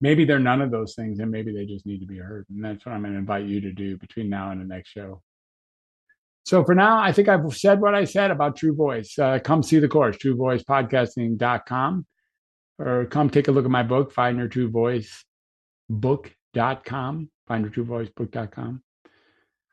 Maybe 0.00 0.24
they're 0.24 0.38
none 0.38 0.60
of 0.60 0.70
those 0.70 0.94
things, 0.94 1.20
and 1.20 1.30
maybe 1.30 1.52
they 1.52 1.64
just 1.64 1.86
need 1.86 2.00
to 2.00 2.06
be 2.06 2.18
heard. 2.18 2.46
And 2.50 2.64
that's 2.64 2.84
what 2.84 2.92
I'm 2.92 3.02
going 3.02 3.12
to 3.12 3.18
invite 3.18 3.46
you 3.46 3.60
to 3.62 3.72
do 3.72 3.96
between 3.96 4.28
now 4.28 4.50
and 4.50 4.60
the 4.60 4.64
next 4.64 4.90
show. 4.90 5.22
So 6.44 6.64
for 6.64 6.74
now, 6.74 6.98
I 7.00 7.12
think 7.12 7.28
I've 7.28 7.56
said 7.56 7.80
what 7.80 7.94
I 7.94 8.04
said 8.04 8.30
about 8.30 8.56
True 8.56 8.74
Voice. 8.74 9.18
Uh, 9.18 9.38
come 9.42 9.62
see 9.62 9.78
the 9.78 9.88
course, 9.88 10.16
truevoicepodcasting.com 10.18 12.06
or 12.78 13.06
come 13.06 13.30
take 13.30 13.48
a 13.48 13.52
look 13.52 13.64
at 13.64 13.70
my 13.70 13.82
book, 13.82 14.12
Find 14.12 14.38
Your 14.38 14.48
True 14.48 14.70
Voice 14.70 15.24
book.com, 15.88 17.30
find 17.46 17.64
your 17.64 17.70
true 17.70 17.84
voice 17.84 18.08
book.com. 18.16 18.82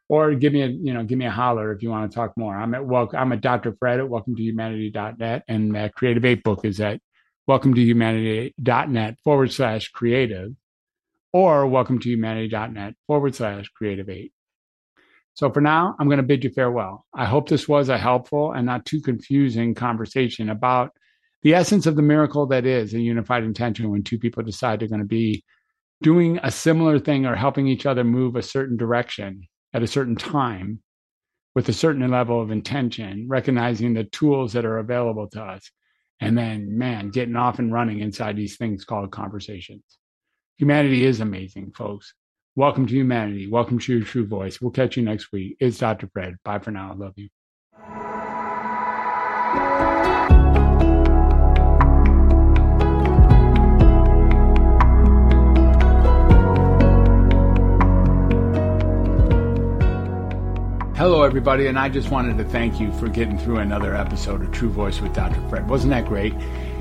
Or 0.10 0.36
give 0.36 0.54
me 0.54 0.62
a, 0.62 0.68
you 0.68 0.94
know, 0.94 1.04
give 1.04 1.18
me 1.18 1.26
a 1.26 1.32
holler 1.32 1.72
if 1.72 1.82
you 1.82 1.90
want 1.90 2.12
to 2.12 2.16
talk 2.16 2.38
more. 2.38 2.56
I'm 2.56 2.76
at 2.76 2.86
welcome 2.86 3.20
I'm 3.20 3.32
at 3.32 3.42
Dr. 3.42 3.76
Fred 3.80 4.00
at 4.00 4.10
welcome 4.10 4.36
to 4.36 4.44
humanity.net 4.44 5.44
and 5.48 5.74
that 5.76 5.96
creative 5.96 6.26
eight 6.26 6.44
book 6.44 6.66
is 6.66 6.80
at 6.82 7.00
welcome 7.46 7.74
to 7.74 7.82
humanity.net 7.82 9.18
forward 9.24 9.52
slash 9.52 9.90
creative 9.90 10.52
or 11.34 11.68
welcome 11.68 12.00
to 12.00 12.10
humanity.net 12.10 12.94
forward 13.06 13.36
slash 13.36 13.68
creative 13.70 14.10
eight. 14.10 14.32
So 15.34 15.52
for 15.52 15.60
now, 15.60 15.96
I'm 16.00 16.08
going 16.08 16.18
to 16.18 16.24
bid 16.24 16.44
you 16.44 16.52
farewell. 16.52 17.06
I 17.14 17.26
hope 17.26 17.50
this 17.50 17.68
was 17.68 17.90
a 17.90 17.98
helpful 17.98 18.54
and 18.54 18.66
not 18.66 18.86
too 18.86 19.02
confusing 19.02 19.74
conversation 19.74 20.50
about 20.50 20.92
the 21.42 21.54
essence 21.54 21.86
of 21.86 21.98
the 21.98 22.02
miracle 22.02 22.46
that 22.48 22.66
is 22.66 22.94
a 22.94 23.00
unified 23.00 23.44
intention 23.44 23.90
when 23.90 24.04
two 24.04 24.20
people 24.20 24.44
decide 24.44 24.80
they're 24.80 24.88
going 24.88 25.02
to 25.02 25.06
be 25.06 25.44
doing 26.02 26.40
a 26.44 26.52
similar 26.52 27.00
thing 27.00 27.26
or 27.26 27.36
helping 27.36 27.68
each 27.68 27.86
other 27.86 28.04
move 28.04 28.36
a 28.36 28.42
certain 28.42 28.78
direction 28.78 29.42
at 29.74 29.84
a 29.84 29.88
certain 29.88 30.16
time 30.16 30.80
with 31.56 31.68
a 31.68 31.74
certain 31.74 32.08
level 32.10 32.42
of 32.42 32.52
intention, 32.52 33.28
recognizing 33.28 33.94
the 33.94 34.06
tools 34.06 34.54
that 34.54 34.66
are 34.66 34.78
available 34.78 35.28
to 35.30 35.42
us, 35.42 35.70
and 36.20 36.38
then, 36.38 36.78
man, 36.78 37.10
getting 37.10 37.36
off 37.36 37.60
and 37.60 37.74
running 37.74 38.00
inside 38.00 38.36
these 38.36 38.58
things 38.58 38.86
called 38.86 39.12
conversations. 39.12 39.84
Humanity 40.58 41.06
is 41.06 41.20
amazing, 41.20 41.72
folks. 41.76 42.14
Welcome 42.56 42.86
to 42.86 42.94
humanity. 42.94 43.50
Welcome 43.50 43.80
to 43.80 43.98
your 43.98 44.06
true 44.06 44.28
voice. 44.28 44.62
We'll 44.62 44.72
catch 44.72 44.96
you 44.96 45.04
next 45.04 45.32
week. 45.32 45.58
It's 45.60 45.80
Dr. 45.80 46.08
Fred. 46.14 46.36
Bye 46.46 46.60
for 46.60 46.72
now. 46.72 46.92
I 46.92 46.96
love 46.96 47.14
you. 47.16 47.30
Hello, 61.04 61.24
everybody, 61.24 61.68
and 61.68 61.78
I 61.78 61.90
just 61.90 62.12
wanted 62.12 62.38
to 62.38 62.46
thank 62.46 62.80
you 62.80 62.90
for 62.94 63.10
getting 63.10 63.38
through 63.38 63.58
another 63.58 63.94
episode 63.94 64.42
of 64.42 64.54
True 64.54 64.70
Voice 64.70 65.02
with 65.02 65.14
Dr. 65.14 65.42
Fred. 65.50 65.68
Wasn't 65.68 65.92
that 65.92 66.06
great? 66.06 66.34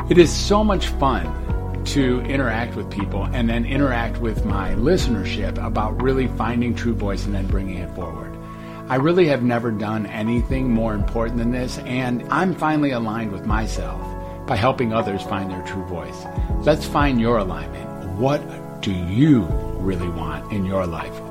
It 0.09 0.17
is 0.17 0.33
so 0.33 0.63
much 0.63 0.87
fun 0.87 1.85
to 1.87 2.21
interact 2.21 2.77
with 2.77 2.89
people 2.89 3.25
and 3.33 3.51
then 3.51 3.65
interact 3.65 4.19
with 4.19 4.45
my 4.45 4.75
listenership 4.75 5.59
about 5.59 6.01
really 6.01 6.29
finding 6.29 6.73
true 6.73 6.95
voice 6.95 7.27
and 7.27 7.35
then 7.35 7.49
bringing 7.49 7.79
it 7.79 7.93
forward. 7.97 8.33
I 8.89 8.95
really 8.95 9.27
have 9.27 9.43
never 9.43 9.73
done 9.73 10.07
anything 10.07 10.71
more 10.71 10.95
important 10.95 11.39
than 11.39 11.51
this, 11.51 11.79
and 11.79 12.23
I'm 12.31 12.55
finally 12.55 12.93
aligned 12.93 13.33
with 13.33 13.45
myself 13.45 14.01
by 14.47 14.55
helping 14.55 14.93
others 14.93 15.25
find 15.25 15.51
their 15.51 15.67
true 15.67 15.85
voice. 15.87 16.25
Let's 16.61 16.87
find 16.87 17.21
your 17.21 17.39
alignment. 17.39 18.21
What 18.21 18.41
do 18.83 18.93
you 18.93 19.47
really 19.81 20.11
want 20.11 20.53
in 20.53 20.65
your 20.65 20.87
life? 20.87 21.22